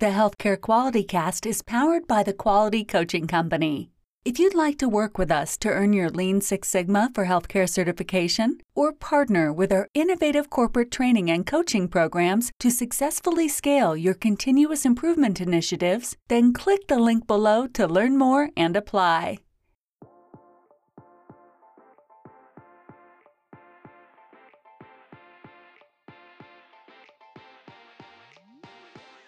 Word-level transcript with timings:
The 0.00 0.06
Healthcare 0.06 0.60
Quality 0.60 1.04
Cast 1.04 1.46
is 1.46 1.62
powered 1.62 2.08
by 2.08 2.24
the 2.24 2.32
Quality 2.32 2.82
Coaching 2.84 3.28
Company. 3.28 3.92
If 4.24 4.40
you'd 4.40 4.52
like 4.52 4.76
to 4.78 4.88
work 4.88 5.18
with 5.18 5.30
us 5.30 5.56
to 5.58 5.68
earn 5.68 5.92
your 5.92 6.10
Lean 6.10 6.40
Six 6.40 6.68
Sigma 6.68 7.10
for 7.14 7.26
healthcare 7.26 7.68
certification 7.68 8.58
or 8.74 8.92
partner 8.92 9.52
with 9.52 9.72
our 9.72 9.88
innovative 9.94 10.50
corporate 10.50 10.90
training 10.90 11.30
and 11.30 11.46
coaching 11.46 11.86
programs 11.86 12.50
to 12.58 12.72
successfully 12.72 13.46
scale 13.46 13.96
your 13.96 14.14
continuous 14.14 14.84
improvement 14.84 15.40
initiatives, 15.40 16.16
then 16.26 16.52
click 16.52 16.88
the 16.88 16.98
link 16.98 17.28
below 17.28 17.68
to 17.68 17.86
learn 17.86 18.18
more 18.18 18.50
and 18.56 18.76
apply. 18.76 19.38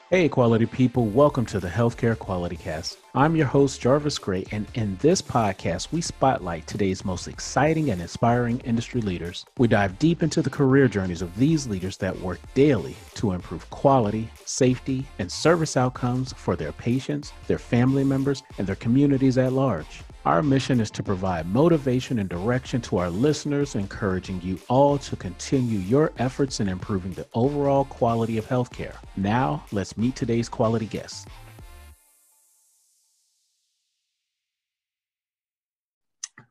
Hey, 0.09 0.29
quality 0.29 0.67
people, 0.67 1.07
welcome 1.07 1.45
to 1.47 1.59
the 1.59 1.67
Healthcare 1.67 2.17
Quality 2.17 2.55
Cast. 2.55 2.99
I'm 3.17 3.35
your 3.35 3.49
host, 3.49 3.81
Jarvis 3.81 4.21
Gray, 4.21 4.45
and 4.53 4.65
in 4.75 4.97
this 4.99 5.21
podcast, 5.21 5.91
we 5.91 6.01
spotlight 6.01 6.65
today's 6.69 7.05
most 7.05 7.27
exciting 7.27 7.91
and 7.91 8.01
inspiring 8.01 8.61
industry 8.61 9.01
leaders. 9.01 9.45
We 9.59 9.67
dive 9.67 9.99
deep 9.99 10.23
into 10.23 10.43
the 10.43 10.49
career 10.49 10.87
journeys 10.87 11.23
of 11.23 11.37
these 11.37 11.67
leaders 11.67 11.97
that 11.97 12.17
work 12.21 12.39
daily 12.55 12.95
to 13.15 13.33
improve 13.33 13.69
quality, 13.71 14.31
safety, 14.45 15.05
and 15.19 15.31
service 15.31 15.77
outcomes 15.77 16.33
for 16.35 16.55
their 16.55 16.71
patients, 16.71 17.33
their 17.49 17.59
family 17.59 18.05
members, 18.05 18.45
and 18.59 18.67
their 18.69 18.77
communities 18.77 19.39
at 19.39 19.53
large. 19.53 20.03
Our 20.27 20.43
mission 20.43 20.81
is 20.81 20.91
to 20.91 21.05
provide 21.05 21.47
motivation 21.47 22.19
and 22.19 22.29
direction 22.29 22.81
to 22.81 22.97
our 22.97 23.09
listeners, 23.09 23.77
encouraging 23.77 24.43
you 24.43 24.59
all 24.69 24.99
to 24.99 25.15
continue 25.15 25.79
your 25.79 26.11
efforts 26.19 26.59
in 26.59 26.69
improving 26.69 27.13
the 27.13 27.29
overall 27.33 27.85
quality 27.85 28.37
of 28.37 28.45
healthcare. 28.45 28.97
Now, 29.17 29.65
let's 29.71 29.97
meet 29.97 30.17
today's 30.17 30.49
quality 30.49 30.87
guests. 30.87 31.27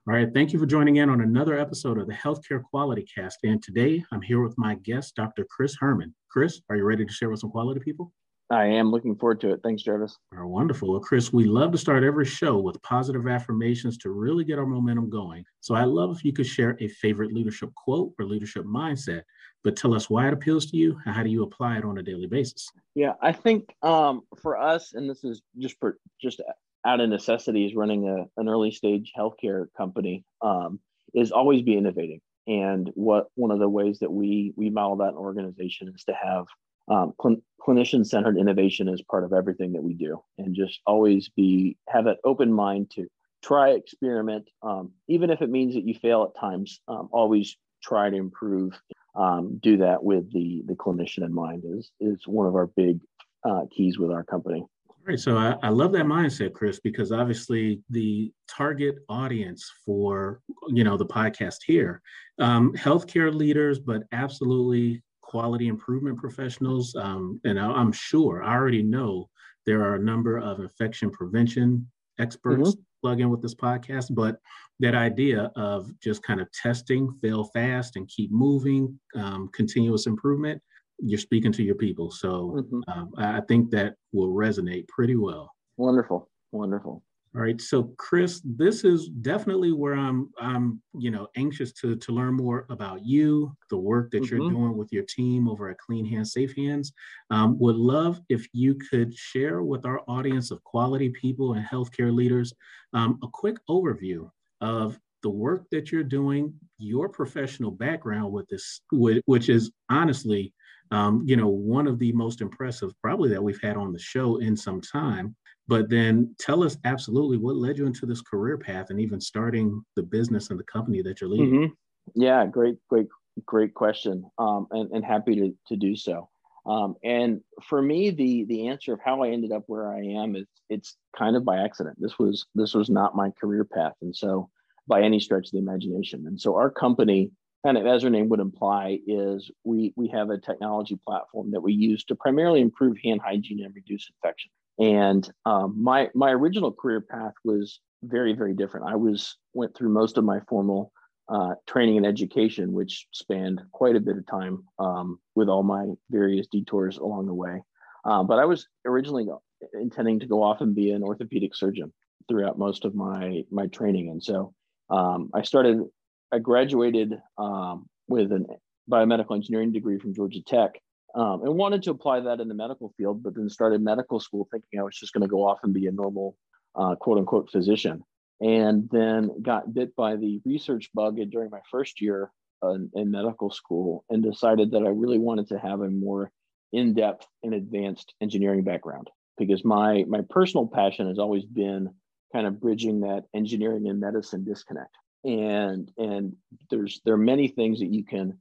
All 0.08 0.14
right, 0.16 0.34
thank 0.34 0.54
you 0.54 0.60
for 0.60 0.66
joining 0.66 0.96
in 0.96 1.10
on 1.10 1.20
another 1.20 1.60
episode 1.60 1.98
of 1.98 2.08
the 2.08 2.14
Healthcare 2.14 2.64
Quality 2.64 3.06
Cast. 3.14 3.40
And 3.44 3.62
today 3.62 4.02
I'm 4.14 4.22
here 4.22 4.42
with 4.42 4.58
my 4.58 4.76
guest, 4.76 5.18
Dr. 5.18 5.46
Chris 5.50 5.76
Hermann. 5.78 6.16
Chris, 6.32 6.62
are 6.70 6.78
you 6.78 6.86
ready 6.86 7.06
to 7.06 7.12
share 7.12 7.30
with 7.30 7.42
some 7.42 7.52
quality 7.52 7.82
people? 7.82 8.14
I 8.52 8.66
am 8.66 8.92
looking 8.92 9.16
forward 9.16 9.42
to 9.42 9.54
it. 9.54 9.62
Thanks, 9.64 9.82
Jarvis. 9.82 10.18
Are 10.32 10.46
wonderful. 10.46 10.92
Well, 10.92 11.00
Chris, 11.00 11.34
we 11.34 11.46
love 11.46 11.72
to 11.72 11.78
start 11.78 12.04
every 12.04 12.26
show 12.26 12.60
with 12.60 12.82
positive 12.84 13.28
affirmations 13.28 13.98
to 14.00 14.12
really 14.12 14.44
get 14.44 14.60
our 14.60 14.68
momentum 14.68 15.10
going. 15.10 15.44
So 15.62 15.74
I 15.74 15.84
love 15.84 16.16
if 16.16 16.24
you 16.24 16.32
could 16.32 16.46
share 16.46 16.78
a 16.80 16.88
favorite 16.88 17.34
leadership 17.34 17.74
quote 17.74 18.14
or 18.20 18.26
leadership 18.26 18.66
mindset, 18.66 19.24
but 19.64 19.76
tell 19.76 19.96
us 19.96 20.12
why 20.12 20.28
it 20.28 20.34
appeals 20.34 20.68
to 20.68 20.78
you 20.78 21.00
and 21.06 21.16
how 21.16 21.24
do 21.24 21.30
you 21.30 21.42
apply 21.42 21.78
it 21.78 21.86
on 21.86 21.98
a 21.98 22.04
daily 22.04 22.28
basis? 22.28 22.70
Yeah, 22.94 23.14
I 23.20 23.32
think 23.32 23.74
um, 23.82 24.22
for 24.40 24.60
us, 24.60 24.94
and 24.94 25.10
this 25.10 25.24
is 25.24 25.42
just 25.58 25.80
for 25.80 25.98
just 26.22 26.40
out 26.86 27.00
of 27.00 27.10
necessity, 27.10 27.66
is 27.66 27.76
running 27.76 28.08
a, 28.08 28.26
an 28.40 28.48
early 28.48 28.70
stage 28.70 29.12
healthcare 29.18 29.66
company 29.76 30.24
um, 30.44 30.80
is 31.16 31.32
always 31.32 31.64
be 31.64 31.76
innovating. 31.76 32.22
And 32.48 32.92
what 32.94 33.26
one 33.34 33.50
of 33.50 33.58
the 33.58 33.68
ways 33.68 33.98
that 34.00 34.12
we 34.12 34.54
we 34.56 34.70
model 34.70 34.98
that 34.98 35.10
in 35.10 35.16
organization 35.16 35.92
is 35.96 36.04
to 36.04 36.14
have 36.14 36.46
um, 36.88 37.14
cl- 37.22 37.42
clinician 37.66 38.06
centered 38.06 38.38
innovation 38.38 38.88
is 38.88 39.02
part 39.10 39.24
of 39.24 39.34
everything 39.34 39.74
that 39.74 39.84
we 39.84 39.94
do 39.94 40.22
and 40.38 40.56
just 40.56 40.82
always 40.86 41.30
be 41.30 41.78
have 41.90 42.06
an 42.06 42.16
open 42.24 42.52
mind 42.52 42.90
to 42.92 43.08
try 43.44 43.70
experiment 43.72 44.48
um, 44.64 44.92
even 45.08 45.30
if 45.30 45.42
it 45.42 45.50
means 45.50 45.74
that 45.76 45.88
you 45.88 45.94
fail 45.94 46.24
at 46.24 46.40
times 46.40 46.82
um, 46.88 47.10
always 47.12 47.58
try 47.82 48.10
to 48.10 48.16
improve 48.16 48.74
um, 49.16 49.60
do 49.62 49.78
that 49.78 50.04
with 50.04 50.32
the 50.34 50.64
the 50.66 50.74
clinician 50.74 51.24
in 51.24 51.34
mind 51.34 51.64
is 51.66 51.92
is 52.00 52.28
one 52.28 52.48
of 52.48 52.56
our 52.56 52.68
big 52.68 53.00
uh, 53.48 53.62
keys 53.72 54.00
with 54.00 54.12
our 54.12 54.24
company. 54.24 54.66
All 54.90 54.96
right 55.06 55.20
so 55.20 55.38
I, 55.38 55.56
I 55.62 55.70
love 55.70 55.92
that 55.94 56.06
mindset 56.06 56.54
chris 56.54 56.80
because 56.80 57.12
obviously 57.12 57.82
the 57.90 58.34
target 58.50 58.96
audience 59.08 59.72
for 59.86 60.42
you 60.68 60.84
know 60.84 60.98
the 60.98 61.06
podcast 61.06 61.58
here 61.66 62.02
um, 62.40 62.74
healthcare 62.74 63.34
leaders 63.34 63.80
but 63.80 64.04
absolutely 64.12 65.04
quality 65.26 65.68
improvement 65.68 66.18
professionals. 66.18 66.96
Um, 66.96 67.40
and 67.44 67.60
I, 67.60 67.82
am 67.82 67.92
sure, 67.92 68.44
I 68.44 68.54
already 68.54 68.84
know 68.84 69.30
there 69.66 69.82
are 69.84 69.96
a 69.96 70.04
number 70.04 70.38
of 70.38 70.60
infection 70.60 71.10
prevention 71.10 71.88
experts 72.20 72.70
mm-hmm. 72.70 72.82
plug 73.02 73.20
in 73.20 73.30
with 73.30 73.42
this 73.42 73.56
podcast, 73.56 74.08
but 74.12 74.38
that 74.80 74.96
idea 74.96 75.52
of 75.56 75.92
just 76.00 76.24
kind 76.24 76.40
of 76.40 76.52
testing, 76.52 77.12
fail 77.22 77.46
fast, 77.46 77.96
and 77.96 78.08
keep 78.08 78.32
moving, 78.32 78.98
um, 79.16 79.50
continuous 79.54 80.06
improvement, 80.06 80.62
you're 81.00 81.20
speaking 81.20 81.52
to 81.52 81.64
your 81.64 81.76
people. 81.76 82.12
So 82.12 82.56
mm-hmm. 82.58 82.80
um, 82.88 83.12
I 83.18 83.42
think 83.42 83.72
that 83.72 83.96
will 84.14 84.34
resonate 84.34 84.88
pretty 84.88 85.16
well. 85.16 85.52
Wonderful. 85.78 86.30
Wonderful. 86.52 87.04
All 87.36 87.42
right. 87.42 87.60
So 87.60 87.92
Chris, 87.98 88.42
this 88.46 88.86
is 88.86 89.10
definitely 89.10 89.74
where 89.74 89.96
I'm 89.96 90.30
I'm, 90.40 90.82
you 90.98 91.12
know, 91.12 91.28
anxious 91.36 91.74
to 91.74 91.98
to 91.98 92.12
learn 92.14 92.34
more 92.34 92.66
about 92.70 93.06
you, 93.06 93.54
the 93.70 93.78
work 93.78 94.12
that 94.12 94.24
mm-hmm. 94.24 94.38
you're 94.38 94.50
doing 94.50 94.78
with 94.78 94.94
your 94.94 95.04
team 95.04 95.50
over 95.50 95.70
at 95.70 95.78
Clean 95.78 96.06
Hands 96.06 96.32
Safe 96.32 96.56
Hands. 96.56 96.94
Um, 97.32 97.60
would 97.60 97.76
love 97.76 98.22
if 98.30 98.48
you 98.54 98.76
could 98.90 99.14
share 99.14 99.64
with 99.64 99.86
our 99.86 100.02
audience 100.08 100.50
of 100.50 100.64
quality 100.64 101.10
people 101.10 101.54
and 101.54 101.66
healthcare 101.66 102.16
leaders 102.16 102.54
um, 102.94 103.20
a 103.22 103.28
quick 103.28 103.58
overview 103.70 104.30
of 104.62 104.98
the 105.22 105.30
work 105.30 105.66
that 105.72 105.92
you're 105.92 106.04
doing, 106.04 106.54
your 106.78 107.10
professional 107.10 107.72
background 107.72 108.32
with 108.32 108.48
this, 108.48 108.80
which 108.92 109.50
is 109.50 109.72
honestly, 109.90 110.54
um, 110.92 111.24
you 111.26 111.36
know, 111.36 111.50
one 111.50 111.88
of 111.88 112.00
the 112.00 112.14
most 112.14 112.40
impressive 112.40 112.94
probably 113.02 113.28
that 113.30 113.44
we've 113.44 113.62
had 113.62 113.76
on 113.76 113.92
the 113.92 114.00
show 114.00 114.38
in 114.38 114.56
some 114.56 114.80
time. 114.80 115.36
But 115.68 115.90
then 115.90 116.36
tell 116.40 116.64
us 116.64 116.78
absolutely 116.86 117.38
what 117.38 117.56
led 117.56 117.78
you 117.78 117.88
into 117.88 118.06
this 118.06 118.22
career 118.22 118.58
path 118.58 118.92
and 118.92 119.00
even 119.00 119.20
starting 119.20 119.84
the 119.96 120.04
business 120.04 120.50
and 120.50 120.60
the 120.60 120.64
company 120.64 121.02
that 121.02 121.20
you're 121.20 121.30
leading. 121.30 121.54
Mm-hmm. 121.54 122.22
Yeah, 122.22 122.46
great, 122.46 122.78
great, 122.88 123.08
great 123.46 123.74
question. 123.74 124.30
Um, 124.38 124.68
and, 124.72 124.92
and 124.92 125.04
happy 125.04 125.36
to, 125.36 125.56
to 125.68 125.76
do 125.76 125.96
so. 125.96 126.30
Um, 126.66 126.96
and 127.04 127.42
for 127.64 127.82
me, 127.82 128.10
the 128.10 128.46
the 128.46 128.68
answer 128.70 128.94
of 128.94 129.00
how 129.04 129.22
I 129.22 129.30
ended 129.30 129.52
up 129.52 129.64
where 129.68 129.92
I 129.92 130.00
am 130.00 130.36
is 130.36 130.46
it's 130.70 130.98
kind 131.16 131.36
of 131.36 131.46
by 131.46 131.64
accident. 131.64 131.96
This 132.00 132.18
was 132.18 132.48
this 132.56 132.74
was 132.74 132.90
not 132.90 133.16
my 133.16 133.30
career 133.40 133.64
path, 133.64 133.94
and 134.02 134.16
so 134.16 134.50
by 134.88 135.02
any 135.02 135.20
stretch 135.20 135.48
of 135.48 135.52
the 135.52 135.60
imagination. 135.60 136.26
And 136.28 136.40
so 136.40 136.56
our 136.56 136.72
company, 136.72 137.32
kind 137.64 137.78
of 137.78 137.86
as 137.86 138.04
our 138.04 138.10
name 138.10 138.30
would 138.30 138.40
imply, 138.40 139.00
is 139.06 139.52
we 139.64 139.94
we 139.96 140.08
have 140.10 140.32
a 140.32 140.40
technology 140.40 141.00
platform 141.08 141.52
that 141.52 141.62
we 141.62 141.74
use 141.74 142.04
to 142.06 142.16
primarily 142.16 142.62
improve 142.62 142.98
hand 143.04 143.22
hygiene 143.24 143.64
and 143.64 143.76
reduce 143.76 144.10
infection. 144.10 144.50
And 144.80 145.30
um, 145.46 145.82
my 145.82 146.10
my 146.14 146.32
original 146.32 146.72
career 146.72 147.02
path 147.02 147.34
was 147.44 147.80
very 148.04 148.34
very 148.34 148.54
different. 148.54 148.88
I 148.90 148.96
was 148.96 149.38
went 149.54 149.76
through 149.76 149.90
most 149.90 150.18
of 150.18 150.24
my 150.24 150.40
formal 150.50 150.92
uh, 151.30 151.56
training 151.68 151.98
and 151.98 152.06
education, 152.06 152.72
which 152.72 153.08
spanned 153.12 153.62
quite 153.72 153.96
a 153.96 154.00
bit 154.00 154.18
of 154.18 154.26
time 154.28 154.64
um, 154.80 155.20
with 155.34 155.50
all 155.50 155.64
my 155.64 155.88
various 156.12 156.48
detours 156.48 156.98
along 156.98 157.26
the 157.26 157.34
way. 157.34 157.62
Uh, 158.04 158.24
but 158.24 158.38
I 158.38 158.46
was 158.46 158.68
originally 158.86 159.26
intending 159.74 160.20
to 160.20 160.28
go 160.28 160.44
off 160.44 160.62
and 160.62 160.76
be 160.76 160.92
an 160.92 161.04
orthopedic 161.04 161.56
surgeon 161.56 161.92
throughout 162.28 162.60
most 162.60 162.86
of 162.86 162.96
my 162.96 163.44
my 163.50 163.68
training, 163.68 164.10
and 164.10 164.22
so 164.22 164.54
um, 164.90 165.30
I 165.34 165.42
started. 165.42 165.84
I 166.32 166.40
graduated 166.40 167.14
um, 167.38 167.88
with 168.08 168.32
a 168.32 168.44
biomedical 168.92 169.36
engineering 169.36 169.72
degree 169.72 170.00
from 170.00 170.14
Georgia 170.14 170.42
Tech, 170.46 170.82
um, 171.16 171.44
and 171.44 171.56
wanted 171.56 171.82
to 171.84 171.92
apply 171.92 172.20
that 172.20 172.42
in 172.42 172.50
the 172.50 172.54
medical 172.54 172.94
field, 172.98 173.24
but 173.24 173.36
then 173.36 173.50
started 173.50 173.82
medical 173.82 174.20
school 174.20 174.48
thinking 174.52 174.80
I 174.80 174.84
was 174.84 174.98
just 174.98 175.14
going 175.14 175.22
to 175.22 175.28
go 175.28 175.48
off 175.48 175.60
and 175.64 175.74
be 175.74 175.88
a 175.88 175.92
normal 175.92 176.38
uh, 176.76 176.96
quote 176.96 177.18
unquote 177.18 177.50
physician. 177.50 178.04
And 178.42 178.90
then 178.92 179.42
got 179.42 179.74
bit 179.74 179.96
by 179.96 180.18
the 180.18 180.42
research 180.46 180.90
bug 180.94 181.18
during 181.32 181.50
my 181.50 181.62
first 181.72 182.02
year 182.02 182.32
uh, 182.62 182.74
in, 182.94 183.10
medical 183.10 183.50
school 183.50 184.04
and 184.10 184.22
decided 184.22 184.72
that 184.72 184.84
I 184.84 184.90
really 184.90 185.18
wanted 185.18 185.48
to 185.50 185.60
have 185.60 185.80
a 185.80 185.90
more 185.90 186.32
in 186.74 186.94
depth 186.94 187.26
and 187.44 187.54
advanced 187.54 188.14
engineering 188.20 188.64
background 188.64 189.10
because 189.38 189.64
my, 189.64 190.04
my 190.10 190.20
personal 190.30 190.68
passion 190.68 191.08
has 191.08 191.18
always 191.18 191.46
been 191.46 191.94
kind 192.34 192.46
of 192.46 192.60
bridging 192.60 193.00
that 193.02 193.24
engineering 193.34 193.88
and 193.88 194.02
medicine 194.02 194.44
disconnect. 194.44 194.94
And, 195.24 195.90
and 195.98 196.36
there's, 196.70 197.00
there 197.06 197.14
are 197.14 197.18
many 197.18 197.48
things 197.48 197.80
that 197.80 197.94
you 197.94 198.04
can 198.04 198.38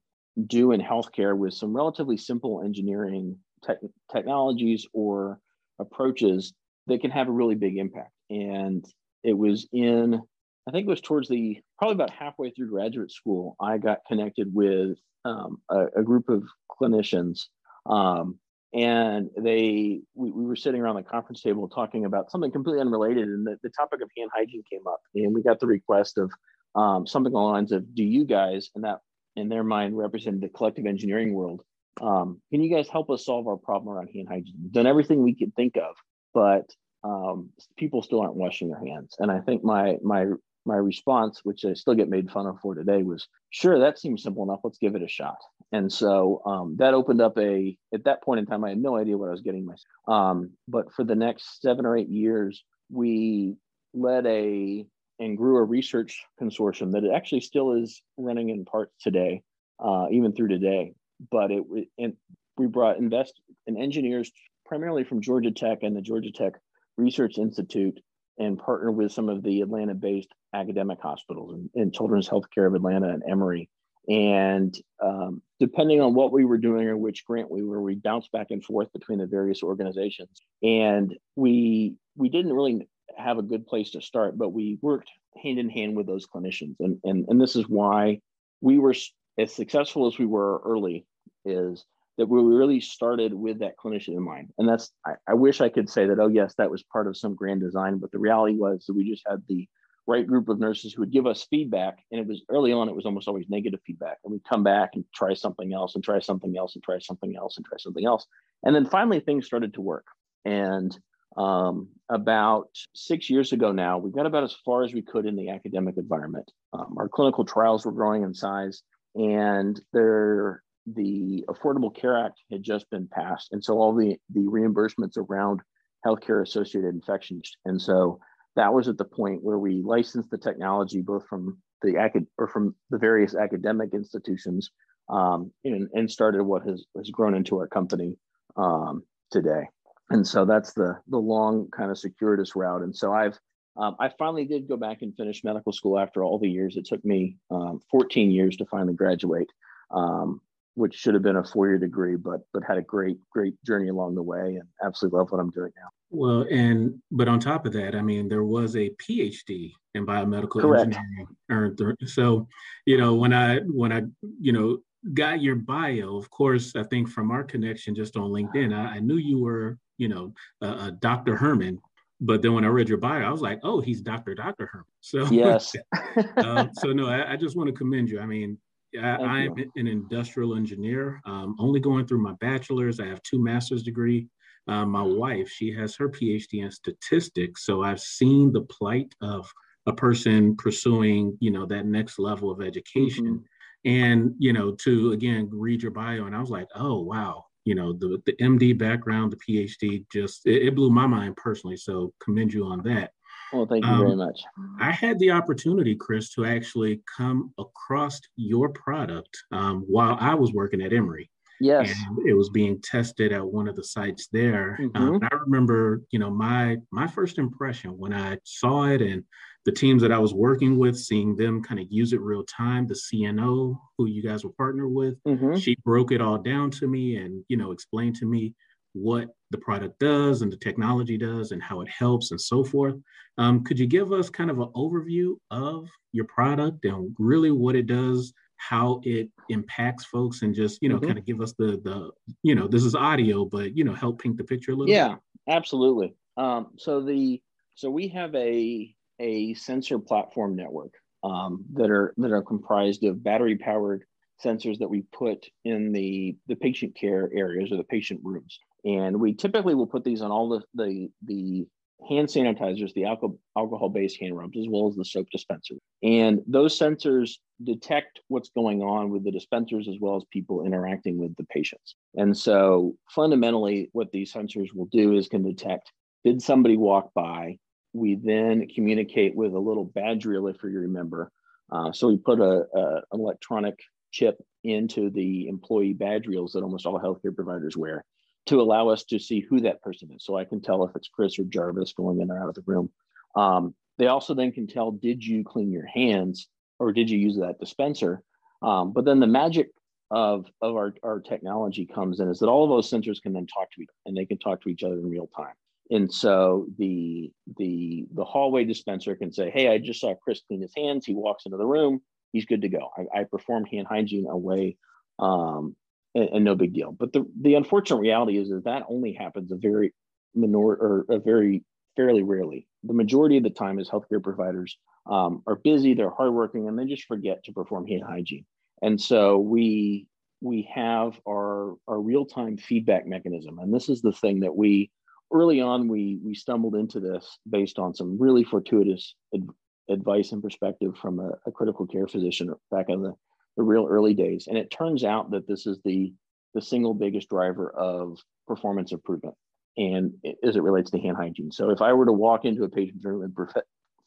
do 0.47 0.73
in 0.73 0.81
healthcare 0.81 1.37
with 1.37 1.55
some 1.55 1.75
relatively 1.75 2.17
simple 2.17 2.63
engineering 2.63 3.39
te- 3.65 3.89
technologies 4.13 4.87
or 4.93 5.39
approaches 5.79 6.53
that 6.87 7.01
can 7.01 7.11
have 7.11 7.29
a 7.29 7.33
really 7.33 7.55
big 7.55 7.77
impact. 7.77 8.13
And 8.31 8.85
it 9.23 9.37
was 9.37 9.67
in, 9.73 10.21
I 10.69 10.71
think 10.71 10.87
it 10.87 10.91
was 10.91 11.01
towards 11.01 11.29
the 11.29 11.61
probably 11.79 11.95
about 11.95 12.11
halfway 12.11 12.51
through 12.51 12.71
graduate 12.71 13.11
school, 13.11 13.57
I 13.61 13.79
got 13.79 14.05
connected 14.07 14.53
with 14.53 14.99
um, 15.25 15.61
a, 15.71 15.87
a, 15.97 16.03
group 16.03 16.29
of 16.29 16.45
clinicians. 16.71 17.47
Um, 17.87 18.39
and 18.75 19.31
they, 19.39 20.01
we, 20.15 20.31
we, 20.31 20.45
were 20.45 20.57
sitting 20.57 20.81
around 20.81 20.97
the 20.97 21.03
conference 21.03 21.41
table 21.41 21.69
talking 21.69 22.05
about 22.05 22.31
something 22.31 22.51
completely 22.51 22.81
unrelated, 22.81 23.29
and 23.29 23.47
the, 23.47 23.57
the 23.63 23.71
topic 23.71 24.03
of 24.03 24.11
hand 24.17 24.31
hygiene 24.35 24.65
came 24.71 24.87
up. 24.87 25.01
And 25.15 25.35
we 25.35 25.43
got 25.43 25.61
the 25.61 25.67
request 25.67 26.19
of 26.19 26.31
um, 26.75 27.07
something 27.07 27.33
along 27.33 27.47
the 27.47 27.53
lines 27.53 27.73
of, 27.73 27.95
"Do 27.95 28.03
you 28.03 28.25
guys?" 28.25 28.71
And 28.75 28.85
that 28.85 28.99
in 29.37 29.49
their 29.49 29.65
mind 29.65 29.97
represented 29.97 30.41
the 30.41 30.49
collective 30.49 30.87
engineering 30.87 31.35
world. 31.35 31.63
um, 32.01 32.41
can 32.51 32.63
you 32.63 32.75
guys 32.75 32.89
help 32.89 33.11
us 33.11 33.25
solve 33.25 33.47
our 33.47 33.57
problem 33.57 33.95
around 33.95 34.09
hand 34.15 34.29
hygiene? 34.29 34.55
We've 34.63 34.73
done 34.73 34.87
everything 34.87 35.23
we 35.23 35.35
could 35.35 35.55
think 35.55 35.77
of, 35.77 35.95
but 36.33 36.69
um, 37.03 37.51
people 37.77 38.03
still 38.03 38.21
aren't 38.21 38.37
washing 38.37 38.69
their 38.69 38.85
hands. 38.85 39.15
And 39.19 39.31
I 39.31 39.41
think 39.41 39.63
my 39.63 39.97
my 40.03 40.27
my 40.67 40.77
response, 40.77 41.41
which 41.45 41.65
I 41.65 41.75
still 41.75 41.95
get 41.95 42.09
made 42.09 42.31
fun 42.31 42.47
of 42.47 42.59
for 42.61 42.75
today, 42.75 43.03
was 43.03 43.29
sure 43.51 43.79
that 43.79 43.99
seems 43.99 44.23
simple 44.23 44.43
enough. 44.43 44.61
Let's 44.65 44.79
give 44.79 44.95
it 44.95 45.03
a 45.03 45.09
shot. 45.09 45.37
And 45.73 45.93
so 45.93 46.43
um, 46.47 46.77
that 46.79 46.95
opened 46.95 47.21
up 47.21 47.37
a. 47.39 47.77
At 47.93 48.05
that 48.05 48.23
point 48.23 48.41
in 48.41 48.47
time, 48.47 48.65
I 48.65 48.71
had 48.71 48.79
no 48.79 48.97
idea 48.97 49.19
what 49.19 49.29
I 49.29 49.33
was 49.33 49.43
getting 49.43 49.67
myself. 49.67 49.83
Um, 50.09 50.51
but 50.67 50.93
for 50.93 51.05
the 51.05 51.15
next 51.15 51.61
seven 51.61 51.87
or 51.87 51.97
eight 51.97 52.09
years, 52.09 52.65
we 52.91 53.57
led 53.93 54.27
a 54.27 54.87
and 55.19 55.37
grew 55.37 55.57
a 55.57 55.65
research 55.65 56.25
consortium 56.41 56.93
that 56.93 57.05
it 57.05 57.13
actually 57.15 57.41
still 57.41 57.73
is 57.73 58.03
running 58.17 58.51
in 58.51 58.65
parts 58.65 58.95
today, 59.01 59.43
uh, 59.79 60.07
even 60.11 60.33
through 60.33 60.49
today. 60.49 60.93
But 61.31 61.51
it 61.51 61.65
and 61.99 62.15
we 62.57 62.67
brought 62.67 62.99
invest 62.99 63.41
and 63.67 63.79
engineers 63.79 64.31
primarily 64.67 65.05
from 65.05 65.21
Georgia 65.21 65.51
Tech 65.51 65.83
and 65.83 65.97
the 65.97 66.03
Georgia 66.03 66.33
Tech 66.33 66.55
Research 66.97 67.39
Institute 67.39 68.01
and 68.39 68.59
partner 68.59 68.91
with 68.91 69.13
some 69.13 69.29
of 69.29 69.43
the 69.43 69.61
Atlanta 69.61 69.95
based 69.95 70.33
academic 70.53 71.01
hospitals 71.01 71.53
and, 71.53 71.71
and, 71.75 71.95
Children's 71.95 72.29
Healthcare 72.29 72.67
of 72.67 72.75
Atlanta 72.75 73.09
and 73.09 73.23
Emory. 73.29 73.69
And 74.09 74.75
um, 75.03 75.43
depending 75.61 76.01
on 76.01 76.15
what 76.15 76.33
we 76.33 76.45
were 76.45 76.59
doing 76.59 76.87
or 76.89 76.97
which 76.97 77.25
grant 77.25 77.51
we 77.51 77.63
were, 77.63 77.81
we 77.81 77.95
bounced 77.95 78.31
back 78.33 78.49
and 78.51 78.63
forth 78.63 78.93
between 78.93 79.19
the 79.19 79.27
various 79.27 79.63
organizations. 79.63 80.41
And 80.63 81.17
we 81.37 81.95
we 82.17 82.29
didn't 82.29 82.53
really 82.53 82.87
have 83.17 83.39
a 83.39 83.43
good 83.43 83.67
place 83.67 83.91
to 83.93 84.03
start, 84.03 84.39
but 84.39 84.51
we 84.51 84.79
worked 84.83 85.11
hand 85.43 85.59
in 85.59 85.69
hand 85.69 85.97
with 85.97 86.07
those 86.07 86.27
clinicians. 86.27 86.77
And 86.81 86.99
and, 87.05 87.27
and 87.29 87.41
this 87.41 87.57
is 87.57 87.69
why 87.69 88.21
we 88.61 88.79
were 88.79 88.95
as 89.39 89.53
successful 89.53 90.07
as 90.07 90.19
we 90.19 90.27
were 90.27 90.61
early 90.65 91.07
is 91.45 91.85
that 92.17 92.29
we 92.29 92.41
really 92.41 92.81
started 92.81 93.35
with 93.35 93.59
that 93.59 93.77
clinician 93.77 94.17
in 94.17 94.23
mind. 94.23 94.53
And 94.59 94.69
that's, 94.69 94.91
I, 95.05 95.15
I, 95.29 95.35
wish 95.35 95.61
I 95.61 95.69
could 95.69 95.91
say 95.91 96.07
that, 96.07 96.21
oh, 96.21 96.29
yes, 96.29 96.55
that 96.59 96.71
was 96.71 96.83
part 96.85 97.09
of 97.09 97.17
some 97.17 97.35
grand 97.35 97.61
design, 97.61 97.99
but 97.99 98.13
the 98.13 98.19
reality 98.19 98.55
was 98.55 98.85
that 98.87 98.95
we 98.95 99.11
just 99.11 99.25
had 99.29 99.43
the 99.49 99.67
right 100.07 100.27
group 100.27 100.49
of 100.49 100.61
nurses 100.61 100.93
who 100.93 101.03
would 101.03 101.13
give 101.13 101.27
us 101.27 101.47
feedback. 101.51 101.99
And 102.13 102.21
it 102.21 102.27
was 102.27 102.43
early 102.49 102.73
on, 102.73 102.89
it 102.89 102.95
was 102.95 103.07
almost 103.07 103.27
always 103.27 103.47
negative 103.49 103.81
feedback. 103.87 104.19
And 104.23 104.33
we'd 104.33 104.45
come 104.45 104.63
back 104.63 104.91
and 104.95 105.05
try 105.15 105.35
something 105.35 105.73
else 105.73 105.95
and 105.95 106.05
try 106.05 106.21
something 106.21 106.57
else 106.57 106.75
and 106.77 106.85
try 106.85 106.99
something 107.01 107.35
else 107.37 107.57
and 107.57 107.67
try 107.67 107.79
something 107.79 108.07
else. 108.07 108.27
And 108.63 108.75
then 108.75 108.87
finally, 108.87 109.21
things 109.21 109.47
started 109.47 109.75
to 109.75 109.81
work. 109.81 110.07
And 110.45 110.97
um, 111.37 111.89
about 112.09 112.69
six 112.95 113.29
years 113.29 113.53
ago 113.53 113.73
now, 113.73 113.99
we 113.99 114.11
got 114.11 114.27
about 114.27 114.45
as 114.45 114.57
far 114.65 114.85
as 114.85 114.93
we 114.93 115.03
could 115.03 115.27
in 115.27 115.37
the 115.37 115.51
academic 115.51 115.97
environment. 115.97 116.51
Um, 116.73 116.95
our 116.99 117.09
clinical 117.09 117.45
trials 117.45 117.85
were 117.85 117.93
growing 117.93 118.23
in 118.23 118.35
size, 118.35 118.83
and 119.15 119.81
there 119.93 120.63
the 120.87 121.45
Affordable 121.49 121.95
Care 121.95 122.19
Act 122.19 122.41
had 122.51 122.63
just 122.63 122.89
been 122.91 123.09
passed, 123.09 123.53
and 123.53 123.65
so 123.65 123.79
all 123.79 123.95
the 123.95 124.17
the 124.31 124.43
reimbursements 124.43 125.17
around 125.17 125.61
healthcare 126.07 126.43
associated 126.43 126.95
infections, 126.95 127.57
and 127.65 127.81
so 127.81 128.19
that 128.57 128.73
was 128.73 128.89
at 128.89 128.99
the 128.99 129.05
point 129.05 129.43
where 129.43 129.59
we 129.59 129.83
licensed 129.83 130.31
the 130.31 130.39
technology 130.39 131.03
both 131.03 131.27
from 131.27 131.59
the 131.83 131.97
acad 131.97 132.27
or 132.39 132.47
from 132.47 132.75
the 132.91 132.99
various 132.99 133.35
academic 133.35 133.93
institutions, 133.93 134.71
um, 135.09 135.51
and, 135.65 135.89
and 135.95 136.11
started 136.11 136.43
what 136.45 136.63
has 136.63 136.85
has 136.97 137.11
grown 137.11 137.35
into 137.35 137.57
our 137.57 137.67
company 137.67 138.19
um, 138.57 139.03
today. 139.31 139.69
And 140.11 140.27
so 140.27 140.45
that's 140.45 140.73
the 140.73 140.99
the 141.09 141.19
long 141.19 141.69
kind 141.71 141.91
of 141.91 141.99
circuitous 141.99 142.55
route. 142.55 142.83
And 142.83 142.95
so 142.95 143.13
I've 143.13 143.39
um, 143.77 143.97
I 143.99 144.11
finally 144.19 144.45
did 144.45 144.69
go 144.69 144.77
back 144.77 145.03
and 145.03 145.17
finish 145.17 145.43
medical 145.43 145.73
school 145.73 145.99
after 145.99 146.23
all 146.23 146.39
the 146.39 146.49
years. 146.49 146.77
It 146.77 146.87
took 146.87 147.05
me 147.05 147.37
um, 147.51 147.81
14 147.91 148.31
years 148.31 148.57
to 148.59 148.67
finally 148.67 148.95
graduate. 148.95 149.51
Um, 149.91 150.41
which 150.75 150.95
should 150.95 151.15
have 151.15 151.23
been 151.23 151.37
a 151.37 151.45
four-year 151.45 151.79
degree, 151.79 152.17
but 152.17 152.41
but 152.53 152.63
had 152.65 152.79
a 152.79 152.83
great 152.83 153.19
great 153.31 153.55
journey 153.65 153.89
along 153.89 154.15
the 154.15 154.23
way, 154.23 154.57
and 154.57 154.69
absolutely 154.85 155.19
love 155.19 155.31
what 155.31 155.41
I'm 155.41 155.51
doing 155.51 155.71
now. 155.77 155.89
Well, 156.11 156.47
and 156.51 157.01
but 157.11 157.29
on 157.29 157.39
top 157.41 157.67
of 157.67 157.73
that, 157.75 157.95
I 157.95 158.03
mean, 158.03 158.29
there 158.29 158.45
was 158.45 158.77
a 158.77 158.91
PhD 158.91 159.73
in 159.95 160.05
biomedical 160.05 160.61
Correct. 160.61 160.87
engineering 160.87 161.27
earned. 161.51 161.79
Through, 161.79 161.97
so, 162.07 162.49
you 162.87 162.99
know, 162.99 163.15
when 163.15 163.33
I 163.33 163.61
when 163.61 163.93
I 163.93 164.03
you 164.41 164.53
know 164.53 164.79
got 165.13 165.43
your 165.43 165.57
bio, 165.57 166.17
of 166.17 166.31
course, 166.31 166.75
I 166.77 166.83
think 166.85 167.09
from 167.09 167.31
our 167.31 167.45
connection 167.45 167.95
just 167.95 168.17
on 168.17 168.31
LinkedIn, 168.31 168.75
I, 168.75 168.97
I 168.97 168.99
knew 169.01 169.17
you 169.17 169.39
were 169.39 169.79
you 169.99 170.09
know 170.09 170.33
a, 170.63 170.67
a 170.67 170.91
Dr. 171.01 171.37
Hermann, 171.37 171.79
but 172.21 172.43
then 172.43 172.55
when 172.55 172.65
I 172.65 172.69
read 172.69 172.89
your 172.89 172.99
bio, 172.99 173.27
I 173.27 173.31
was 173.31 173.43
like, 173.43 173.61
oh, 173.63 173.81
he's 173.81 174.01
Dr. 174.01 174.35
Dr. 174.35 174.67
Hermann. 174.67 174.87
So 175.01 175.27
yes. 175.27 175.77
um, 176.39 176.71
so 176.73 176.93
no, 176.95 177.09
I, 177.09 177.33
I, 177.33 177.37
just 177.37 177.57
want 177.57 177.69
to 177.69 177.75
commend 177.75 178.09
you. 178.09 178.21
I 178.21 178.25
mean, 178.25 178.57
I, 178.99 179.43
am 179.43 179.55
an 179.77 179.87
industrial 179.87 180.57
engineer. 180.57 181.21
Um, 181.27 181.57
only 181.59 181.79
going 181.79 182.07
through 182.07 182.23
my 182.23 182.33
bachelor's. 182.41 183.01
I 183.01 183.07
have 183.07 183.23
two 183.23 183.43
master's 183.43 183.83
degree. 183.83 184.29
Uh, 184.67 184.87
my 184.87 185.03
wife, 185.03 185.51
she 185.51 185.75
has 185.75 185.95
her 185.97 186.09
PhD 186.09 186.65
in 186.65 186.71
statistics. 186.71 187.67
So 187.67 187.83
I've 187.83 188.01
seen 188.01 188.51
the 188.51 188.63
plight 188.63 189.15
of 189.21 189.53
a 189.85 189.93
person 189.93 190.57
pursuing, 190.57 191.37
you 191.41 191.51
know, 191.51 191.67
that 191.67 191.85
next 191.85 192.19
level 192.19 192.51
of 192.51 192.63
education. 192.63 193.27
Mm-hmm. 193.27 193.45
And, 193.85 194.35
you 194.39 194.53
know, 194.53 194.73
to 194.73 195.13
again 195.13 195.49
read 195.53 195.83
your 195.83 195.91
bio, 195.91 196.25
and 196.25 196.35
I 196.35 196.41
was 196.41 196.51
like, 196.51 196.69
oh 196.75 197.01
wow, 197.01 197.45
you 197.65 197.75
know, 197.75 197.93
the 197.93 198.23
the 198.27 198.33
MD 198.41 198.77
background, 198.77 199.33
the 199.33 199.37
PhD, 199.37 200.05
just 200.13 200.47
it, 200.47 200.69
it 200.69 200.75
blew 200.75 200.91
my 200.91 201.07
mind 201.07 201.37
personally. 201.37 201.77
So 201.77 202.13
commend 202.23 202.53
you 202.53 202.65
on 202.65 202.83
that. 202.83 203.13
Well, 203.53 203.67
thank 203.67 203.85
you 203.85 203.91
um, 203.91 204.01
very 204.01 204.17
much. 204.17 204.41
I 204.81 204.91
had 204.91 205.19
the 205.19 205.31
opportunity, 205.31 205.95
Chris, 205.95 206.31
to 206.35 206.45
actually 206.45 207.03
come 207.17 207.53
across 207.59 208.21
your 208.37 208.71
product 208.71 209.37
um, 209.53 209.85
while 209.87 210.17
I 210.19 210.35
was 210.35 210.53
working 210.53 210.83
at 210.83 210.93
Emory. 210.93 211.31
Yes. 211.61 211.95
And 212.07 212.29
it 212.29 212.35
was 212.35 212.51
being 212.51 212.81
tested 212.81 213.33
at 213.33 213.45
one 213.45 213.69
of 213.69 213.77
the 213.77 213.85
sites 213.85 214.29
there. 214.33 214.79
Um, 214.81 214.91
mm-hmm. 214.91 215.03
Um, 215.03 215.29
I 215.31 215.35
remember, 215.37 216.03
you 216.11 216.19
know, 216.19 216.31
my 216.31 216.79
my 216.91 217.07
first 217.07 217.39
impression 217.39 217.97
when 217.99 218.13
I 218.13 218.39
saw 218.45 218.85
it 218.85 219.01
and 219.01 219.25
the 219.65 219.73
teams 219.73 220.03
that 220.03 220.13
I 220.13 220.19
was 220.19 220.35
working 220.35 220.79
with, 220.79 220.99
seeing 220.99 221.37
them 221.37 221.63
kind 221.63 221.81
of 221.81 221.87
use 221.89 222.13
it 222.13 222.21
real 222.21 222.45
time. 222.45 222.87
The 222.87 222.95
CNO 222.95 223.79
who 223.97 224.07
you 224.07 224.23
guys 224.23 224.45
were 224.45 224.53
partnered 224.53 224.91
with, 224.91 225.23
mm-hmm. 225.25 225.57
she 225.57 225.77
broke 225.85 226.13
it 226.13 226.21
all 226.21 226.39
down 226.39 226.71
to 226.73 226.87
me 226.87 227.17
and 227.17 227.45
you 227.49 227.57
know 227.57 227.71
explained 227.73 228.17
to 228.17 228.27
me 228.27 228.55
what 228.95 229.29
the 229.51 229.59
product 229.59 229.99
does 229.99 230.43
and 230.43 230.53
the 230.53 230.57
technology 230.57 231.19
does 231.19 231.51
and 231.53 231.63
how 231.63 231.81
it 231.81 231.89
helps 231.89 232.31
and 232.31 232.41
so 232.41 232.65
forth. 232.65 232.95
Um, 233.39 233.65
could 233.65 233.79
you 233.79 233.87
give 233.87 234.13
us 234.13 234.31
kind 234.31 234.51
of 234.51 234.61
an 234.61 234.69
overview 234.77 235.35
of 235.51 235.89
your 236.13 236.27
product 236.27 236.85
and 236.85 237.15
really 237.19 237.51
what 237.51 237.75
it 237.75 237.87
does, 237.87 238.33
how 238.69 239.01
it 239.05 239.29
impacts 239.49 240.05
folks, 240.05 240.43
and 240.43 240.55
just 240.55 240.83
you 240.83 240.89
know 240.89 240.97
mm-hmm. 240.97 241.07
kind 241.07 241.19
of 241.19 241.27
give 241.27 241.41
us 241.41 241.53
the 241.59 241.81
the 241.85 242.11
you 242.43 242.55
know 242.55 242.67
this 242.67 242.85
is 242.85 242.95
audio, 242.95 243.45
but 243.45 243.77
you 243.77 243.85
know 243.85 243.95
help 243.95 244.23
paint 244.23 244.37
the 244.37 244.45
picture 244.45 244.73
a 244.73 244.75
little. 244.75 244.93
Yeah, 244.93 245.09
bit? 245.09 245.19
absolutely. 245.49 246.15
Um, 246.37 246.69
so 246.79 247.01
the 247.01 247.41
so 247.75 247.91
we 247.91 248.09
have 248.09 248.35
a 248.35 248.95
a 249.21 249.55
sensor 249.55 249.99
platform 249.99 250.57
network 250.57 250.93
um, 251.23 251.65
that 251.75 251.91
are 251.91 252.15
that 252.17 252.33
are 252.33 252.43
comprised 252.43 253.05
of 253.05 253.23
battery 253.23 253.57
powered 253.57 254.05
sensors 254.45 254.79
that 254.79 254.89
we 254.89 255.03
put 255.13 255.47
in 255.65 255.93
the 255.93 256.37
the 256.49 256.57
patient 256.57 256.95
care 256.95 257.31
areas 257.35 257.71
or 257.71 257.77
the 257.77 257.85
patient 257.85 258.21
rooms 258.25 258.59
and 258.85 259.19
we 259.19 259.33
typically 259.33 259.75
will 259.75 259.87
put 259.87 260.05
these 260.05 260.23
on 260.23 260.31
all 260.31 260.49
the 260.49 260.63
the, 260.75 261.09
the 261.23 261.67
hand 262.09 262.29
sanitizers, 262.29 262.93
the 262.95 263.05
alcohol 263.05 263.39
alcohol 263.57 263.89
based 263.89 264.19
hand 264.21 264.37
rubs, 264.37 264.59
as 264.59 264.67
well 264.69 264.89
as 264.89 264.97
the 264.97 265.05
soap 265.05 265.29
dispenser. 265.31 265.77
And 266.03 266.41
those 266.47 266.79
sensors 266.79 267.39
detect 267.63 268.21
what's 268.29 268.51
going 268.51 268.83
on 268.83 269.11
with 269.11 269.25
the 269.25 269.31
dispensers 269.31 269.89
as 269.89 269.97
well 270.01 270.17
as 270.17 270.25
people 270.31 270.65
interacting 270.65 271.19
with 271.19 271.35
the 271.37 271.45
patients. 271.45 271.97
And 272.15 272.37
so 272.37 272.97
fundamentally, 273.11 273.91
what 273.93 274.13
these 274.13 274.33
sensors 274.33 274.75
will 274.75 274.89
do 274.91 275.17
is 275.17 275.29
can 275.29 275.43
detect 275.43 275.93
did 276.25 276.41
somebody 276.43 276.77
walk 276.77 277.13
by? 277.15 277.59
We 277.93 278.17
then 278.17 278.67
communicate 278.75 279.37
with 279.37 279.53
a 279.53 279.59
little 279.59 279.85
badge 279.85 280.25
reel, 280.25 280.49
if 280.49 280.57
you 280.63 280.71
remember. 280.71 281.31
Uh, 281.71 281.93
so 281.93 282.09
we 282.09 282.17
put 282.17 282.41
a, 282.41 282.65
a, 282.75 282.97
an 283.13 283.21
electronic 283.21 283.79
chip 284.11 284.43
into 284.65 285.11
the 285.11 285.49
employee 285.49 285.93
badge 285.93 286.27
reels 286.27 286.53
that 286.53 286.63
almost 286.63 286.87
all 286.87 286.99
healthcare 286.99 287.35
providers 287.35 287.77
wear 287.77 288.05
to 288.47 288.61
allow 288.61 288.89
us 288.89 289.05
to 289.05 289.19
see 289.19 289.41
who 289.41 289.61
that 289.61 289.83
person 289.83 290.11
is. 290.15 290.25
So 290.25 290.37
I 290.37 290.45
can 290.45 290.61
tell 290.61 290.85
if 290.85 290.95
it's 290.95 291.09
Chris 291.09 291.39
or 291.39 291.45
Jarvis 291.45 291.93
going 291.93 292.21
in 292.21 292.31
or 292.31 292.43
out 292.43 292.49
of 292.49 292.55
the 292.55 292.65
room. 292.67 292.91
Um, 293.37 293.75
they 293.99 294.07
also 294.07 294.35
then 294.35 294.53
can 294.53 294.67
tell, 294.67 294.91
did 294.91 295.25
you 295.25 295.45
clean 295.45 295.73
your 295.73 295.87
hands 295.87 296.49
or 296.79 296.93
did 296.93 297.09
you 297.09 297.19
use 297.19 297.37
that 297.39 297.59
dispenser? 297.59 298.23
Um, 298.63 298.93
but 298.93 299.05
then 299.05 299.21
the 299.21 299.27
magic 299.27 299.71
of, 300.11 300.47
of 300.61 300.77
our, 300.77 300.95
our 301.03 301.21
technology 301.21 301.87
comes 301.87 302.21
in 302.21 302.29
is 302.29 302.39
that 302.41 302.49
all 302.49 302.65
of 302.65 302.71
those 302.71 302.91
sensors 302.91 303.23
can 303.23 303.33
then 303.33 303.47
talk 303.47 303.71
to 303.73 303.83
each 303.83 303.89
and 304.07 304.17
they 304.17 304.27
can 304.27 304.39
talk 304.39 304.63
to 304.63 304.69
each 304.69 304.83
other 304.83 304.99
in 304.99 305.09
real 305.09 305.29
time. 305.37 305.55
And 305.91 306.13
so 306.13 306.67
the 306.79 307.31
the 307.59 308.07
the 308.15 308.25
hallway 308.25 308.65
dispenser 308.65 309.15
can 309.17 309.31
say, 309.31 309.51
"Hey, 309.51 309.69
I 309.69 309.77
just 309.77 310.01
saw 310.01 310.15
Chris 310.15 310.41
clean 310.49 310.63
his 310.63 310.73
hands. 310.75 311.05
He 311.05 311.15
walks 311.15 311.45
into 311.45 311.59
the 311.59 311.67
room. 311.67 312.01
He's 312.33 312.47
good 312.47 312.63
to 312.63 312.71
go. 312.71 312.89
I, 312.97 313.21
I 313.21 313.25
performed 313.25 313.69
hand 313.71 313.87
hygiene 313.87 314.27
away 314.27 314.79
um, 315.19 315.77
and, 316.15 316.29
and, 316.31 316.45
no 316.45 316.55
big 316.55 316.73
deal. 316.73 316.93
But 316.93 317.13
the 317.13 317.27
the 317.41 317.55
unfortunate 317.55 318.01
reality 318.01 318.39
is 318.39 318.51
that 318.51 318.65
that 318.65 318.85
only 318.89 319.13
happens 319.13 319.53
a 319.53 319.57
very 319.57 319.93
minor 320.35 320.59
or 320.59 321.05
a 321.09 321.19
very 321.19 321.65
fairly 321.97 322.23
rarely. 322.23 322.67
The 322.83 322.95
majority 322.95 323.37
of 323.37 323.45
the 323.45 323.51
time, 323.51 323.79
as 323.79 323.89
healthcare 323.89 324.23
providers 324.23 324.77
um, 325.07 325.43
are 325.47 325.57
busy, 325.57 325.95
they're 325.95 326.11
hardworking, 326.11 326.69
and 326.69 326.79
they 326.79 326.87
just 326.87 327.07
forget 327.07 327.45
to 327.45 327.53
perform 327.53 327.87
hand 327.87 328.03
hygiene. 328.07 328.45
And 328.83 329.01
so 329.01 329.39
we 329.39 330.07
we 330.41 330.69
have 330.75 331.19
our, 331.27 331.75
our 331.89 331.99
real-time 331.99 332.59
feedback 332.59 333.07
mechanism. 333.07 333.59
And 333.59 333.73
this 333.73 333.89
is 333.89 334.03
the 334.03 334.13
thing 334.13 334.41
that 334.41 334.55
we 334.55 334.91
early 335.33 335.61
on 335.61 335.89
we 335.89 336.19
we 336.23 336.35
stumbled 336.35 336.75
into 336.75 337.01
this 337.01 337.39
based 337.49 337.79
on 337.79 337.95
some 337.95 338.19
really 338.21 338.45
fortuitous 338.45 339.15
ad, 339.35 339.49
advice 339.89 340.33
and 340.33 340.43
perspective 340.43 340.97
from 341.01 341.19
a, 341.19 341.31
a, 341.47 341.53
critical 341.53 341.87
care 341.87 342.07
physician 342.07 342.53
back 342.71 342.87
in 342.89 343.03
the, 343.03 343.13
the 343.57 343.63
real 343.63 343.87
early 343.89 344.15
days. 344.15 344.47
And 344.49 344.59
it 344.59 344.71
turns 344.71 345.05
out 345.05 345.31
that 345.31 345.47
this 345.47 345.67
is 345.67 345.79
the 345.85 346.13
the 346.55 346.63
single 346.63 346.95
biggest 346.95 347.29
driver 347.29 347.69
of 347.71 348.19
performance 348.47 348.93
improvement 348.93 349.35
and 349.77 350.15
as 350.47 350.57
it 350.57 350.63
relates 350.63 350.91
to 350.93 351.01
hand 351.01 351.17
hygiene. 351.17 351.51
So 351.51 351.71
if 351.71 351.83
I 351.83 351.93
were 351.93 352.07
to 352.07 352.13
walk 352.13 352.45
into 352.45 352.65
a 352.65 352.69
patient's 352.69 353.05
room 353.05 353.23
and 353.23 353.37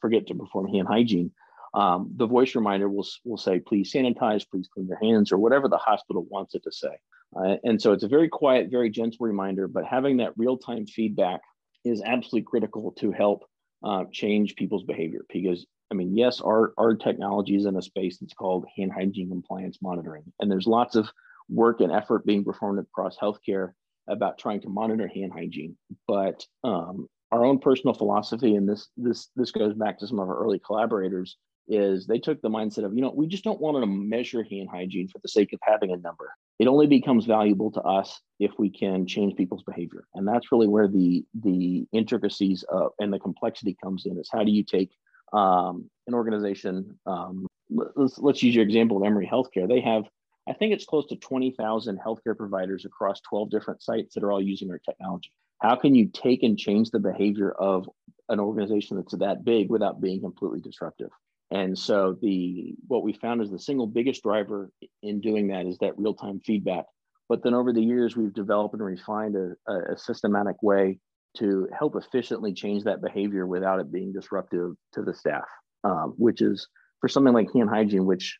forget 0.00 0.26
to 0.28 0.34
perform 0.34 0.68
hand 0.68 0.88
hygiene, 0.88 1.30
um, 1.74 2.10
the 2.16 2.26
voice 2.26 2.54
reminder 2.54 2.88
will, 2.88 3.06
will 3.24 3.36
say, 3.36 3.60
please 3.60 3.92
sanitize, 3.92 4.48
please 4.50 4.68
clean 4.72 4.86
your 4.86 4.98
hands, 5.02 5.32
or 5.32 5.38
whatever 5.38 5.68
the 5.68 5.76
hospital 5.76 6.26
wants 6.30 6.54
it 6.54 6.62
to 6.64 6.72
say. 6.72 6.96
Uh, 7.36 7.56
and 7.64 7.80
so 7.80 7.92
it's 7.92 8.04
a 8.04 8.08
very 8.08 8.28
quiet, 8.28 8.70
very 8.70 8.88
gentle 8.88 9.26
reminder, 9.26 9.68
but 9.68 9.84
having 9.84 10.16
that 10.16 10.32
real 10.36 10.56
time 10.56 10.86
feedback 10.86 11.40
is 11.84 12.02
absolutely 12.02 12.42
critical 12.42 12.92
to 12.92 13.12
help 13.12 13.44
uh, 13.84 14.04
change 14.10 14.56
people's 14.56 14.84
behavior. 14.84 15.24
Because, 15.30 15.66
I 15.90 15.94
mean, 15.94 16.16
yes, 16.16 16.40
our, 16.40 16.74
our 16.76 16.94
technology 16.94 17.56
is 17.56 17.64
in 17.64 17.76
a 17.76 17.82
space 17.82 18.18
that's 18.18 18.34
called 18.34 18.66
hand 18.76 18.92
hygiene 18.92 19.30
compliance 19.30 19.78
monitoring. 19.80 20.24
And 20.40 20.50
there's 20.50 20.66
lots 20.66 20.96
of 20.96 21.10
work 21.48 21.80
and 21.80 21.92
effort 21.92 22.26
being 22.26 22.44
performed 22.44 22.78
across 22.78 23.16
healthcare 23.16 23.72
about 24.08 24.38
trying 24.38 24.60
to 24.62 24.68
monitor 24.68 25.08
hand 25.08 25.32
hygiene. 25.32 25.76
But 26.06 26.44
um, 26.64 27.08
our 27.32 27.44
own 27.44 27.58
personal 27.58 27.94
philosophy, 27.94 28.54
and 28.54 28.68
this 28.68 28.88
this 28.96 29.28
this 29.36 29.50
goes 29.50 29.74
back 29.74 29.98
to 29.98 30.06
some 30.06 30.18
of 30.18 30.28
our 30.28 30.38
early 30.38 30.58
collaborators, 30.58 31.36
is 31.68 32.06
they 32.06 32.18
took 32.18 32.40
the 32.40 32.48
mindset 32.48 32.84
of, 32.84 32.94
you 32.94 33.02
know, 33.02 33.12
we 33.14 33.26
just 33.26 33.44
don't 33.44 33.60
want 33.60 33.76
to 33.76 33.86
measure 33.86 34.42
hand 34.42 34.68
hygiene 34.70 35.08
for 35.08 35.18
the 35.22 35.28
sake 35.28 35.52
of 35.52 35.60
having 35.62 35.90
a 35.90 35.96
number. 35.96 36.32
It 36.58 36.66
only 36.66 36.86
becomes 36.86 37.26
valuable 37.26 37.70
to 37.72 37.82
us 37.82 38.20
if 38.40 38.52
we 38.58 38.70
can 38.70 39.06
change 39.06 39.36
people's 39.36 39.62
behavior. 39.62 40.04
And 40.14 40.26
that's 40.26 40.50
really 40.50 40.68
where 40.68 40.88
the 40.88 41.24
the 41.42 41.86
intricacies 41.92 42.64
of, 42.70 42.92
and 42.98 43.12
the 43.12 43.18
complexity 43.18 43.76
comes 43.82 44.06
in 44.06 44.18
is 44.18 44.30
how 44.32 44.44
do 44.44 44.50
you 44.50 44.64
take 44.64 44.90
um, 45.32 45.90
an 46.06 46.14
organization, 46.14 46.98
um, 47.06 47.46
let's, 47.70 48.18
let's 48.18 48.42
use 48.42 48.54
your 48.54 48.64
example 48.64 48.96
of 48.96 49.04
Emory 49.04 49.28
Healthcare. 49.30 49.68
They 49.68 49.80
have, 49.80 50.04
I 50.48 50.54
think 50.54 50.72
it's 50.72 50.84
close 50.84 51.06
to 51.06 51.16
20,000 51.16 51.98
healthcare 52.04 52.36
providers 52.36 52.84
across 52.84 53.20
12 53.28 53.50
different 53.50 53.82
sites 53.82 54.14
that 54.14 54.24
are 54.24 54.32
all 54.32 54.42
using 54.42 54.70
our 54.70 54.78
technology. 54.78 55.30
How 55.60 55.76
can 55.76 55.94
you 55.94 56.08
take 56.12 56.42
and 56.42 56.58
change 56.58 56.90
the 56.90 57.00
behavior 57.00 57.50
of 57.50 57.88
an 58.28 58.40
organization 58.40 58.96
that's 58.96 59.16
that 59.18 59.44
big 59.44 59.70
without 59.70 60.00
being 60.00 60.20
completely 60.20 60.60
disruptive? 60.60 61.10
And 61.50 61.78
so 61.78 62.16
the 62.20 62.74
what 62.86 63.02
we 63.02 63.14
found 63.14 63.42
is 63.42 63.50
the 63.50 63.58
single 63.58 63.86
biggest 63.86 64.22
driver 64.22 64.70
in 65.02 65.20
doing 65.20 65.48
that 65.48 65.66
is 65.66 65.78
that 65.78 65.98
real-time 65.98 66.40
feedback. 66.40 66.84
But 67.28 67.42
then 67.42 67.54
over 67.54 67.72
the 67.72 67.82
years, 67.82 68.16
we've 68.16 68.32
developed 68.32 68.74
and 68.74 68.84
refined 68.84 69.36
a, 69.36 69.72
a 69.92 69.98
systematic 69.98 70.62
way 70.62 70.98
to 71.36 71.68
help 71.78 71.94
efficiently 71.96 72.52
change 72.52 72.84
that 72.84 73.02
behavior 73.02 73.46
without 73.46 73.80
it 73.80 73.92
being 73.92 74.12
disruptive 74.12 74.72
to 74.92 75.02
the 75.02 75.14
staff, 75.14 75.44
um, 75.84 76.14
which 76.16 76.42
is 76.42 76.66
for 77.00 77.08
something 77.08 77.34
like 77.34 77.52
hand 77.54 77.68
hygiene, 77.70 78.06
which 78.06 78.38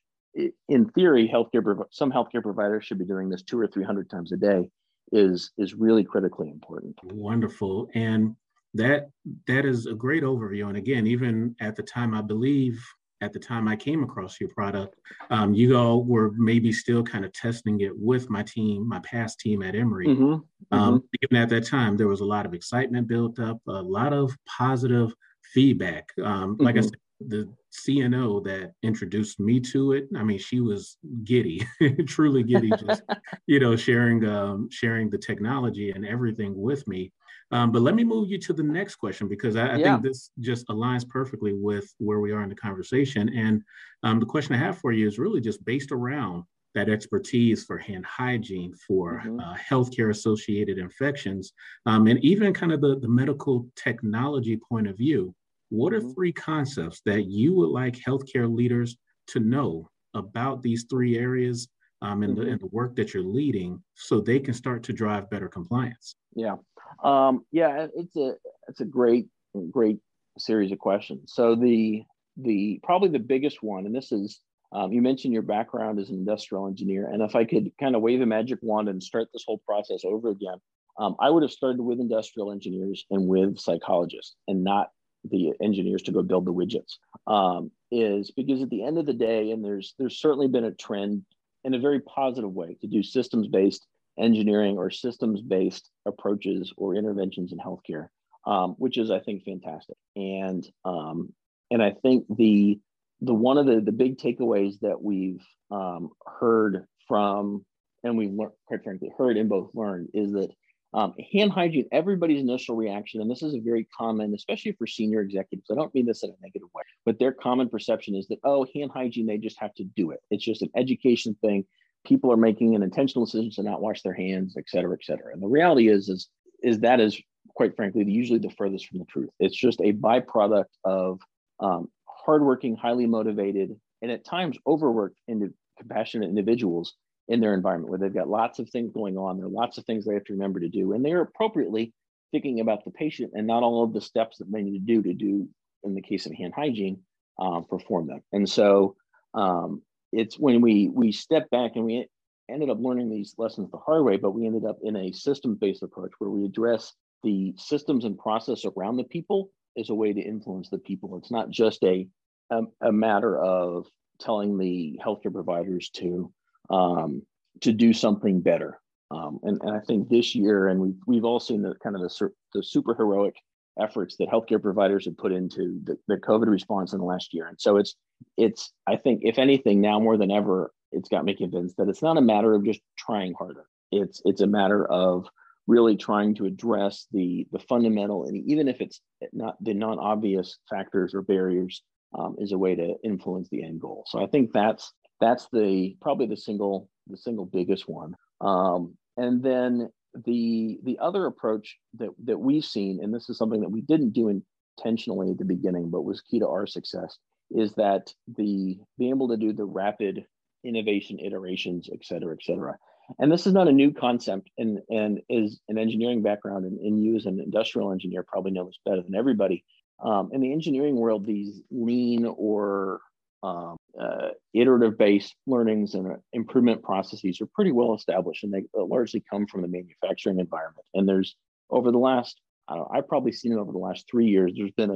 in 0.69 0.89
theory, 0.91 1.31
healthcare 1.33 1.85
some 1.91 2.13
healthcare 2.13 2.43
providers 2.43 2.85
should 2.85 2.99
be 2.99 3.05
doing 3.05 3.29
this 3.29 3.43
two 3.43 3.59
or 3.59 3.67
three 3.67 3.85
hundred 3.85 4.09
times 4.11 4.33
a 4.33 4.37
day, 4.37 4.71
is 5.13 5.53
is 5.59 5.75
really 5.75 6.05
critically 6.05 6.49
important. 6.49 6.99
Wonderful, 7.03 7.89
and 7.95 8.37
that 8.75 9.11
that 9.47 9.65
is 9.65 9.87
a 9.87 9.95
great 9.95 10.23
overview. 10.23 10.69
And 10.69 10.77
again, 10.77 11.07
even 11.07 11.57
at 11.61 11.77
the 11.77 11.83
time, 11.83 12.15
I 12.15 12.23
believe 12.23 12.81
at 13.21 13.33
the 13.33 13.39
time 13.39 13.69
I 13.69 13.77
came 13.77 14.03
across 14.03 14.41
your 14.41 14.51
product, 14.51 14.97
um, 15.31 15.55
you 15.55 15.77
all 15.77 16.05
were 16.05 16.33
maybe 16.37 16.73
still 16.73 17.03
kind 17.03 17.25
of 17.25 17.33
testing 17.33 17.81
it 17.81 17.93
with 17.97 18.31
my 18.31 18.43
team, 18.43 18.89
my 18.89 19.01
past 19.01 19.41
team 19.41 19.63
at 19.63 19.75
Emory. 19.75 20.07
Mm-hmm. 20.07 20.35
Um, 20.73 20.95
mm-hmm. 20.95 20.97
Even 21.23 21.43
at 21.43 21.49
that 21.51 21.67
time, 21.67 21.97
there 21.97 22.09
was 22.09 22.21
a 22.21 22.25
lot 22.25 22.47
of 22.47 22.55
excitement 22.55 23.09
built 23.09 23.39
up, 23.39 23.59
a 23.67 23.83
lot 23.83 24.13
of 24.13 24.37
positive 24.47 25.13
feedback. 25.53 26.09
Um, 26.23 26.55
mm-hmm. 26.55 26.65
Like 26.65 26.77
I 26.77 26.79
mm-hmm. 26.79 26.89
said, 26.89 26.99
the 27.21 27.53
CNO 27.73 28.45
that 28.45 28.73
introduced 28.83 29.41
me 29.41 29.61
to 29.61 29.93
it, 29.93 30.09
I 30.17 30.23
mean, 30.23 30.39
she 30.39 30.61
was 30.61 30.99
giddy, 31.25 31.67
truly 32.07 32.43
giddy, 32.43 32.71
just 32.71 33.03
you 33.47 33.59
know, 33.59 33.77
sharing 33.77 34.25
um, 34.25 34.69
sharing 34.71 35.11
the 35.11 35.19
technology 35.19 35.91
and 35.91 36.07
everything 36.07 36.57
with 36.57 36.87
me. 36.87 37.13
Um, 37.51 37.73
but 37.73 37.83
let 37.83 37.95
me 37.95 38.05
move 38.05 38.29
you 38.31 38.39
to 38.39 38.53
the 38.53 38.63
next 38.63 38.97
question 38.97 39.29
because 39.29 39.57
I, 39.57 39.69
I 39.69 39.77
yeah. 39.77 39.93
think 39.93 40.03
this 40.03 40.31
just 40.41 40.67
aligns 40.69 41.09
perfectly 41.09 41.55
with 41.55 41.93
where 41.99 42.21
we 42.21 42.33
are 42.33 42.43
in 42.43 42.49
the 42.49 42.55
conversation. 42.55 43.31
And 43.31 43.63
um, 44.03 44.21
the 44.21 44.27
question 44.27 44.55
I 44.55 44.59
have 44.59 44.79
for 44.79 44.93
you 44.93 45.07
is 45.07 45.19
really 45.19 45.41
just 45.41 45.65
based 45.65 45.91
around 45.93 46.45
that 46.75 46.91
expertise 46.91 47.65
for 47.65 47.79
hand 47.79 48.05
hygiene, 48.05 48.75
for 48.87 49.23
mm-hmm. 49.25 49.41
uh, 49.41 49.57
healthcare 49.57 50.11
associated 50.11 50.79
infections, 50.79 51.53
um, 51.87 52.07
and 52.07 52.23
even 52.23 52.53
kind 52.53 52.73
of 52.73 52.81
the, 52.81 52.99
the 52.99 53.09
medical 53.09 53.67
technology 53.77 54.59
point 54.69 54.87
of 54.87 54.97
view. 54.97 55.35
What 55.71 55.93
are 55.93 56.01
mm-hmm. 56.01 56.13
three 56.13 56.33
concepts 56.33 57.01
that 57.07 57.25
you 57.25 57.55
would 57.55 57.71
like 57.71 57.97
healthcare 57.97 58.55
leaders 58.55 58.97
to 59.29 59.41
know 59.41 59.91
about 60.15 60.63
these 60.63 60.87
three 60.89 61.19
areas 61.19 61.69
um, 62.03 62.23
and, 62.23 62.37
mm-hmm. 62.37 62.45
the, 62.45 62.51
and 62.53 62.61
the 62.61 62.67
work 62.67 62.97
that 62.97 63.13
you're 63.13 63.23
leading 63.23 63.83
so 63.95 64.21
they 64.21 64.39
can 64.39 64.55
start 64.55 64.83
to 64.85 64.93
drive 64.93 65.31
better 65.31 65.49
compliance? 65.49 66.15
Yeah. 66.35 66.57
Um, 67.03 67.45
yeah, 67.53 67.87
it's 67.95 68.17
a 68.17 68.35
it's 68.69 68.81
a 68.81 68.85
great 68.85 69.27
great 69.71 69.99
series 70.39 70.73
of 70.73 70.79
questions. 70.79 71.33
So 71.35 71.55
the 71.55 72.03
the 72.37 72.81
probably 72.83 73.09
the 73.09 73.19
biggest 73.19 73.63
one, 73.63 73.87
and 73.87 73.95
this 73.95 74.13
is 74.13 74.41
um, 74.73 74.93
you 74.93 75.03
mentioned 75.03 75.33
your 75.33 75.43
background 75.43 75.99
as 75.99 76.11
an 76.11 76.17
industrial 76.17 76.67
engineer, 76.67 77.09
and 77.11 77.23
if 77.23 77.35
I 77.35 77.45
could 77.45 77.71
kind 77.81 77.97
of 77.97 78.03
wave 78.03 78.21
a 78.21 78.27
magic 78.27 78.59
wand 78.63 78.89
and 78.89 79.03
start 79.03 79.29
this 79.33 79.45
whole 79.47 79.59
process 79.67 80.03
over 80.05 80.31
again, 80.31 80.59
um, 80.99 81.17
I 81.21 81.31
would 81.31 81.43
have 81.43 81.53
started 81.53 81.81
with 81.81 82.01
industrial 82.01 82.53
engineers 82.53 83.05
and 83.11 83.27
with 83.27 83.59
psychologists, 83.59 84.35
and 84.47 84.65
not 84.65 84.91
the 85.29 85.53
engineers 85.63 86.03
to 86.03 86.13
go 86.13 86.23
build 86.23 86.45
the 86.45 86.53
widgets. 86.53 86.97
Um, 87.27 87.71
is 87.91 88.31
because 88.31 88.63
at 88.63 88.71
the 88.71 88.85
end 88.85 88.99
of 88.99 89.07
the 89.07 89.15
day, 89.15 89.51
and 89.51 89.65
there's 89.65 89.95
there's 89.99 90.21
certainly 90.21 90.49
been 90.49 90.65
a 90.65 90.73
trend 90.73 91.25
in 91.69 91.75
a 91.75 91.79
very 91.79 92.01
positive 92.01 92.53
way 92.53 92.77
to 92.81 92.87
do 92.87 93.03
systems 93.03 93.47
based 93.47 93.87
engineering 94.19 94.79
or 94.79 94.91
systems 94.91 95.43
based 95.43 95.91
approaches 96.07 96.73
or 96.79 96.97
interventions 96.97 97.53
in 97.53 97.59
healthcare, 97.59 98.09
um, 98.47 98.71
which 98.79 98.97
is, 98.97 99.11
I 99.11 99.21
think, 99.21 99.45
fantastic. 99.45 99.97
And 100.17 100.67
um, 100.85 101.33
and 101.71 101.83
I 101.83 101.93
think 102.03 102.25
the 102.35 102.81
the 103.21 103.35
one 103.35 103.59
of 103.59 103.67
the 103.67 103.81
the 103.81 103.93
big 103.93 104.17
takeaways 104.17 104.81
that 104.81 105.01
we've 105.03 105.45
um, 105.71 106.11
heard 106.41 106.87
from 107.07 107.65
and 108.03 108.17
we've 108.17 108.33
learned, 108.33 108.53
quite 108.67 108.83
frankly, 108.83 109.11
heard 109.19 109.37
and 109.37 109.49
both 109.49 109.71
learned 109.75 110.09
is 110.15 110.33
that 110.33 110.49
um, 110.95 111.15
hand 111.33 111.53
hygiene, 111.53 111.87
everybody's 111.93 112.41
initial 112.41 112.77
reaction, 112.77 113.21
and 113.21 113.31
this 113.31 113.43
is 113.43 113.55
a 113.55 113.61
very 113.61 113.87
common, 113.97 114.35
especially 114.35 114.73
for 114.73 114.87
senior 114.87 115.21
executives. 115.21 115.69
I 115.71 115.75
don't 115.75 115.95
mean 115.95 116.07
this 116.07 116.23
in 116.23 116.31
a 116.31 116.35
negative 116.43 116.69
way, 116.75 116.83
but 117.05 117.19
their 117.19 117.33
common 117.33 117.69
perception 117.69 118.15
is 118.15 118.27
that, 118.29 118.39
oh, 118.45 118.67
hand 118.75 118.91
hygiene, 118.93 119.27
they 119.27 119.39
just 119.39 119.59
have 119.61 119.75
to 119.75 119.85
do 119.85 120.11
it. 120.11 120.21
It's 120.31 120.45
just 120.45 120.63
an 120.63 120.71
education 120.77 121.37
thing 121.43 121.65
people 122.07 122.33
are 122.33 122.37
making 122.37 122.75
an 122.75 122.83
intentional 122.83 123.27
decision 123.27 123.51
to 123.51 123.63
not 123.63 123.83
wash 123.83 124.03
their 124.03 124.15
hands, 124.15 124.55
et 124.57 124.65
cetera, 124.69 124.95
et 124.95 125.05
cetera. 125.05 125.33
And 125.33 125.43
the 125.43 125.49
reality 125.49 125.89
is, 125.89 126.09
is, 126.09 126.29
is 126.63 126.81
that 126.81 127.01
is 127.01 127.21
quite 127.55 127.77
frankly 127.77 128.05
usually 128.05 128.39
the 128.39 128.51
furthest 128.51 128.87
from 128.87 129.01
the 129.01 129.05
truth. 129.07 129.31
It's 129.41 129.57
just 129.57 129.81
a 129.81 129.93
byproduct 129.93 130.73
of 130.85 131.21
um, 131.61 131.89
hardworking, 132.05 132.77
highly 132.77 133.07
motivated, 133.07 133.77
and 134.01 134.11
at 134.11 134.25
times 134.25 134.57
overworked 134.67 135.19
into 135.27 135.53
compassionate 135.79 136.29
individuals 136.29 136.95
in 137.29 137.41
their 137.41 137.55
environment 137.55 137.91
where 137.91 137.99
they've 137.99 138.15
got 138.15 138.29
lots 138.29 138.59
of 138.59 138.71
things 138.71 138.91
going 138.93 139.17
on. 139.19 139.37
There 139.37 139.47
are 139.47 139.51
lots 139.51 139.79
of 139.79 139.85
things 139.85 140.05
they 140.05 140.15
have 140.15 140.25
to 140.25 140.33
remember 140.33 140.61
to 140.61 140.69
do, 140.69 140.93
and 140.93 141.05
they're 141.05 141.21
appropriately 141.21 141.93
thinking 142.33 142.61
about 142.61 142.85
the 142.85 142.91
patient 142.91 143.33
and 143.35 143.47
not 143.47 143.63
all 143.63 143.85
of 143.85 143.93
the 143.93 144.01
steps 144.01 144.39
that 144.39 144.51
they 144.51 144.63
need 144.63 144.79
to 144.79 144.85
do 144.85 145.03
to 145.03 145.15
do, 145.15 145.49
in 145.85 145.95
the 145.95 146.03
case 146.03 146.27
of 146.27 146.33
hand 146.33 146.53
hygiene, 146.55 147.01
um, 147.39 147.65
perform 147.65 148.07
them. 148.07 148.21
And 148.33 148.49
so 148.49 148.97
um, 149.35 149.83
it's 150.13 150.39
when 150.39 150.61
we 150.61 150.89
we 150.89 151.13
step 151.13 151.49
back 151.51 151.73
and 151.75 151.85
we 151.85 152.07
ended 152.51 152.71
up 152.71 152.79
learning 152.81 153.11
these 153.11 153.35
lessons 153.37 153.71
the 153.71 153.79
hard 153.79 154.05
way, 154.05 154.17
but 154.17 154.33
we 154.33 154.47
ended 154.47 154.65
up 154.65 154.79
in 154.83 154.97
a 154.97 155.13
system-based 155.13 155.83
approach 155.83 156.13
where 156.19 156.31
we 156.31 156.47
address 156.47 156.95
the 157.23 157.55
systems 157.59 158.05
and 158.05 158.19
process 158.19 158.65
around 158.65 158.97
the 158.97 159.05
people 159.05 159.51
as 159.79 159.91
a 159.91 159.95
way 159.95 160.13
to 160.13 160.21
influence 160.21 160.71
the 160.71 160.79
people. 160.79 161.19
It's 161.19 161.31
not 161.31 161.51
just 161.51 161.83
a 161.85 162.09
a, 162.51 162.63
a 162.81 162.93
matter 162.93 163.39
of 163.39 163.87
telling 164.19 164.57
the 164.57 164.99
healthcare 165.05 165.33
providers 165.33 165.91
to 165.91 166.33
um, 166.71 167.23
to 167.63 167.73
do 167.73 167.93
something 167.93 168.41
better. 168.41 168.81
Um, 169.11 169.41
and, 169.43 169.59
and 169.63 169.75
I 169.75 169.81
think 169.81 170.09
this 170.09 170.35
year, 170.35 170.69
and 170.69 170.81
we've, 170.81 171.01
we've 171.07 171.25
all 171.25 171.41
seen 171.41 171.63
the 171.63 171.75
kind 171.83 171.97
of 171.97 172.03
the, 172.03 172.31
the 172.55 172.63
super 172.63 172.95
heroic 172.95 173.35
efforts 173.81 174.17
that 174.17 174.29
healthcare 174.29 174.61
providers 174.61 175.05
have 175.05 175.17
put 175.17 175.33
into 175.33 175.81
the, 175.85 175.97
the 176.09 176.17
COVID 176.17 176.49
response 176.49 176.93
in 176.93 176.99
the 176.99 177.05
last 177.05 177.33
year. 177.33 177.47
And 177.47 177.61
so 177.61 177.77
it's 177.77 177.95
it's 178.37 178.73
I 178.87 178.97
think 178.97 179.21
if 179.23 179.39
anything 179.39 179.81
now 179.81 180.01
more 180.01 180.17
than 180.17 180.31
ever, 180.31 180.73
it's 180.93 181.09
got 181.09 181.25
me 181.25 181.35
convinced 181.35 181.77
that 181.77 181.89
it's 181.89 182.03
not 182.03 182.19
a 182.19 182.23
matter 182.23 182.55
of 182.55 182.65
just 182.65 182.81
trying 182.97 183.35
harder. 183.35 183.67
It's 183.93 184.21
it's 184.25 184.41
a 184.41 184.47
matter 184.47 184.85
of 184.91 185.27
really 185.67 185.97
trying 185.97 186.35
to 186.37 186.47
address 186.47 187.07
the 187.13 187.47
the 187.53 187.59
fundamental 187.61 188.25
and 188.25 188.37
even 188.51 188.69
if 188.69 188.81
it's 188.81 189.01
not 189.33 189.63
the 189.63 189.75
non-obvious 189.75 190.59
factors 190.69 191.15
or 191.15 191.23
barriers 191.23 191.83
um, 192.19 192.37
is 192.39 192.53
a 192.53 192.59
way 192.59 192.75
to 192.75 192.95
influence 193.05 193.49
the 193.51 193.63
end 193.63 193.81
goal. 193.81 194.05
So 194.07 194.23
I 194.23 194.27
think 194.27 194.53
that's 194.53 194.93
that's 195.21 195.49
the 195.53 195.97
probably 196.01 196.27
the 196.27 196.37
single 196.37 196.89
the 197.07 197.17
single 197.17 197.47
biggest 197.47 197.89
one. 197.89 198.15
Um, 198.41 198.97
and 199.17 199.43
then 199.43 199.91
the 200.27 200.79
the 200.85 200.99
other 201.01 201.27
approach 201.27 201.77
that 201.99 202.11
that 202.25 202.39
we've 202.39 202.65
seen, 202.65 203.01
and 203.03 203.13
this 203.13 203.29
is 203.29 203.39
something 203.39 203.61
that 203.61 203.71
we 203.71 203.83
didn't 203.83 204.11
do 204.13 204.43
intentionally 204.79 205.31
at 205.31 205.39
the 205.39 205.45
beginning, 205.45 205.91
but 205.91 206.03
was 206.03 206.21
key 206.21 206.39
to 206.41 206.49
our 206.49 206.67
success, 206.67 207.19
is 207.51 207.75
that 207.75 208.13
the 208.37 208.79
being 208.99 209.11
able 209.11 209.29
to 209.29 209.37
do 209.37 209.53
the 209.53 209.65
rapid 209.65 210.25
innovation 210.65 211.19
iterations, 211.19 211.89
et 211.93 212.05
cetera, 212.05 212.35
et 212.35 212.43
cetera. 212.43 212.77
And 213.19 213.33
this 213.33 213.47
is 213.47 213.55
not 213.55 213.69
a 213.69 213.73
new 213.73 213.93
concept, 213.93 214.51
and 214.59 214.81
and 214.91 215.21
is 215.31 215.61
an 215.69 215.79
engineering 215.79 216.23
background, 216.23 216.67
and, 216.67 216.79
and 216.79 217.03
you 217.03 217.17
as 217.17 217.25
an 217.25 217.41
industrial 217.41 217.91
engineer 217.91 218.23
probably 218.23 218.51
know 218.51 218.67
this 218.67 218.79
better 218.85 219.03
than 219.03 219.15
everybody. 219.15 219.65
Um, 220.05 220.29
in 220.33 220.43
the 220.43 220.53
engineering 220.53 220.97
world, 220.97 221.25
these 221.25 221.63
lean 221.71 222.27
or 222.27 223.01
um, 223.43 223.78
uh, 224.01 224.29
iterative 224.55 224.99
based 224.99 225.35
learnings 225.47 225.95
and 225.95 226.07
uh, 226.07 226.17
improvement 226.33 226.83
processes 226.83 227.41
are 227.41 227.49
pretty 227.55 227.73
well 227.73 227.95
established 227.95 228.45
and 228.45 228.53
they 228.53 228.65
largely 228.75 229.23
come 229.29 229.47
from 229.47 229.63
the 229.63 229.69
manufacturing 229.69 230.39
environment. 230.39 230.87
And 230.95 231.09
there's 231.09 231.37
over 231.71 231.91
the 231.91 231.99
last, 231.99 232.41
I 232.69 232.97
have 232.97 233.09
probably 233.09 233.33
seen 233.33 233.53
it 233.53 233.59
over 233.59 233.73
the 233.73 233.79
last 233.79 234.07
three 234.11 234.27
years, 234.27 234.53
there's 234.57 234.73
been 234.73 234.91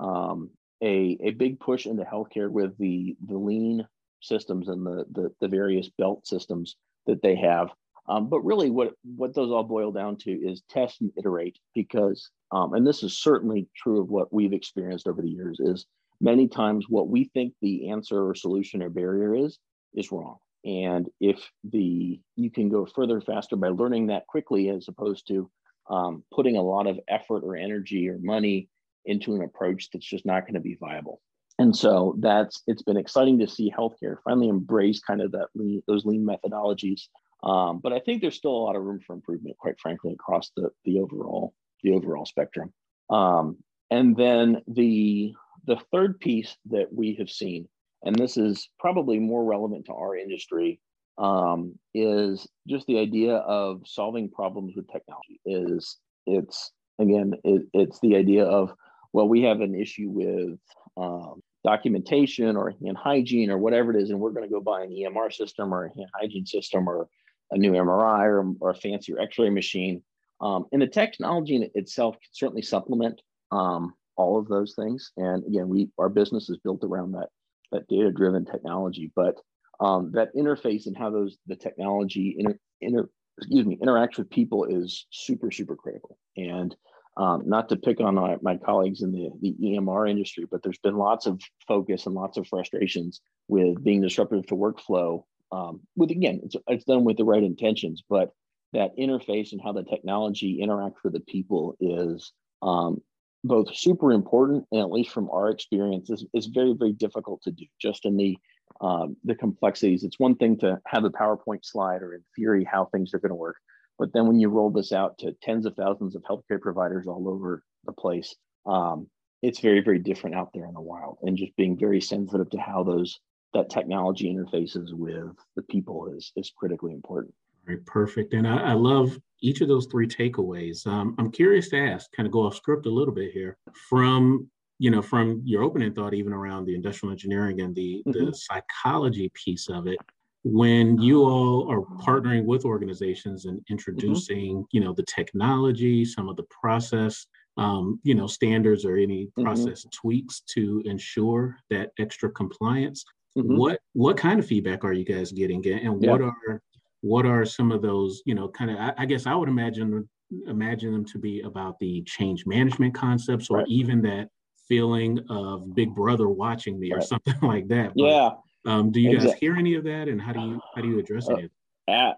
a, 0.00 0.04
um, 0.04 0.50
a, 0.82 1.18
a 1.22 1.30
big 1.32 1.60
push 1.60 1.86
into 1.86 2.04
healthcare 2.04 2.50
with 2.50 2.76
the, 2.78 3.16
the 3.26 3.36
lean 3.36 3.86
systems 4.22 4.68
and 4.68 4.86
the, 4.86 5.04
the, 5.12 5.30
the 5.40 5.48
various 5.48 5.88
belt 5.98 6.26
systems 6.26 6.76
that 7.06 7.22
they 7.22 7.36
have. 7.36 7.68
Um, 8.08 8.28
but 8.28 8.40
really 8.40 8.70
what, 8.70 8.94
what 9.16 9.34
those 9.34 9.50
all 9.50 9.62
boil 9.62 9.92
down 9.92 10.16
to 10.18 10.30
is 10.30 10.62
test 10.68 11.00
and 11.00 11.12
iterate 11.16 11.58
because, 11.74 12.30
um, 12.50 12.74
and 12.74 12.86
this 12.86 13.02
is 13.02 13.20
certainly 13.20 13.68
true 13.76 14.00
of 14.00 14.08
what 14.08 14.32
we've 14.32 14.52
experienced 14.52 15.06
over 15.06 15.22
the 15.22 15.28
years 15.28 15.60
is 15.60 15.86
many 16.20 16.48
times 16.48 16.86
what 16.88 17.08
we 17.08 17.24
think 17.32 17.54
the 17.60 17.90
answer 17.90 18.28
or 18.28 18.34
solution 18.34 18.82
or 18.82 18.90
barrier 18.90 19.34
is 19.34 19.58
is 19.94 20.12
wrong. 20.12 20.36
And 20.64 21.08
if 21.20 21.38
the 21.64 22.20
you 22.36 22.50
can 22.50 22.68
go 22.68 22.86
further 22.86 23.20
faster 23.20 23.56
by 23.56 23.68
learning 23.68 24.08
that 24.08 24.26
quickly 24.26 24.68
as 24.68 24.88
opposed 24.88 25.26
to 25.28 25.50
um, 25.88 26.22
putting 26.32 26.56
a 26.56 26.62
lot 26.62 26.86
of 26.86 27.00
effort 27.08 27.42
or 27.42 27.56
energy 27.56 28.08
or 28.08 28.18
money 28.20 28.68
into 29.06 29.34
an 29.34 29.42
approach 29.42 29.88
that's 29.90 30.06
just 30.06 30.26
not 30.26 30.42
going 30.42 30.54
to 30.54 30.60
be 30.60 30.76
viable. 30.78 31.20
And 31.58 31.74
so 31.74 32.16
that's 32.20 32.62
it's 32.66 32.82
been 32.82 32.96
exciting 32.96 33.38
to 33.38 33.48
see 33.48 33.72
healthcare 33.76 34.16
finally 34.24 34.48
embrace 34.48 35.00
kind 35.00 35.20
of 35.20 35.32
that 35.32 35.48
lean, 35.54 35.82
those 35.86 36.04
lean 36.04 36.26
methodologies. 36.26 37.02
Um, 37.42 37.80
but 37.82 37.94
i 37.94 37.98
think 37.98 38.20
there's 38.20 38.36
still 38.36 38.50
a 38.50 38.64
lot 38.66 38.76
of 38.76 38.82
room 38.82 39.00
for 39.06 39.14
improvement 39.14 39.56
quite 39.56 39.80
frankly 39.80 40.12
across 40.12 40.50
the 40.56 40.68
the 40.84 41.00
overall 41.00 41.54
the 41.82 41.92
overall 41.92 42.26
spectrum. 42.26 42.72
Um, 43.08 43.56
and 43.90 44.16
then 44.16 44.62
the 44.68 45.34
the 45.66 45.78
third 45.92 46.20
piece 46.20 46.56
that 46.70 46.92
we 46.92 47.14
have 47.18 47.30
seen, 47.30 47.68
and 48.02 48.16
this 48.16 48.36
is 48.36 48.68
probably 48.78 49.18
more 49.18 49.44
relevant 49.44 49.86
to 49.86 49.92
our 49.92 50.16
industry, 50.16 50.80
um, 51.18 51.78
is 51.94 52.46
just 52.68 52.86
the 52.86 52.98
idea 52.98 53.36
of 53.36 53.82
solving 53.86 54.30
problems 54.30 54.74
with 54.74 54.90
technology. 54.90 55.40
Is 55.44 55.98
it's 56.26 56.72
again, 56.98 57.34
it, 57.44 57.62
it's 57.72 58.00
the 58.00 58.16
idea 58.16 58.44
of 58.44 58.72
well, 59.12 59.28
we 59.28 59.42
have 59.42 59.60
an 59.60 59.74
issue 59.74 60.08
with 60.08 60.58
um, 60.96 61.42
documentation 61.64 62.56
or 62.56 62.72
hand 62.82 62.96
hygiene 62.96 63.50
or 63.50 63.58
whatever 63.58 63.90
it 63.90 64.02
is, 64.02 64.10
and 64.10 64.20
we're 64.20 64.30
going 64.30 64.48
to 64.48 64.52
go 64.52 64.60
buy 64.60 64.82
an 64.82 64.90
EMR 64.90 65.32
system 65.32 65.74
or 65.74 65.86
a 65.86 65.94
hand 65.96 66.10
hygiene 66.18 66.46
system 66.46 66.88
or 66.88 67.08
a 67.50 67.58
new 67.58 67.72
MRI 67.72 68.24
or, 68.24 68.54
or 68.60 68.70
a 68.70 68.74
fancier 68.74 69.18
X-ray 69.20 69.50
machine. 69.50 70.02
Um, 70.40 70.66
and 70.72 70.80
the 70.80 70.86
technology 70.86 71.56
in 71.56 71.70
itself 71.74 72.14
can 72.14 72.30
certainly 72.32 72.62
supplement 72.62 73.20
um, 73.50 73.94
all 74.20 74.38
of 74.38 74.48
those 74.48 74.74
things. 74.74 75.12
And 75.16 75.44
again, 75.46 75.68
we 75.68 75.88
our 75.98 76.08
business 76.08 76.50
is 76.50 76.58
built 76.58 76.84
around 76.84 77.12
that 77.12 77.28
that 77.72 77.88
data 77.88 78.10
driven 78.12 78.44
technology, 78.44 79.12
but 79.14 79.36
um, 79.80 80.10
that 80.12 80.34
interface 80.36 80.86
and 80.86 80.96
how 80.96 81.10
those 81.10 81.38
the 81.46 81.56
technology 81.56 82.36
inter, 82.38 82.58
inter 82.80 83.08
excuse 83.38 83.64
me 83.64 83.78
interacts 83.82 84.18
with 84.18 84.28
people 84.28 84.64
is 84.64 85.06
super 85.10 85.50
super 85.50 85.76
critical. 85.76 86.18
And 86.36 86.76
um, 87.16 87.42
not 87.46 87.68
to 87.68 87.76
pick 87.76 88.00
on 88.00 88.14
my, 88.14 88.36
my 88.40 88.56
colleagues 88.56 89.02
in 89.02 89.12
the, 89.12 89.30
the 89.42 89.54
EMR 89.60 90.08
industry, 90.08 90.46
but 90.50 90.62
there's 90.62 90.78
been 90.78 90.96
lots 90.96 91.26
of 91.26 91.40
focus 91.66 92.06
and 92.06 92.14
lots 92.14 92.38
of 92.38 92.46
frustrations 92.46 93.20
with 93.48 93.82
being 93.82 94.00
disruptive 94.00 94.46
to 94.46 94.54
workflow. 94.54 95.24
Um, 95.52 95.80
with 95.96 96.10
again, 96.10 96.40
it's, 96.44 96.56
it's 96.68 96.84
done 96.84 97.04
with 97.04 97.16
the 97.16 97.24
right 97.24 97.42
intentions, 97.42 98.02
but 98.08 98.30
that 98.72 98.96
interface 98.96 99.52
and 99.52 99.60
how 99.60 99.72
the 99.72 99.82
technology 99.82 100.60
interacts 100.64 101.02
with 101.02 101.12
the 101.12 101.20
people 101.20 101.76
is 101.80 102.32
um, 102.62 103.02
both 103.44 103.74
super 103.74 104.12
important 104.12 104.64
and 104.72 104.80
at 104.80 104.90
least 104.90 105.10
from 105.10 105.30
our 105.30 105.50
experience 105.50 106.10
is, 106.10 106.24
is 106.34 106.46
very 106.46 106.74
very 106.74 106.92
difficult 106.92 107.42
to 107.42 107.50
do 107.50 107.64
just 107.80 108.04
in 108.04 108.16
the 108.16 108.36
um, 108.80 109.16
the 109.24 109.34
complexities. 109.34 110.04
It's 110.04 110.18
one 110.18 110.36
thing 110.36 110.56
to 110.58 110.80
have 110.86 111.04
a 111.04 111.10
powerpoint 111.10 111.64
slide 111.64 112.02
or 112.02 112.14
in 112.14 112.22
theory 112.36 112.64
how 112.64 112.86
things 112.86 113.12
are 113.12 113.18
going 113.18 113.30
to 113.30 113.34
work 113.34 113.56
but 114.00 114.14
then 114.14 114.26
when 114.26 114.40
you 114.40 114.48
roll 114.48 114.70
this 114.70 114.92
out 114.92 115.18
to 115.18 115.32
tens 115.42 115.66
of 115.66 115.76
thousands 115.76 116.16
of 116.16 116.22
healthcare 116.22 116.60
providers 116.60 117.06
all 117.06 117.28
over 117.28 117.62
the 117.84 117.92
place 117.92 118.34
um, 118.66 119.06
it's 119.42 119.60
very 119.60 119.80
very 119.80 119.98
different 119.98 120.34
out 120.34 120.50
there 120.52 120.66
in 120.66 120.74
the 120.74 120.80
wild 120.80 121.18
and 121.22 121.36
just 121.36 121.54
being 121.56 121.78
very 121.78 122.00
sensitive 122.00 122.50
to 122.50 122.58
how 122.58 122.82
those 122.82 123.20
that 123.52 123.70
technology 123.70 124.32
interfaces 124.32 124.92
with 124.92 125.36
the 125.54 125.62
people 125.62 126.12
is 126.16 126.32
is 126.34 126.50
critically 126.56 126.92
important 126.92 127.34
Right, 127.66 127.84
perfect. 127.86 128.34
And 128.34 128.48
I, 128.48 128.70
I, 128.70 128.72
love 128.72 129.18
each 129.42 129.60
of 129.60 129.68
those 129.68 129.86
three 129.86 130.06
takeaways. 130.06 130.86
Um, 130.86 131.14
I'm 131.18 131.30
curious 131.30 131.68
to 131.70 131.78
ask, 131.78 132.10
kind 132.12 132.26
of 132.26 132.32
go 132.32 132.46
off 132.46 132.56
script 132.56 132.86
a 132.86 132.90
little 132.90 133.14
bit 133.14 133.32
here, 133.32 133.58
from 133.88 134.50
you 134.80 134.90
know, 134.90 135.02
from 135.02 135.42
your 135.44 135.62
opening 135.62 135.92
thought, 135.92 136.14
even 136.14 136.32
around 136.32 136.64
the 136.64 136.74
industrial 136.74 137.12
engineering 137.12 137.60
and 137.60 137.74
the 137.74 138.02
mm-hmm. 138.06 138.24
the 138.24 138.34
psychology 138.34 139.30
piece 139.34 139.68
of 139.68 139.86
it. 139.86 139.98
When 140.42 140.98
you 140.98 141.24
all 141.24 141.70
are 141.70 141.82
partnering 142.02 142.46
with 142.46 142.64
organizations 142.64 143.44
and 143.44 143.58
mm-hmm. 143.58 143.72
introducing, 143.72 144.56
mm-hmm. 144.56 144.68
you 144.72 144.80
know, 144.80 144.94
the 144.94 145.04
technology, 145.04 146.06
some 146.06 146.30
of 146.30 146.36
the 146.36 146.44
process, 146.44 147.26
um, 147.58 148.00
you 148.04 148.14
know, 148.14 148.26
standards 148.26 148.86
or 148.86 148.96
any 148.96 149.26
mm-hmm. 149.26 149.42
process 149.42 149.84
tweaks 149.92 150.40
to 150.54 150.82
ensure 150.86 151.58
that 151.68 151.90
extra 151.98 152.30
compliance. 152.30 153.04
Mm-hmm. 153.36 153.58
What 153.58 153.80
what 153.92 154.16
kind 154.16 154.40
of 154.40 154.46
feedback 154.46 154.82
are 154.82 154.94
you 154.94 155.04
guys 155.04 155.30
getting, 155.30 155.64
and 155.66 156.02
yeah. 156.02 156.10
what 156.10 156.22
are 156.22 156.62
what 157.02 157.26
are 157.26 157.44
some 157.44 157.72
of 157.72 157.82
those 157.82 158.22
you 158.26 158.34
know 158.34 158.48
kind 158.48 158.70
of 158.70 158.76
I, 158.78 158.92
I, 158.98 159.06
guess 159.06 159.26
i 159.26 159.34
would 159.34 159.48
imagine 159.48 160.08
imagine 160.46 160.92
them 160.92 161.04
to 161.06 161.18
be 161.18 161.40
about 161.40 161.78
the 161.78 162.02
change 162.02 162.46
management 162.46 162.94
concepts 162.94 163.50
or 163.50 163.58
right. 163.58 163.68
even 163.68 164.02
that 164.02 164.28
feeling 164.68 165.18
of 165.28 165.74
big 165.74 165.94
brother 165.94 166.28
watching 166.28 166.78
me 166.78 166.92
right. 166.92 166.98
or 166.98 167.06
something 167.06 167.36
like 167.42 167.68
that 167.68 167.92
but, 167.96 168.04
yeah 168.04 168.30
um, 168.66 168.92
do 168.92 169.00
you 169.00 169.12
exactly. 169.12 169.30
guys 169.32 169.40
hear 169.40 169.56
any 169.56 169.74
of 169.74 169.84
that 169.84 170.08
and 170.08 170.20
how 170.20 170.32
do 170.32 170.40
you 170.40 170.60
how 170.74 170.82
do 170.82 170.88
you 170.88 170.98
address 170.98 171.28
uh, 171.28 171.36
it 171.36 171.50
uh, 171.88 172.12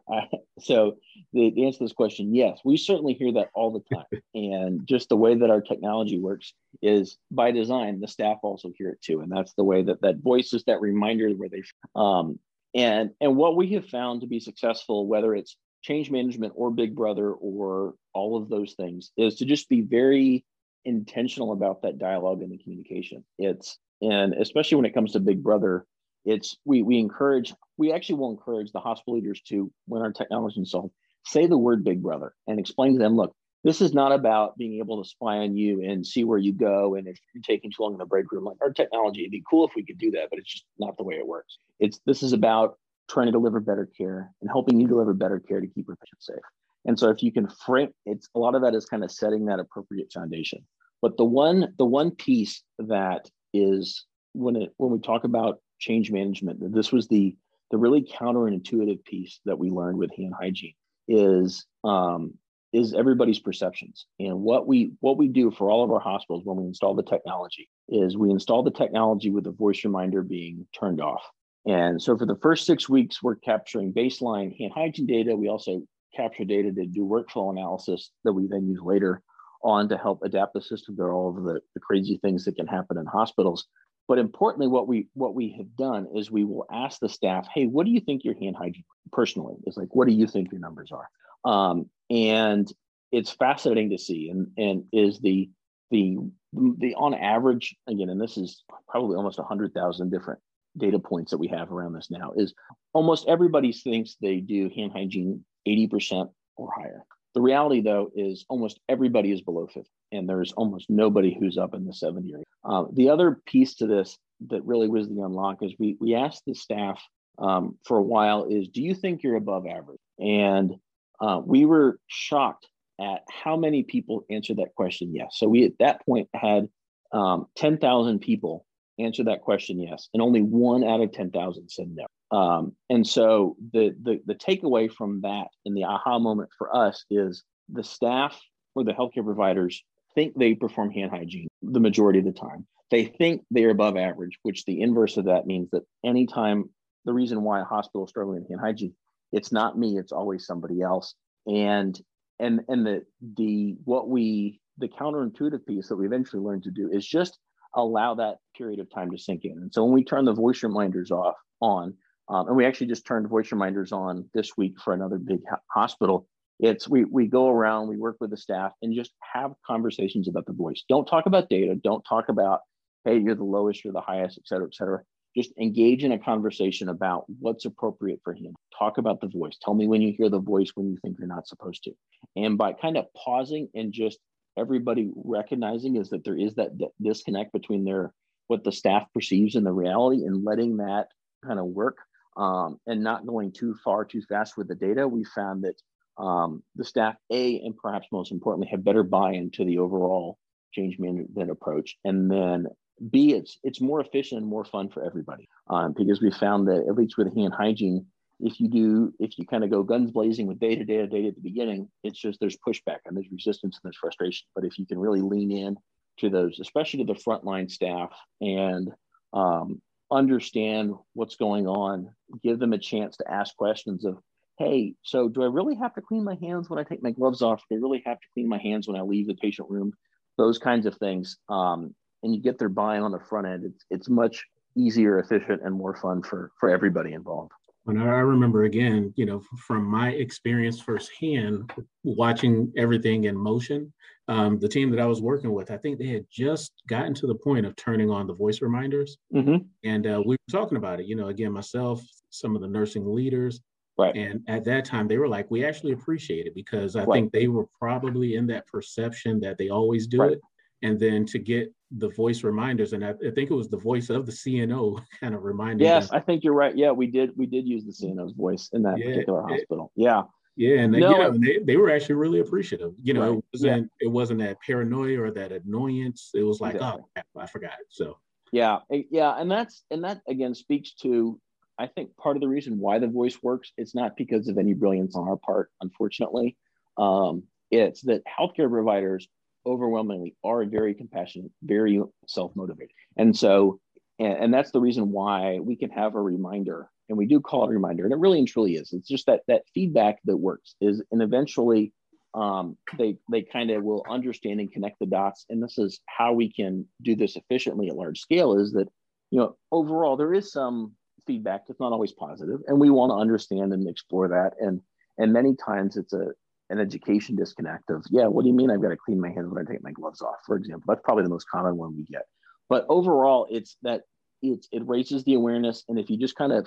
so 0.61 0.97
the, 1.33 1.51
the 1.55 1.64
answer 1.64 1.79
to 1.79 1.85
this 1.85 1.92
question 1.92 2.35
yes 2.35 2.59
we 2.64 2.77
certainly 2.77 3.14
hear 3.14 3.33
that 3.33 3.49
all 3.55 3.71
the 3.71 3.97
time 3.97 4.23
and 4.35 4.87
just 4.87 5.09
the 5.09 5.16
way 5.16 5.35
that 5.35 5.51
our 5.51 5.61
technology 5.62 6.18
works 6.18 6.53
is 6.83 7.16
by 7.31 7.51
design 7.51 8.01
the 8.01 8.09
staff 8.09 8.38
also 8.42 8.71
hear 8.77 8.90
it 8.90 9.01
too 9.01 9.21
and 9.21 9.31
that's 9.31 9.55
the 9.55 9.64
way 9.64 9.81
that 9.83 10.03
that 10.03 10.16
voice 10.18 10.53
is 10.53 10.64
that 10.64 10.81
reminder 10.81 11.31
where 11.31 11.49
they 11.49 11.62
um, 11.95 12.38
and, 12.75 13.11
and 13.21 13.37
what 13.37 13.57
we 13.57 13.73
have 13.75 13.87
found 13.87 14.21
to 14.21 14.27
be 14.27 14.41
successful, 14.41 15.07
whether 15.07 15.35
it's 15.35 15.57
change 15.83 16.11
management 16.11 16.55
or 16.57 16.71
Big 16.71 16.95
Brother 16.95 17.33
or 17.33 17.95
all 18.15 18.41
of 18.41 18.49
those 18.49 18.75
things, 18.75 19.11
is 19.17 19.37
to 19.37 19.45
just 19.45 19.69
be 19.69 19.83
very 19.83 20.45
intentional 20.85 21.53
about 21.53 21.83
that 21.83 21.99
dialogue 21.99 22.43
and 22.43 22.53
the 22.53 22.59
communication. 22.59 23.25
It's 23.39 23.79
and 24.01 24.35
especially 24.35 24.77
when 24.77 24.87
it 24.87 24.95
comes 24.95 25.13
to 25.13 25.21
Big 25.21 25.43
Brother, 25.43 25.87
it's 26.25 26.57
we 26.65 26.83
we 26.83 26.99
encourage 26.99 27.53
we 27.77 27.93
actually 27.93 28.17
will 28.17 28.31
encourage 28.31 28.73
the 28.73 28.81
hospital 28.81 29.15
leaders 29.15 29.41
to 29.49 29.71
when 29.87 30.03
our 30.03 30.13
technology 30.13 30.55
is 30.55 30.59
installed, 30.59 30.93
say 31.25 31.47
the 31.47 31.59
word 31.59 31.85
Big 31.85 32.03
Brother 32.03 32.35
and 32.47 32.59
explain 32.59 32.95
to 32.95 32.99
them, 32.99 33.17
look, 33.17 33.35
this 33.64 33.81
is 33.81 33.94
not 33.94 34.12
about 34.12 34.57
being 34.59 34.79
able 34.79 35.03
to 35.03 35.09
spy 35.09 35.38
on 35.38 35.57
you 35.57 35.83
and 35.83 36.07
see 36.07 36.25
where 36.25 36.38
you 36.38 36.53
go. 36.53 36.96
And 36.96 37.07
if 37.07 37.16
you're 37.33 37.42
taking 37.42 37.70
too 37.70 37.83
long 37.83 37.92
in 37.92 37.98
the 37.98 38.07
break 38.07 38.31
room, 38.33 38.44
like 38.44 38.57
our 38.61 38.72
technology, 38.72 39.20
it'd 39.20 39.31
be 39.31 39.44
cool 39.48 39.66
if 39.66 39.72
we 39.77 39.85
could 39.85 39.98
do 39.98 40.11
that, 40.12 40.29
but 40.31 40.38
it's 40.38 40.53
just 40.53 40.64
not 40.79 40.96
the 40.96 41.05
way 41.05 41.14
it 41.14 41.27
works. 41.27 41.59
It's 41.79 42.01
this 42.05 42.22
is 42.22 42.33
about 42.33 42.79
trying 43.09 43.27
to 43.27 43.33
deliver 43.33 43.61
better 43.61 43.88
care 43.96 44.33
and 44.40 44.51
helping 44.51 44.81
you 44.81 44.88
deliver 44.88 45.14
better 45.14 45.38
care 45.38 45.61
to 45.61 45.66
keep 45.66 45.87
your 45.87 45.96
patients 45.96 46.27
safe. 46.27 46.44
And 46.85 46.98
so 46.98 47.11
if 47.11 47.22
you 47.22 47.31
can 47.31 47.48
frame 47.48 47.90
it's 48.07 48.29
a 48.35 48.38
lot 48.38 48.55
of 48.55 48.62
that 48.62 48.75
is 48.75 48.87
kind 48.87 49.05
of 49.05 49.12
setting 49.12 49.46
that 49.46 49.61
appropriate 49.61 50.12
foundation. 50.12 50.66
But 51.01 51.16
the 51.16 51.25
one 51.25 51.75
the 51.79 51.85
one 51.85 52.11
piece 52.11 52.62
that 52.79 53.29
is 53.53 54.07
when 54.33 54.57
it 54.57 54.72
when 54.79 54.90
we 54.90 54.98
talk 54.98 55.25
about 55.25 55.61
change 55.79 56.11
management, 56.11 56.72
this 56.75 56.90
was 56.90 57.07
the 57.09 57.37
the 57.70 57.79
really 57.79 58.03
counterintuitive 58.03 59.05
piece 59.05 59.40
that 59.44 59.59
we 59.59 59.70
learned 59.70 59.98
with 59.98 60.14
hand 60.16 60.35
hygiene 60.38 60.75
is 61.09 61.66
um, 61.85 62.35
is 62.73 62.95
everybody's 62.95 63.39
perceptions. 63.39 64.07
And 64.19 64.41
what 64.41 64.67
we 64.67 64.93
what 65.01 65.19
we 65.19 65.29
do 65.29 65.51
for 65.51 65.71
all 65.71 65.85
of 65.85 65.91
our 65.91 66.01
hospitals 66.01 66.43
when 66.45 66.57
we 66.57 66.65
install 66.65 66.95
the 66.95 67.03
technology 67.03 67.69
is 67.89 68.17
we 68.17 68.31
install 68.31 68.63
the 68.63 68.71
technology 68.71 69.31
with 69.31 69.45
the 69.45 69.53
voice 69.53 69.85
reminder 69.85 70.23
being 70.23 70.67
turned 70.79 71.01
off. 71.01 71.23
And 71.67 72.03
so 72.03 72.17
for 72.17 72.27
the 72.27 72.39
first 72.43 72.67
six 72.67 72.89
weeks, 72.89 73.23
we're 73.23 73.37
capturing 73.37 73.93
baseline 73.93 74.57
hand 74.59 74.73
hygiene 74.75 75.07
data. 75.07 75.37
We 75.37 75.49
also 75.49 75.83
capture 76.17 76.45
data 76.45 76.73
to 76.73 76.87
do 76.87 77.05
workflow 77.05 77.51
analysis 77.53 78.11
that 78.25 78.33
we 78.33 78.47
then 78.47 78.67
use 78.67 78.81
later 78.83 79.23
on 79.63 79.89
to 79.89 79.97
help 79.97 80.21
adapt 80.25 80.55
the 80.55 80.61
system 80.61 80.97
to 80.97 81.05
all 81.05 81.31
of 81.31 81.45
the, 81.45 81.61
the 81.75 81.81
crazy 81.81 82.19
things 82.23 82.45
that 82.45 82.57
can 82.57 82.67
happen 82.67 82.99
in 82.99 83.07
hospitals. 83.07 83.67
but 84.09 84.19
importantly, 84.19 84.67
what 84.67 84.89
we 84.89 85.09
what 85.15 85.35
we 85.35 85.55
have 85.57 85.77
done 85.77 86.07
is 86.15 86.31
we 86.31 86.45
will 86.45 86.67
ask 86.73 86.99
the 87.01 87.09
staff, 87.09 87.47
"Hey, 87.55 87.67
what 87.67 87.87
do 87.87 87.93
you 87.93 88.01
think 88.01 88.25
your 88.25 88.35
hand 88.35 88.57
hygiene 88.57 88.85
personally 89.13 89.55
is 89.67 89.77
like? 89.77 89.95
What 89.95 90.09
do 90.09 90.15
you 90.15 90.27
think 90.27 90.51
your 90.51 90.61
numbers 90.61 90.91
are?" 90.91 91.09
Um, 91.44 91.88
and 92.11 92.70
it's 93.11 93.31
fascinating 93.31 93.90
to 93.90 93.98
see, 93.98 94.31
and 94.31 94.48
and 94.57 94.85
is 94.92 95.20
the 95.20 95.50
the 95.90 96.18
the 96.52 96.94
on 96.94 97.14
average 97.14 97.76
again, 97.87 98.09
and 98.09 98.20
this 98.20 98.37
is 98.37 98.64
probably 98.88 99.16
almost 99.16 99.38
a 99.38 99.44
hundred 99.44 99.74
thousand 99.74 100.11
different 100.11 100.40
data 100.76 100.98
points 100.98 101.31
that 101.31 101.38
we 101.38 101.48
have 101.48 101.70
around 101.70 101.92
this 101.92 102.11
now 102.11 102.33
is 102.35 102.55
almost 102.94 103.28
everybody 103.28 103.72
thinks 103.72 104.16
they 104.20 104.38
do 104.38 104.70
hand 104.74 104.90
hygiene 104.92 105.44
80% 105.68 106.31
or 106.57 106.70
higher. 106.74 107.05
The 107.35 107.40
reality, 107.40 107.81
though, 107.81 108.11
is 108.14 108.44
almost 108.48 108.81
everybody 108.88 109.33
is 109.33 109.40
below 109.42 109.66
50, 109.66 109.88
and 110.12 110.28
there's 110.28 110.52
almost 110.52 110.90
nobody 110.90 111.37
who's 111.38 111.57
up 111.57 111.74
in 111.74 111.87
the 111.87 111.94
70 111.94 112.33
area. 112.33 112.44
Uh, 112.64 112.85
the 112.92 113.09
other 113.09 113.40
piece 113.46 113.74
to 113.76 113.87
this 113.87 114.18
that 114.48 114.64
really 114.64 114.88
was 114.88 115.09
the 115.09 115.22
unlock 115.22 115.62
is 115.62 115.72
we 115.78 115.96
we 116.00 116.14
asked 116.14 116.42
the 116.46 116.55
staff 116.55 117.02
um, 117.38 117.78
for 117.87 117.96
a 117.96 118.02
while 118.02 118.44
is, 118.44 118.68
do 118.68 118.83
you 118.83 118.94
think 118.94 119.22
you're 119.22 119.37
above 119.37 119.66
average? 119.66 120.00
And 120.18 120.74
uh, 121.23 121.41
we 121.45 121.65
were 121.65 121.99
shocked 122.09 122.67
at 123.01 123.23
how 123.31 123.57
many 123.57 123.83
people 123.85 124.25
answered 124.29 124.59
that 124.59 124.75
question 124.75 125.15
yes. 125.15 125.37
So 125.37 125.49
we 125.49 125.65
at 125.65 125.79
that 125.79 126.05
point 126.05 126.29
had 126.35 126.69
um, 127.13 127.47
10,000 127.57 128.19
people 128.19 128.67
answer 128.99 129.25
that 129.25 129.41
question 129.41 129.81
yes, 129.81 130.09
and 130.13 130.23
only 130.23 130.43
one 130.43 130.85
out 130.85 131.01
of 131.01 131.13
10,000 131.13 131.69
said 131.69 131.91
no. 131.95 132.07
Um, 132.37 132.75
and 132.91 133.07
so 133.07 133.57
the, 133.73 133.95
the 134.03 134.21
the 134.25 134.35
takeaway 134.35 134.91
from 134.91 135.21
that 135.21 135.49
and 135.67 135.77
the 135.77 135.85
aha 135.85 136.19
moment 136.19 136.49
for 136.57 136.75
us 136.75 137.05
is 137.11 137.45
the 137.71 137.85
staff 137.85 138.41
or 138.75 138.85
the 138.85 138.93
healthcare 138.93 139.25
providers 139.25 139.83
think 140.15 140.35
they 140.35 140.55
perform 140.55 140.91
hand 140.91 141.11
hygiene 141.11 141.49
the 141.63 141.81
majority 141.81 142.19
of 142.21 142.25
the 142.25 142.33
time. 142.33 142.67
They 142.91 143.05
think 143.05 143.43
they're 143.51 143.71
above 143.71 143.97
average, 143.97 144.39
which 144.43 144.65
the 144.65 144.81
inverse 144.81 145.17
of 145.19 145.27
that 145.27 145.47
means 145.47 145.69
that 145.73 145.83
anytime 146.05 146.71
the 147.05 147.13
reason 147.13 147.43
why 147.43 147.61
a 147.61 147.65
hospital 147.65 148.05
is 148.05 148.11
struggling 148.11 148.39
in 148.39 148.47
hand 148.49 148.61
hygiene, 148.61 148.95
it's 149.33 149.53
not 149.53 149.79
me, 149.79 149.99
it's 149.99 150.12
always 150.12 150.47
somebody 150.47 150.83
else. 150.83 151.14
And 151.47 151.99
and 152.38 152.61
and 152.68 152.87
the 152.87 153.05
the 153.37 153.77
what 153.85 154.09
we 154.09 154.61
the 154.79 154.88
counterintuitive 154.88 155.66
piece 155.66 155.88
that 155.88 155.97
we 155.97 156.07
eventually 156.07 156.42
learned 156.42 156.62
to 156.64 156.71
do 156.71 156.90
is 156.92 157.07
just 157.07 157.38
allow 157.75 158.14
that 158.14 158.37
period 158.57 158.81
of 158.81 158.90
time 158.90 159.11
to 159.11 159.18
sink 159.18 159.45
in. 159.45 159.53
And 159.53 159.73
so 159.73 159.85
when 159.85 159.95
we 159.95 160.05
turn 160.05 160.25
the 160.25 160.33
voice 160.33 160.62
reminders 160.62 161.11
off 161.11 161.37
on, 161.61 161.95
um, 162.29 162.49
and 162.49 162.57
we 162.57 162.66
actually 162.66 162.88
just 162.88 163.07
turned 163.07 163.29
voice 163.29 163.51
reminders 163.53 163.92
on 163.92 164.29
this 164.35 164.57
week 164.57 164.75
for 164.81 164.95
another 164.95 165.18
big 165.18 165.40
hospital. 165.71 166.27
It's 166.61 166.88
we 166.88 167.05
we 167.05 167.27
go 167.27 167.49
around, 167.49 167.88
we 167.88 167.97
work 167.97 168.16
with 168.21 168.31
the 168.31 168.37
staff, 168.37 168.73
and 168.83 168.95
just 168.95 169.12
have 169.35 169.53
conversations 169.66 170.29
about 170.29 170.47
the 170.47 170.53
voice. 170.53 170.85
Don't 170.88 171.07
talk 171.07 171.27
about 171.27 171.49
data. 171.49 171.75
Don't 171.83 172.05
talk 172.09 172.29
about 172.29 172.61
hey, 173.05 173.18
you're 173.18 173.35
the 173.35 173.45
lowest, 173.45 173.83
you're 173.83 173.92
the 173.92 174.01
highest, 174.01 174.38
et 174.38 174.47
cetera, 174.47 174.66
et 174.66 174.75
cetera. 174.75 175.01
Just 175.37 175.53
engage 175.59 176.05
in 176.05 176.12
a 176.12 176.18
conversation 176.18 176.88
about 176.88 177.25
what's 177.40 177.64
appropriate 177.64 178.21
for 178.23 178.35
him. 178.35 178.55
Talk 178.79 178.99
about 178.99 179.21
the 179.21 179.29
voice. 179.29 179.57
Tell 179.62 179.75
me 179.75 179.87
when 179.87 180.03
you 180.03 180.14
hear 180.16 180.29
the 180.29 180.40
voice 180.40 180.71
when 180.75 180.90
you 180.90 180.99
think 181.03 181.16
you're 181.18 181.29
not 181.29 181.49
supposed 181.49 181.85
to. 181.85 181.92
And 182.37 182.59
by 182.59 182.75
kind 182.75 182.97
of 182.97 183.07
pausing 183.14 183.68
and 183.75 183.92
just 183.92 184.18
everybody 184.59 185.11
recognizing 185.14 185.97
is 185.97 186.11
that 186.11 186.25
there 186.25 186.37
is 186.37 186.55
that 186.57 186.71
disconnect 187.01 187.53
between 187.53 187.85
their 187.85 188.12
what 188.49 188.64
the 188.64 188.73
staff 188.73 189.07
perceives 189.14 189.55
and 189.55 189.64
the 189.64 189.73
reality 189.73 190.25
and 190.25 190.45
letting 190.45 190.77
that 190.79 191.09
kind 191.45 191.59
of 191.59 191.66
work 191.66 191.99
um, 192.37 192.79
and 192.87 193.03
not 193.03 193.27
going 193.27 193.53
too 193.53 193.75
far 193.85 194.05
too 194.05 194.23
fast 194.29 194.57
with 194.57 194.68
the 194.68 194.75
data 194.75 195.07
we 195.07 195.25
found 195.25 195.64
that 195.64 196.23
um, 196.23 196.62
the 196.77 196.85
staff 196.85 197.16
a 197.31 197.61
and 197.61 197.77
perhaps 197.77 198.07
most 198.12 198.33
importantly 198.33 198.68
have 198.71 198.85
better 198.85 199.03
buy-in 199.03 199.51
to 199.51 199.64
the 199.64 199.79
overall 199.79 200.38
change 200.73 200.99
management 200.99 201.51
approach 201.51 201.97
and 202.05 202.31
then 202.31 202.66
b 203.11 203.33
it's 203.35 203.59
it's 203.62 203.81
more 203.81 204.01
efficient 204.01 204.41
and 204.41 204.49
more 204.49 204.65
fun 204.65 204.88
for 204.88 205.05
everybody 205.05 205.49
um, 205.69 205.95
because 205.97 206.21
we 206.21 206.31
found 206.31 206.69
that 206.69 206.85
at 206.88 206.95
least 206.95 207.19
with 207.19 207.35
hand 207.35 207.53
hygiene 207.53 208.07
if 208.43 208.61
you 208.61 208.69
do, 208.69 209.15
if 209.21 209.38
you 209.38 209.47
kind 209.47 209.62
of 209.62 209.71
go 209.71 209.83
guns 209.85 210.11
blazing 210.11 210.47
with 210.49 210.59
data, 210.59 210.85
data, 210.85 211.07
data 211.07 211.29
at 211.29 211.37
the 211.37 211.41
beginning, 211.41 211.88
it's 212.03 212.19
just 212.19 212.41
there's 212.41 212.57
pushback 212.57 212.99
and 213.07 213.17
there's 213.17 213.31
resistance 213.31 213.77
and 213.77 213.83
there's 213.85 213.97
frustration. 213.97 214.47
But 214.55 214.65
if 214.65 214.79
you 214.79 214.85
can 214.85 214.99
really 214.99 215.23
lean 215.23 215.53
in 215.53 215.77
to 216.19 216.29
those, 216.29 216.59
especially 216.59 217.05
to 217.05 217.12
the 217.12 217.21
frontline 217.21 217.71
staff, 217.71 218.11
and 218.41 218.91
um, 219.33 219.81
understand 220.11 220.95
what's 221.15 221.37
going 221.37 221.69
on, 221.69 222.11
give 222.43 222.59
them 222.59 222.73
a 222.73 222.79
chance 222.79 223.17
to 223.19 223.31
ask 223.31 223.57
questions 223.57 224.05
of, 224.05 224.19
hey, 224.59 224.95
so 225.03 225.29
do 225.29 225.43
I 225.43 225.47
really 225.47 225.77
have 225.77 225.95
to 225.95 226.03
clean 226.03 226.25
my 226.25 226.37
hands 226.43 226.69
when 226.69 226.81
I 226.81 226.83
take 226.83 227.03
my 227.03 227.12
gloves 227.12 227.43
off? 227.43 227.62
Do 227.71 227.77
I 227.77 227.81
really 227.81 228.03
have 228.05 228.19
to 228.21 228.27
clean 228.35 228.49
my 228.49 228.59
hands 228.59 228.88
when 228.88 228.97
I 228.97 229.03
leave 229.03 229.29
the 229.29 229.35
patient 229.35 229.71
room? 229.71 229.93
Those 230.37 230.59
kinds 230.59 230.87
of 230.87 230.97
things. 230.97 231.38
Um, 231.49 231.95
and 232.23 232.35
you 232.35 232.41
get 232.41 232.59
their 232.59 232.69
buy-in 232.69 233.03
on 233.03 233.13
the 233.13 233.21
front 233.21 233.47
end. 233.47 233.65
It's 233.65 233.85
it's 233.91 234.09
much 234.09 234.45
easier, 234.77 235.19
efficient, 235.19 235.63
and 235.65 235.75
more 235.75 235.97
fun 235.97 236.23
for 236.23 236.53
for 236.59 236.71
everybody 236.71 237.13
involved. 237.13 237.53
And 237.87 238.01
I 238.01 238.21
remember 238.21 238.65
again, 238.65 239.13
you 239.17 239.27
know, 239.27 239.43
from 239.67 239.85
my 239.85 240.11
experience 240.11 240.81
firsthand, 240.81 241.73
watching 242.05 242.73
everything 242.77 243.25
in 243.25 243.37
motion. 243.37 243.93
Um, 244.29 244.61
the 244.61 244.69
team 244.69 244.91
that 244.93 245.01
I 245.01 245.07
was 245.07 245.21
working 245.21 245.53
with, 245.53 245.73
I 245.73 245.77
think 245.77 245.99
they 245.99 246.07
had 246.07 246.25
just 246.31 246.73
gotten 246.89 247.13
to 247.15 247.27
the 247.27 247.35
point 247.35 247.67
of 247.67 247.75
turning 247.75 248.09
on 248.09 248.29
the 248.29 248.35
voice 248.35 248.63
reminders, 248.63 249.19
mm-hmm. 249.35 249.65
and 249.83 250.07
uh, 250.07 250.23
we 250.25 250.37
were 250.37 250.61
talking 250.61 250.79
about 250.79 251.01
it. 251.01 251.07
You 251.07 251.17
know, 251.17 251.27
again, 251.27 251.51
myself, 251.53 252.01
some 252.31 252.55
of 252.55 252.63
the 252.63 252.69
nursing 252.69 253.05
leaders, 253.13 253.61
right. 253.99 254.17
And 254.17 254.43
at 254.47 254.65
that 254.65 254.85
time, 254.85 255.09
they 255.09 255.19
were 255.19 255.29
like, 255.29 255.51
"We 255.51 255.65
actually 255.65 255.93
appreciate 255.93 256.47
it 256.47 256.55
because 256.55 256.95
I 256.95 257.03
right. 257.03 257.17
think 257.17 257.33
they 257.33 257.49
were 257.49 257.67
probably 257.77 258.37
in 258.37 258.47
that 258.47 258.67
perception 258.69 259.41
that 259.41 259.59
they 259.59 259.71
always 259.71 260.07
do 260.07 260.19
right. 260.19 260.33
it, 260.33 260.41
and 260.83 260.99
then 260.99 261.25
to 261.27 261.38
get 261.38 261.73
the 261.90 262.09
voice 262.09 262.42
reminders, 262.42 262.92
and 262.92 263.05
I, 263.05 263.11
I, 263.11 263.31
think 263.35 263.51
it 263.51 263.55
was 263.55 263.68
the 263.68 263.77
voice 263.77 264.11
of 264.11 264.27
the 264.27 264.33
CNO 264.33 265.03
kind 265.21 265.35
of 265.35 265.42
reminding. 265.42 265.87
Yes, 265.87 266.09
them. 266.09 266.18
I 266.18 266.21
think 266.21 266.45
you're 266.45 266.55
right. 266.55 266.77
Yeah, 266.77 266.90
we 266.90 267.07
did. 267.07 267.31
We 267.37 267.47
did 267.47 267.66
use 267.66 267.85
the 267.85 267.92
CNO's 267.92 268.33
voice 268.33 268.71
in 268.73 268.83
that 268.83 268.99
yeah, 268.99 269.07
particular 269.07 269.42
hospital. 269.42 269.92
Yeah. 269.95 270.23
Yeah, 270.55 270.81
and 270.81 270.92
they, 270.92 271.01
no, 271.01 271.12
you 271.12 271.18
know, 271.18 271.31
they, 271.38 271.59
they 271.64 271.77
were 271.79 271.90
actually 271.90 272.16
really 272.16 272.40
appreciative. 272.40 272.92
You 273.03 273.14
know, 273.14 273.21
right. 273.31 273.38
it 273.38 273.45
wasn't 273.55 273.90
yeah. 274.01 274.07
it 274.07 274.11
wasn't 274.11 274.40
that 274.40 274.59
paranoia 274.61 275.18
or 275.18 275.31
that 275.31 275.51
annoyance. 275.51 276.31
It 276.35 276.42
was 276.42 276.61
like, 276.61 276.75
exactly. 276.75 277.05
oh, 277.16 277.40
I 277.40 277.47
forgot. 277.47 277.73
So 277.88 278.18
yeah, 278.53 278.81
yeah, 278.90 279.35
and 279.38 279.51
that's 279.51 279.83
and 279.90 280.05
that 280.05 280.21
again 280.29 280.55
speaks 280.55 280.92
to 281.03 281.40
I 281.79 281.87
think 281.87 282.14
part 282.16 282.37
of 282.37 282.42
the 282.42 282.49
reason 282.49 282.79
why 282.79 282.99
the 282.99 283.09
voice 283.09 283.42
works. 283.42 283.73
It's 283.79 283.95
not 283.95 284.16
because 284.16 284.49
of 284.49 284.59
any 284.59 284.75
brilliance 284.75 285.16
on 285.16 285.27
our 285.27 285.38
part, 285.38 285.71
unfortunately. 285.81 286.57
Um, 286.99 287.45
it's 287.71 288.03
that 288.03 288.23
healthcare 288.27 288.71
providers 288.71 289.27
overwhelmingly 289.66 290.37
are 290.44 290.64
very 290.64 290.94
compassionate, 290.94 291.51
very 291.62 292.03
self 292.27 292.55
motivated. 292.55 292.92
And 293.16 293.37
so, 293.37 293.81
and, 294.18 294.33
and, 294.44 294.55
that's 294.55 294.70
the 294.70 294.81
reason 294.81 295.11
why 295.11 295.59
we 295.61 295.77
can 295.77 295.90
have 295.90 296.14
a 296.14 296.20
reminder 296.20 296.88
and 297.09 297.18
we 297.18 297.27
do 297.27 297.40
call 297.40 297.64
it 297.64 297.70
a 297.70 297.75
reminder. 297.75 298.05
And 298.05 298.12
it 298.12 298.18
really 298.18 298.38
and 298.38 298.48
truly 298.48 298.75
is. 298.75 298.92
It's 298.92 299.09
just 299.09 299.27
that 299.27 299.42
that 299.48 299.62
feedback 299.75 300.18
that 300.25 300.37
works 300.37 300.75
is, 300.81 301.03
and 301.11 301.22
eventually 301.22 301.92
um, 302.35 302.77
they, 302.96 303.16
they 303.31 303.42
kind 303.42 303.70
of 303.70 303.83
will 303.83 304.05
understand 304.09 304.61
and 304.61 304.72
connect 304.72 304.98
the 304.98 305.07
dots. 305.07 305.44
And 305.51 305.62
this 305.62 305.79
is 305.79 306.01
how 306.07 306.33
we 306.33 306.53
can 306.53 306.87
do 307.03 307.14
this 307.14 307.37
efficiently 307.37 307.88
at 307.88 307.96
large 307.96 308.20
scale 308.20 308.59
is 308.59 308.72
that, 308.72 308.88
you 309.31 309.38
know, 309.38 309.57
overall 309.70 310.16
there 310.16 310.33
is 310.33 310.53
some 310.53 310.92
feedback 311.27 311.66
that's 311.66 311.81
not 311.81 311.92
always 311.92 312.12
positive 312.12 312.61
and 312.66 312.81
we 312.81 312.90
want 312.90 313.11
to 313.11 313.16
understand 313.16 313.72
and 313.72 313.88
explore 313.88 314.29
that. 314.29 314.55
And, 314.59 314.81
and 315.18 315.33
many 315.33 315.55
times 315.55 315.96
it's 315.96 316.14
a, 316.14 316.29
an 316.73 316.81
education 316.81 317.37
disconnect 317.37 317.91
of, 317.91 318.05
yeah, 318.11 318.27
what 318.27 318.43
do 318.43 318.49
you 318.49 318.55
mean 318.55 318.71
I've 318.71 318.83
got 318.83 318.89
to 318.89 318.97
clean 318.97 319.21
my 319.21 319.31
hands 319.31 319.49
when 319.51 319.63
I 319.63 319.71
take 319.71 319.85
my 319.85 319.93
gloves 319.93 320.23
off, 320.23 320.39
for 320.47 320.57
example? 320.57 320.85
That's 320.89 321.03
probably 321.05 321.25
the 321.25 321.31
most 321.31 321.49
common 321.49 321.77
one 321.77 321.95
we 321.95 322.05
get. 322.05 322.23
But 322.69 322.87
overall, 322.89 323.47
it's 323.51 323.77
that 323.83 324.01
it's, 324.41 324.67
it 324.73 324.83
raises 324.89 325.23
the 325.25 325.35
awareness. 325.35 325.85
And 325.89 325.99
if 325.99 326.09
you 326.11 326.19
just 326.19 326.35
kind 326.35 326.53
of, 326.53 326.67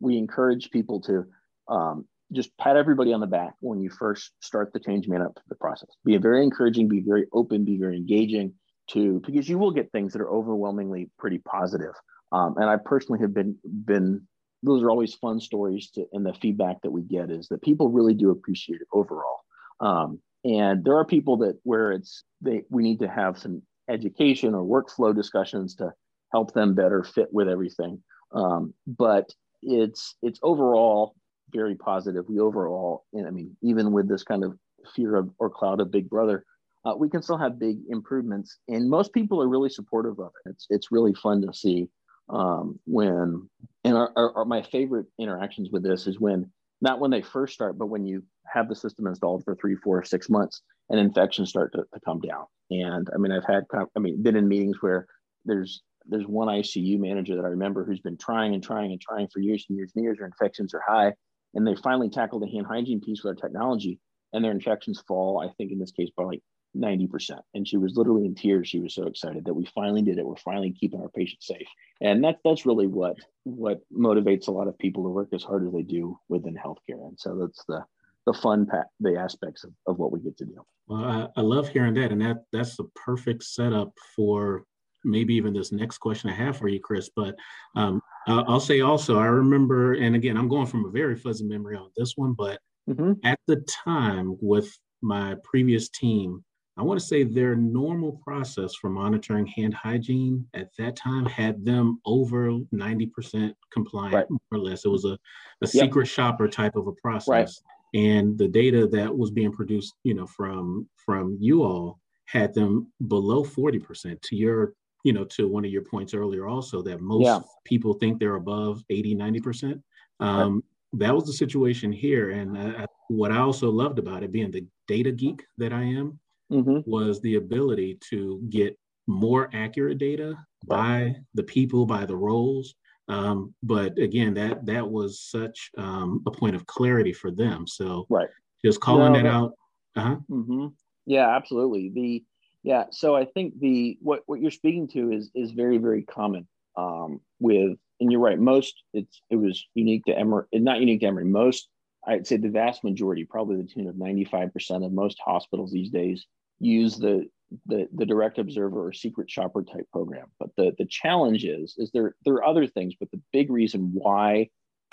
we 0.00 0.18
encourage 0.18 0.70
people 0.70 1.00
to 1.02 1.24
um, 1.68 2.06
just 2.32 2.50
pat 2.58 2.76
everybody 2.76 3.12
on 3.12 3.20
the 3.20 3.26
back 3.26 3.54
when 3.60 3.80
you 3.80 3.88
first 3.88 4.32
start 4.40 4.72
the 4.72 4.80
change 4.80 5.06
man 5.06 5.22
up 5.22 5.38
the 5.48 5.54
process. 5.54 5.90
Be 6.04 6.16
very 6.16 6.42
encouraging, 6.42 6.88
be 6.88 7.04
very 7.06 7.26
open, 7.32 7.64
be 7.64 7.78
very 7.78 7.96
engaging 7.96 8.54
to, 8.90 9.22
because 9.24 9.48
you 9.48 9.58
will 9.58 9.70
get 9.70 9.92
things 9.92 10.12
that 10.12 10.22
are 10.22 10.30
overwhelmingly 10.30 11.10
pretty 11.18 11.38
positive. 11.38 11.94
Um, 12.32 12.56
and 12.56 12.68
I 12.68 12.76
personally 12.84 13.20
have 13.20 13.32
been, 13.32 13.56
been 13.64 14.26
those 14.62 14.82
are 14.82 14.90
always 14.90 15.14
fun 15.14 15.40
stories 15.40 15.90
to, 15.90 16.06
and 16.12 16.24
the 16.24 16.34
feedback 16.34 16.80
that 16.82 16.90
we 16.90 17.02
get 17.02 17.30
is 17.30 17.48
that 17.48 17.62
people 17.62 17.90
really 17.90 18.14
do 18.14 18.30
appreciate 18.30 18.80
it 18.80 18.88
overall. 18.92 19.40
Um, 19.80 20.20
and 20.44 20.84
there 20.84 20.96
are 20.96 21.04
people 21.04 21.38
that 21.38 21.58
where 21.64 21.92
it's 21.92 22.24
they 22.40 22.62
we 22.70 22.82
need 22.82 23.00
to 23.00 23.08
have 23.08 23.38
some 23.38 23.62
education 23.88 24.54
or 24.54 24.62
workflow 24.64 25.14
discussions 25.14 25.74
to 25.76 25.92
help 26.32 26.52
them 26.52 26.74
better 26.74 27.04
fit 27.04 27.28
with 27.32 27.48
everything. 27.48 28.02
Um, 28.32 28.74
but 28.86 29.28
it's 29.62 30.16
it's 30.22 30.40
overall 30.42 31.14
very 31.52 31.74
positive. 31.74 32.24
We 32.28 32.40
overall 32.40 33.04
and 33.12 33.26
i 33.26 33.30
mean 33.30 33.56
even 33.62 33.92
with 33.92 34.08
this 34.08 34.22
kind 34.22 34.44
of 34.44 34.58
fear 34.94 35.16
of 35.16 35.30
or 35.38 35.50
cloud 35.50 35.80
of 35.80 35.90
big 35.90 36.08
brother 36.08 36.44
uh, 36.84 36.94
we 36.96 37.08
can 37.08 37.20
still 37.20 37.36
have 37.36 37.58
big 37.58 37.78
improvements 37.88 38.58
and 38.68 38.88
most 38.88 39.12
people 39.12 39.42
are 39.42 39.48
really 39.48 39.68
supportive 39.68 40.20
of 40.20 40.30
it. 40.44 40.50
It's 40.50 40.66
it's 40.70 40.92
really 40.92 41.14
fun 41.14 41.42
to 41.42 41.52
see 41.52 41.88
um, 42.28 42.78
when 42.86 43.48
and 43.84 43.96
our, 43.96 44.12
our, 44.16 44.38
our, 44.38 44.44
my 44.44 44.62
favorite 44.62 45.06
interactions 45.18 45.70
with 45.70 45.82
this 45.82 46.06
is 46.06 46.18
when 46.18 46.50
not 46.80 47.00
when 47.00 47.10
they 47.10 47.22
first 47.22 47.54
start 47.54 47.78
but 47.78 47.86
when 47.86 48.04
you 48.04 48.22
have 48.46 48.68
the 48.68 48.74
system 48.74 49.06
installed 49.06 49.44
for 49.44 49.54
three 49.54 49.76
four 49.76 50.02
six 50.04 50.28
months 50.28 50.62
and 50.90 50.98
infections 51.00 51.48
start 51.48 51.72
to, 51.72 51.84
to 51.94 52.00
come 52.04 52.20
down 52.20 52.44
and 52.70 53.08
i 53.14 53.18
mean 53.18 53.32
i've 53.32 53.44
had 53.44 53.64
i 53.96 53.98
mean 53.98 54.22
been 54.22 54.36
in 54.36 54.48
meetings 54.48 54.76
where 54.80 55.06
there's 55.44 55.82
there's 56.08 56.26
one 56.26 56.48
ICU 56.48 56.98
manager 56.98 57.36
that 57.36 57.44
I 57.44 57.48
remember 57.48 57.84
who's 57.84 58.00
been 58.00 58.16
trying 58.16 58.54
and 58.54 58.62
trying 58.62 58.92
and 58.92 59.00
trying 59.00 59.28
for 59.28 59.40
years 59.40 59.64
and 59.68 59.76
years 59.76 59.92
and 59.94 60.04
years. 60.04 60.18
Their 60.18 60.26
infections 60.26 60.74
are 60.74 60.82
high, 60.86 61.12
and 61.54 61.66
they 61.66 61.74
finally 61.74 62.08
tackled 62.08 62.42
the 62.42 62.50
hand 62.50 62.66
hygiene 62.66 63.00
piece 63.00 63.22
with 63.24 63.36
our 63.36 63.48
technology, 63.48 63.98
and 64.32 64.44
their 64.44 64.52
infections 64.52 65.02
fall. 65.06 65.40
I 65.40 65.52
think 65.54 65.72
in 65.72 65.78
this 65.78 65.92
case 65.92 66.10
by 66.16 66.24
like 66.24 66.42
90%. 66.76 67.40
And 67.54 67.66
she 67.66 67.76
was 67.76 67.96
literally 67.96 68.26
in 68.26 68.34
tears. 68.34 68.68
She 68.68 68.80
was 68.80 68.94
so 68.94 69.06
excited 69.06 69.44
that 69.44 69.54
we 69.54 69.66
finally 69.74 70.02
did 70.02 70.18
it. 70.18 70.26
We're 70.26 70.36
finally 70.36 70.72
keeping 70.72 71.00
our 71.00 71.08
patients 71.08 71.46
safe. 71.46 71.66
And 72.00 72.22
that's 72.22 72.38
that's 72.44 72.66
really 72.66 72.86
what 72.86 73.16
what 73.44 73.80
motivates 73.92 74.48
a 74.48 74.52
lot 74.52 74.68
of 74.68 74.78
people 74.78 75.04
to 75.04 75.08
work 75.08 75.28
as 75.32 75.42
hard 75.42 75.66
as 75.66 75.72
they 75.72 75.82
do 75.82 76.18
within 76.28 76.54
healthcare. 76.54 77.06
And 77.06 77.18
so 77.18 77.36
that's 77.36 77.64
the 77.66 77.84
the 78.26 78.34
fun 78.34 78.66
pa- 78.66 78.84
the 79.00 79.16
aspects 79.16 79.64
of, 79.64 79.70
of 79.86 79.98
what 79.98 80.12
we 80.12 80.20
get 80.20 80.36
to 80.38 80.44
do. 80.44 80.64
Well, 80.88 81.04
I, 81.04 81.28
I 81.36 81.40
love 81.40 81.68
hearing 81.68 81.94
that. 81.94 82.12
And 82.12 82.20
that 82.20 82.44
that's 82.52 82.76
the 82.76 82.88
perfect 82.94 83.44
setup 83.44 83.92
for 84.14 84.64
maybe 85.04 85.34
even 85.34 85.54
this 85.54 85.72
next 85.72 85.98
question 85.98 86.30
I 86.30 86.34
have 86.34 86.56
for 86.56 86.68
you, 86.68 86.80
Chris. 86.80 87.08
But 87.14 87.36
um, 87.76 88.02
I'll 88.26 88.60
say 88.60 88.80
also, 88.80 89.18
I 89.18 89.26
remember, 89.26 89.94
and 89.94 90.16
again, 90.16 90.36
I'm 90.36 90.48
going 90.48 90.66
from 90.66 90.84
a 90.84 90.90
very 90.90 91.16
fuzzy 91.16 91.44
memory 91.44 91.76
on 91.76 91.90
this 91.96 92.14
one, 92.16 92.32
but 92.32 92.58
mm-hmm. 92.90 93.12
at 93.24 93.38
the 93.46 93.64
time 93.84 94.36
with 94.40 94.68
my 95.02 95.36
previous 95.44 95.88
team, 95.88 96.44
I 96.78 96.82
want 96.82 97.00
to 97.00 97.06
say 97.06 97.22
their 97.22 97.56
normal 97.56 98.12
process 98.12 98.74
for 98.74 98.90
monitoring 98.90 99.46
hand 99.46 99.72
hygiene 99.72 100.46
at 100.52 100.68
that 100.78 100.94
time 100.94 101.24
had 101.24 101.64
them 101.64 102.00
over 102.04 102.50
90% 102.50 103.54
compliant, 103.72 104.14
right. 104.14 104.30
more 104.30 104.40
or 104.52 104.58
less. 104.58 104.84
It 104.84 104.90
was 104.90 105.06
a, 105.06 105.12
a 105.12 105.18
yep. 105.62 105.70
secret 105.70 106.06
shopper 106.06 106.48
type 106.48 106.76
of 106.76 106.86
a 106.86 106.92
process. 106.92 107.28
Right. 107.28 107.50
And 107.94 108.36
the 108.36 108.48
data 108.48 108.86
that 108.88 109.16
was 109.16 109.30
being 109.30 109.52
produced, 109.52 109.94
you 110.04 110.12
know, 110.12 110.26
from 110.26 110.86
from 110.96 111.38
you 111.40 111.62
all 111.62 111.98
had 112.26 112.52
them 112.52 112.92
below 113.06 113.44
40% 113.44 114.20
to 114.20 114.36
your, 114.36 114.74
you 115.04 115.12
know, 115.12 115.24
to 115.24 115.48
one 115.48 115.64
of 115.64 115.70
your 115.70 115.82
points 115.82 116.12
earlier 116.12 116.46
also 116.46 116.82
that 116.82 117.00
most 117.00 117.24
yeah. 117.24 117.38
people 117.64 117.94
think 117.94 118.18
they're 118.18 118.34
above 118.34 118.82
80, 118.90 119.14
90%. 119.14 119.80
Um, 120.18 120.54
right. 120.54 120.62
That 121.00 121.14
was 121.14 121.24
the 121.24 121.32
situation 121.32 121.92
here. 121.92 122.30
And 122.30 122.58
I, 122.58 122.86
what 123.08 123.30
I 123.30 123.38
also 123.38 123.70
loved 123.70 123.98
about 123.98 124.24
it 124.24 124.32
being 124.32 124.50
the 124.50 124.66
data 124.88 125.12
geek 125.12 125.44
that 125.58 125.72
I 125.72 125.82
am, 125.82 126.18
mm-hmm. 126.50 126.88
was 126.90 127.20
the 127.20 127.36
ability 127.36 127.98
to 128.10 128.40
get 128.48 128.78
more 129.06 129.48
accurate 129.52 129.98
data 129.98 130.34
by 130.66 131.14
the 131.34 131.42
people, 131.42 131.86
by 131.86 132.04
the 132.04 132.16
roles. 132.16 132.74
Um, 133.08 133.54
but 133.62 133.96
again, 133.98 134.34
that 134.34 134.66
that 134.66 134.88
was 134.88 135.20
such 135.20 135.70
um, 135.78 136.22
a 136.26 136.30
point 136.30 136.56
of 136.56 136.66
clarity 136.66 137.12
for 137.12 137.30
them. 137.30 137.66
So 137.66 138.06
right, 138.10 138.28
just 138.64 138.80
calling 138.80 139.12
no, 139.12 139.22
that 139.22 139.28
out. 139.28 139.52
Uh-huh. 139.94 140.16
Mm-hmm. 140.30 140.66
Yeah, 141.06 141.34
absolutely. 141.36 141.90
The 141.94 142.24
yeah, 142.64 142.84
so 142.90 143.14
I 143.14 143.24
think 143.24 143.60
the 143.60 143.96
what 144.00 144.22
what 144.26 144.40
you're 144.40 144.50
speaking 144.50 144.88
to 144.88 145.12
is 145.12 145.30
is 145.34 145.52
very 145.52 145.78
very 145.78 146.02
common 146.02 146.48
um, 146.76 147.20
with, 147.38 147.78
and 148.00 148.10
you're 148.10 148.20
right. 148.20 148.38
Most 148.38 148.82
it's 148.92 149.22
it 149.30 149.36
was 149.36 149.64
unique 149.74 150.04
to 150.06 150.18
Emory, 150.18 150.46
not 150.52 150.80
unique 150.80 151.00
to 151.00 151.06
Emory. 151.06 151.26
Most 151.26 151.68
I'd 152.06 152.26
say 152.26 152.36
the 152.36 152.48
vast 152.48 152.84
majority, 152.84 153.24
probably 153.24 153.56
the 153.56 153.68
tune 153.68 153.88
of 153.88 153.96
95% 153.96 154.84
of 154.84 154.92
most 154.92 155.18
hospitals 155.24 155.72
these 155.72 155.90
days 155.90 156.26
use 156.60 156.96
the 156.96 157.28
the, 157.66 157.88
the 157.94 158.06
direct 158.06 158.38
observer 158.38 158.86
or 158.86 158.92
secret 158.92 159.30
shopper 159.30 159.62
type 159.62 159.86
program. 159.92 160.26
But 160.38 160.50
the, 160.56 160.74
the 160.78 160.86
challenge 160.86 161.44
is, 161.44 161.76
is 161.78 161.90
there, 161.92 162.14
there 162.24 162.34
are 162.34 162.44
other 162.44 162.66
things, 162.66 162.94
but 162.98 163.10
the 163.10 163.20
big 163.32 163.50
reason 163.50 163.90
why 163.94 164.48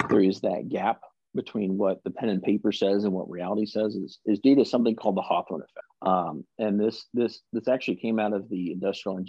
there 0.10 0.22
is 0.22 0.42
that 0.42 0.70
gap 0.70 1.02
between 1.36 1.78
what 1.78 2.04
the 2.04 2.12
pen 2.12 2.30
and 2.30 2.44
paper 2.44 2.72
says 2.72 3.06
and 3.06 3.14
what 3.14 3.30
reality 3.30 3.66
says 3.66 3.96
is, 3.96 4.20
is 4.26 4.40
due 4.40 4.56
to 4.56 4.66
something 4.66 4.96
called 4.96 5.18
the 5.18 5.22
Hawthorne 5.22 5.62
effect. 5.62 5.88
Um, 6.04 6.46
and 6.60 6.80
this, 6.80 7.06
this, 7.14 7.42
this 7.54 7.68
actually 7.68 7.96
came 7.96 8.20
out 8.20 8.34
of 8.34 8.50
the 8.50 8.72
industrial 8.72 9.24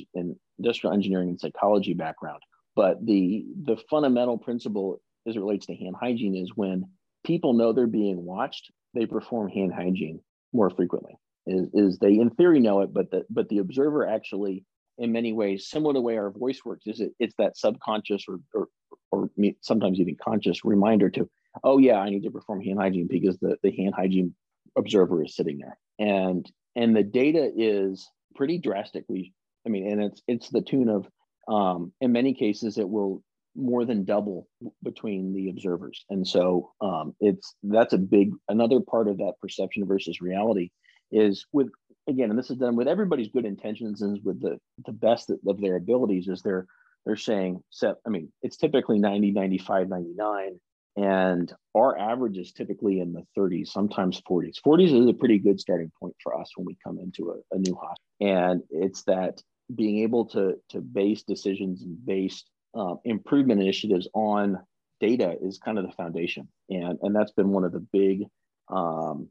industrial 0.59 0.93
engineering 0.93 1.31
and 1.31 1.41
psychology 1.41 1.95
background. 1.95 2.43
But 2.77 3.05
the, 3.07 3.47
the 3.63 3.79
fundamental 3.89 4.37
principle 4.37 5.01
as 5.27 5.37
it 5.37 5.41
relates 5.41 5.67
to 5.67 5.75
hand 5.75 5.95
hygiene 5.99 6.37
is 6.37 6.53
when 6.55 6.85
people 7.25 7.55
know 7.55 7.73
they're 7.73 7.87
being 7.87 8.25
watched, 8.25 8.71
they 8.95 9.07
perform 9.07 9.49
hand 9.49 9.73
hygiene 9.75 10.21
more 10.53 10.71
frequently. 10.71 11.19
Is, 11.47 11.69
is 11.75 11.99
they 11.99 12.15
in 12.15 12.31
theory 12.31 12.61
know 12.61 12.81
it, 12.81 12.95
but 12.95 13.11
the 13.11 13.25
but 13.29 13.49
the 13.49 13.59
observer 13.59 14.07
actually 14.07 14.65
in 14.97 15.13
many 15.13 15.33
ways 15.33 15.69
similar 15.69 15.93
to 15.93 15.99
the 15.99 16.03
way 16.03 16.17
our 16.17 16.31
voice 16.31 16.65
works 16.65 16.87
is 16.87 17.01
it 17.01 17.13
it's 17.19 17.35
that 17.37 17.57
subconscious 17.57 18.25
or 18.29 18.39
or, 18.55 18.69
or 19.11 19.31
sometimes 19.61 20.01
even 20.01 20.17
conscious 20.23 20.65
reminder 20.65 21.11
to 21.11 21.29
oh 21.63 21.79
yeah 21.79 21.99
I 21.99 22.09
need 22.09 22.23
to 22.23 22.31
perform 22.31 22.63
hand 22.63 22.79
hygiene 22.79 23.09
because 23.11 23.39
the 23.39 23.57
the 23.63 23.73
hand 23.73 23.95
hygiene 23.95 24.35
observer 24.77 25.23
is 25.25 25.37
sitting 25.37 25.59
there. 25.59 25.79
And 25.99 26.51
and 26.77 26.97
the 26.97 27.03
data 27.03 27.51
is 27.55 28.09
pretty 28.35 28.59
drastically 28.59 29.35
I 29.67 29.69
mean 29.69 29.91
and 29.91 30.03
it's 30.03 30.23
it's 30.27 30.49
the 30.49 30.63
tune 30.63 30.89
of 30.89 31.07
um, 31.47 31.93
in 32.01 32.13
many 32.13 32.33
cases 32.33 32.79
it 32.79 32.89
will 32.89 33.23
more 33.57 33.85
than 33.85 34.05
double 34.05 34.49
between 34.83 35.33
the 35.33 35.49
observers 35.49 36.05
and 36.11 36.27
so 36.27 36.73
um, 36.81 37.15
it's 37.21 37.55
that's 37.63 37.93
a 37.93 37.99
big 37.99 38.33
another 38.49 38.81
part 38.81 39.09
of 39.09 39.19
that 39.19 39.35
perception 39.41 39.87
versus 39.87 40.21
reality 40.21 40.71
is 41.13 41.47
with 41.53 41.69
again, 42.09 42.31
and 42.31 42.39
this 42.39 42.51
is 42.51 42.57
done 42.57 42.77
with 42.77 42.89
everybody's 42.89 43.29
good 43.29 43.45
intentions 43.45 44.03
and 44.03 44.21
with 44.25 44.41
the 44.41 44.59
the 44.87 44.93
best 44.93 45.31
of 45.31 45.61
their 45.61 45.77
abilities, 45.77 46.29
is 46.29 46.43
they're 46.43 46.67
they're 47.05 47.17
saying 47.17 47.63
set. 47.71 47.97
I 48.07 48.11
mean, 48.11 48.33
it's 48.43 48.57
typically 48.57 48.99
90, 48.99 49.33
95, 49.33 49.89
99. 49.89 50.61
And 50.97 51.53
our 51.75 51.99
average 51.99 52.39
is 52.39 52.53
typically 52.53 53.01
in 53.01 53.13
the 53.13 53.25
30s, 53.37 53.69
sometimes 53.69 54.23
40s. 54.31 54.59
40s 54.65 55.03
is 55.03 55.09
a 55.09 55.13
pretty 55.13 55.39
good 55.39 55.59
starting 55.59 55.91
point 56.01 56.15
for 56.23 56.41
us 56.41 56.53
when 56.55 56.67
we 56.67 56.79
come 56.85 57.01
into 57.01 57.31
a, 57.31 57.55
a 57.55 57.59
new 57.59 57.75
hospital. 57.75 57.99
And 58.21 58.63
it's 58.71 59.03
that 59.05 59.43
being 59.75 60.05
able 60.05 60.27
to, 60.27 60.55
to 60.71 60.81
base 60.81 61.25
decisions 61.25 61.83
and 61.83 61.99
uh, 62.75 62.97
improvement 63.05 63.61
initiatives 63.61 64.09
on 64.15 64.59
data 65.01 65.37
is 65.41 65.59
kind 65.59 65.79
of 65.79 65.87
the 65.87 65.93
foundation. 65.93 66.49
And, 66.71 66.99
and 67.03 67.15
that's 67.15 67.33
been 67.33 67.51
one 67.51 67.65
of 67.65 67.73
the 67.73 67.87
big 67.93 68.25
um, 68.69 69.29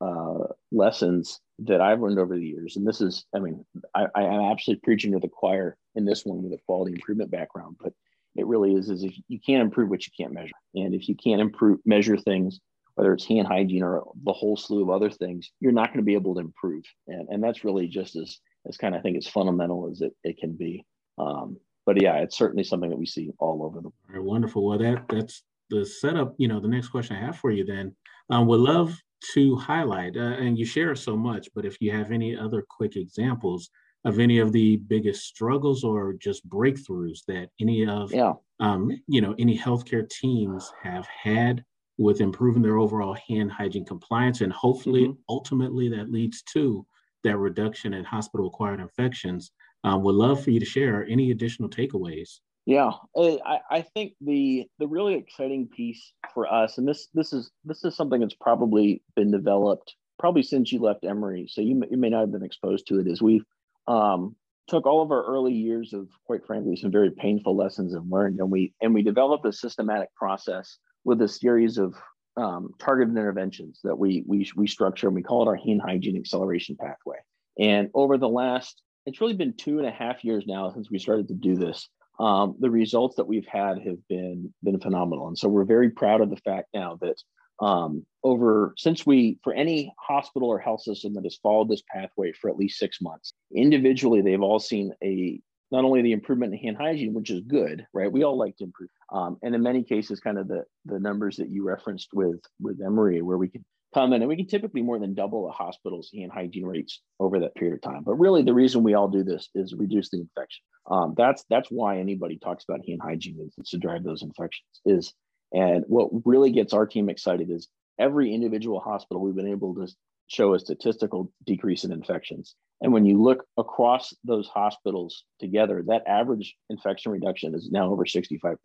uh, 0.00 0.48
lessons 0.72 1.40
that 1.60 1.80
I've 1.80 2.00
learned 2.00 2.18
over 2.18 2.36
the 2.36 2.46
years. 2.46 2.76
And 2.76 2.86
this 2.86 3.00
is, 3.00 3.24
I 3.34 3.38
mean, 3.38 3.64
I, 3.94 4.06
am 4.14 4.42
absolutely 4.42 4.82
preaching 4.82 5.12
to 5.12 5.18
the 5.18 5.28
choir 5.28 5.76
in 5.94 6.04
this 6.04 6.24
one 6.24 6.42
with 6.42 6.52
a 6.52 6.62
quality 6.66 6.92
improvement 6.92 7.30
background, 7.30 7.76
but 7.80 7.92
it 8.36 8.46
really 8.46 8.74
is, 8.74 8.90
is 8.90 9.02
if 9.02 9.14
you 9.28 9.40
can't 9.40 9.62
improve 9.62 9.88
what 9.88 10.06
you 10.06 10.12
can't 10.18 10.34
measure. 10.34 10.56
And 10.74 10.94
if 10.94 11.08
you 11.08 11.16
can't 11.16 11.40
improve, 11.40 11.78
measure 11.86 12.18
things, 12.18 12.60
whether 12.94 13.12
it's 13.14 13.24
hand 13.24 13.46
hygiene 13.46 13.82
or 13.82 14.04
the 14.24 14.32
whole 14.32 14.56
slew 14.56 14.82
of 14.82 14.90
other 14.90 15.10
things, 15.10 15.50
you're 15.60 15.72
not 15.72 15.88
going 15.88 16.00
to 16.00 16.04
be 16.04 16.14
able 16.14 16.34
to 16.34 16.40
improve. 16.40 16.84
And, 17.06 17.28
and 17.30 17.42
that's 17.42 17.64
really 17.64 17.88
just 17.88 18.16
as, 18.16 18.38
as 18.68 18.76
kind 18.76 18.94
of, 18.94 18.98
I 18.98 19.02
think 19.02 19.16
as 19.16 19.26
fundamental 19.26 19.88
as 19.90 20.02
it, 20.02 20.12
it 20.24 20.38
can 20.38 20.52
be. 20.52 20.84
Um, 21.18 21.56
but 21.86 22.00
yeah, 22.02 22.16
it's 22.16 22.36
certainly 22.36 22.64
something 22.64 22.90
that 22.90 22.98
we 22.98 23.06
see 23.06 23.30
all 23.38 23.64
over 23.64 23.80
the. 23.80 23.86
All 23.88 23.94
right, 24.10 24.22
wonderful. 24.22 24.66
Well, 24.66 24.78
that 24.78 25.04
that's 25.08 25.42
the 25.70 25.86
setup. 25.86 26.34
You 26.36 26.48
know, 26.48 26.60
the 26.60 26.68
next 26.68 26.88
question 26.88 27.16
I 27.16 27.20
have 27.20 27.38
for 27.38 27.50
you 27.50 27.64
then 27.64 27.94
um, 28.28 28.46
would 28.48 28.60
love 28.60 29.00
to 29.32 29.56
highlight, 29.56 30.16
uh, 30.16 30.20
and 30.20 30.58
you 30.58 30.66
share 30.66 30.94
so 30.94 31.16
much, 31.16 31.48
but 31.54 31.64
if 31.64 31.80
you 31.80 31.90
have 31.90 32.10
any 32.12 32.36
other 32.36 32.64
quick 32.68 32.96
examples 32.96 33.70
of 34.04 34.18
any 34.20 34.38
of 34.38 34.52
the 34.52 34.76
biggest 34.76 35.24
struggles 35.24 35.82
or 35.82 36.12
just 36.12 36.48
breakthroughs 36.48 37.20
that 37.26 37.48
any 37.60 37.86
of, 37.86 38.12
yeah. 38.12 38.34
um, 38.60 38.90
you 39.08 39.20
know, 39.20 39.34
any 39.38 39.58
healthcare 39.58 40.08
teams 40.08 40.70
have 40.82 41.06
had 41.06 41.64
with 41.98 42.20
improving 42.20 42.62
their 42.62 42.78
overall 42.78 43.16
hand 43.28 43.50
hygiene 43.50 43.84
compliance, 43.84 44.42
and 44.42 44.52
hopefully, 44.52 45.04
mm-hmm. 45.04 45.20
ultimately, 45.28 45.88
that 45.88 46.12
leads 46.12 46.42
to 46.42 46.86
that 47.24 47.38
reduction 47.38 47.94
in 47.94 48.04
hospital-acquired 48.04 48.80
infections. 48.80 49.50
Um, 49.86 50.02
would 50.02 50.16
love 50.16 50.42
for 50.42 50.50
you 50.50 50.58
to 50.58 50.66
share 50.66 51.06
any 51.08 51.30
additional 51.30 51.68
takeaways. 51.68 52.40
Yeah, 52.66 52.90
I, 53.16 53.60
I 53.70 53.82
think 53.82 54.14
the 54.20 54.66
the 54.80 54.88
really 54.88 55.14
exciting 55.14 55.68
piece 55.68 56.12
for 56.34 56.52
us, 56.52 56.78
and 56.78 56.88
this 56.88 57.06
this 57.14 57.32
is 57.32 57.52
this 57.64 57.84
is 57.84 57.94
something 57.94 58.20
that's 58.20 58.34
probably 58.34 59.02
been 59.14 59.30
developed 59.30 59.94
probably 60.18 60.42
since 60.42 60.72
you 60.72 60.80
left 60.80 61.04
Emory, 61.04 61.46
so 61.48 61.60
you 61.60 61.76
may, 61.76 61.86
you 61.90 61.96
may 61.96 62.08
not 62.08 62.22
have 62.22 62.32
been 62.32 62.42
exposed 62.42 62.88
to 62.88 62.98
it. 62.98 63.06
Is 63.06 63.22
we've 63.22 63.44
um, 63.86 64.34
took 64.66 64.86
all 64.86 65.02
of 65.02 65.12
our 65.12 65.24
early 65.24 65.52
years 65.52 65.92
of 65.92 66.08
quite 66.24 66.44
frankly 66.44 66.74
some 66.74 66.90
very 66.90 67.12
painful 67.12 67.56
lessons 67.56 67.94
and 67.94 68.10
learned, 68.10 68.40
and 68.40 68.50
we 68.50 68.74
and 68.82 68.92
we 68.92 69.02
developed 69.02 69.46
a 69.46 69.52
systematic 69.52 70.12
process 70.16 70.78
with 71.04 71.22
a 71.22 71.28
series 71.28 71.78
of 71.78 71.94
um, 72.36 72.70
targeted 72.80 73.16
interventions 73.16 73.78
that 73.84 73.96
we 73.96 74.24
we 74.26 74.50
we 74.56 74.66
structure, 74.66 75.06
and 75.06 75.14
we 75.14 75.22
call 75.22 75.42
it 75.42 75.48
our 75.48 75.54
hand 75.54 75.82
hygiene 75.86 76.16
acceleration 76.16 76.76
pathway. 76.76 77.18
And 77.60 77.90
over 77.94 78.18
the 78.18 78.28
last, 78.28 78.82
it's 79.06 79.20
really 79.20 79.34
been 79.34 79.54
two 79.54 79.78
and 79.78 79.86
a 79.86 79.90
half 79.90 80.24
years 80.24 80.44
now 80.46 80.70
since 80.70 80.90
we 80.90 80.98
started 80.98 81.28
to 81.28 81.34
do 81.34 81.56
this. 81.56 81.88
Um, 82.18 82.56
the 82.58 82.70
results 82.70 83.16
that 83.16 83.26
we've 83.26 83.46
had 83.46 83.78
have 83.82 83.98
been 84.08 84.52
been 84.62 84.80
phenomenal, 84.80 85.28
and 85.28 85.38
so 85.38 85.48
we're 85.48 85.64
very 85.64 85.90
proud 85.90 86.20
of 86.20 86.30
the 86.30 86.36
fact 86.38 86.68
now 86.74 86.98
that 87.00 87.16
um, 87.64 88.04
over 88.24 88.74
since 88.76 89.06
we 89.06 89.38
for 89.44 89.52
any 89.52 89.92
hospital 89.98 90.48
or 90.48 90.58
health 90.58 90.82
system 90.82 91.14
that 91.14 91.24
has 91.24 91.38
followed 91.42 91.68
this 91.68 91.82
pathway 91.94 92.32
for 92.32 92.50
at 92.50 92.56
least 92.56 92.78
six 92.78 93.00
months, 93.00 93.34
individually 93.54 94.22
they've 94.22 94.42
all 94.42 94.58
seen 94.58 94.92
a 95.04 95.40
not 95.70 95.84
only 95.84 96.00
the 96.00 96.12
improvement 96.12 96.54
in 96.54 96.60
hand 96.60 96.76
hygiene, 96.76 97.12
which 97.12 97.30
is 97.30 97.40
good, 97.42 97.86
right? 97.92 98.10
We 98.10 98.22
all 98.22 98.38
like 98.38 98.56
to 98.58 98.64
improve, 98.64 98.88
um, 99.12 99.36
and 99.42 99.54
in 99.54 99.62
many 99.62 99.82
cases, 99.82 100.20
kind 100.20 100.38
of 100.38 100.48
the 100.48 100.64
the 100.86 100.98
numbers 100.98 101.36
that 101.36 101.50
you 101.50 101.64
referenced 101.64 102.08
with 102.14 102.40
with 102.60 102.80
Emory, 102.80 103.20
where 103.20 103.38
we 103.38 103.48
can 103.48 103.64
come 103.96 104.12
in 104.12 104.20
and 104.20 104.28
we 104.28 104.36
can 104.36 104.46
typically 104.46 104.82
more 104.82 104.98
than 104.98 105.14
double 105.14 105.48
a 105.48 105.52
hospital's 105.52 106.10
hand 106.14 106.30
hygiene 106.30 106.66
rates 106.66 107.00
over 107.18 107.40
that 107.40 107.54
period 107.54 107.74
of 107.74 107.80
time. 107.80 108.02
But 108.04 108.16
really, 108.16 108.42
the 108.42 108.52
reason 108.52 108.82
we 108.82 108.92
all 108.92 109.08
do 109.08 109.24
this 109.24 109.48
is 109.54 109.74
reduce 109.74 110.10
the 110.10 110.18
infection. 110.18 110.62
Um, 110.90 111.14
that's 111.16 111.44
that's 111.48 111.70
why 111.70 111.98
anybody 111.98 112.38
talks 112.38 112.64
about 112.68 112.86
hand 112.86 113.00
hygiene 113.02 113.38
is, 113.40 113.54
is 113.56 113.70
to 113.70 113.78
drive 113.78 114.04
those 114.04 114.22
infections. 114.22 114.66
Is 114.84 115.14
and 115.52 115.84
what 115.88 116.10
really 116.26 116.50
gets 116.50 116.74
our 116.74 116.86
team 116.86 117.08
excited 117.08 117.50
is 117.50 117.68
every 117.98 118.34
individual 118.34 118.80
hospital 118.80 119.22
we've 119.22 119.34
been 119.34 119.48
able 119.48 119.74
to 119.76 119.88
show 120.26 120.52
a 120.52 120.58
statistical 120.58 121.32
decrease 121.46 121.84
in 121.84 121.92
infections. 121.92 122.54
And 122.82 122.92
when 122.92 123.06
you 123.06 123.22
look 123.22 123.44
across 123.56 124.12
those 124.24 124.46
hospitals 124.48 125.24
together, 125.40 125.82
that 125.86 126.06
average 126.06 126.54
infection 126.68 127.12
reduction 127.12 127.54
is 127.54 127.70
now 127.70 127.90
over 127.90 128.04
65%. 128.04 128.56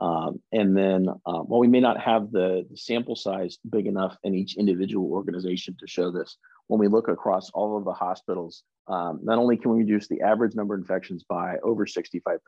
Um, 0.00 0.40
and 0.52 0.76
then, 0.76 1.08
uh, 1.24 1.40
while 1.40 1.60
we 1.60 1.68
may 1.68 1.80
not 1.80 2.00
have 2.00 2.30
the, 2.30 2.66
sample 2.74 3.16
size 3.16 3.58
big 3.70 3.86
enough 3.86 4.16
in 4.24 4.34
each 4.34 4.56
individual 4.56 5.12
organization 5.12 5.76
to 5.78 5.86
show 5.86 6.10
this, 6.10 6.36
when 6.66 6.80
we 6.80 6.88
look 6.88 7.08
across 7.08 7.50
all 7.50 7.78
of 7.78 7.84
the 7.84 7.92
hospitals, 7.92 8.64
um, 8.88 9.20
not 9.22 9.38
only 9.38 9.56
can 9.56 9.70
we 9.70 9.78
reduce 9.78 10.08
the 10.08 10.20
average 10.22 10.54
number 10.54 10.74
of 10.74 10.80
infections 10.80 11.24
by 11.28 11.56
over 11.62 11.86
65%, 11.86 12.38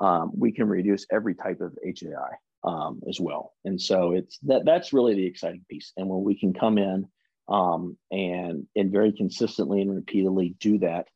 um, 0.00 0.30
we 0.34 0.52
can 0.52 0.68
reduce 0.68 1.06
every 1.12 1.34
type 1.34 1.60
of 1.60 1.76
HAI 1.84 2.36
um, 2.64 3.00
as 3.08 3.20
well. 3.20 3.52
And 3.64 3.80
so 3.80 4.12
it's 4.12 4.38
that 4.44 4.64
that's 4.64 4.92
really 4.92 5.14
the 5.14 5.26
exciting 5.26 5.64
piece. 5.68 5.92
And 5.96 6.08
when 6.08 6.24
we 6.24 6.38
can 6.38 6.52
come 6.54 6.78
in 6.78 7.06
um, 7.48 7.96
and 8.10 8.66
and 8.74 8.90
very 8.90 9.12
consistently 9.12 9.82
and 9.82 9.94
repeatedly 9.94 10.56
do 10.58 10.78
that, 10.78 11.08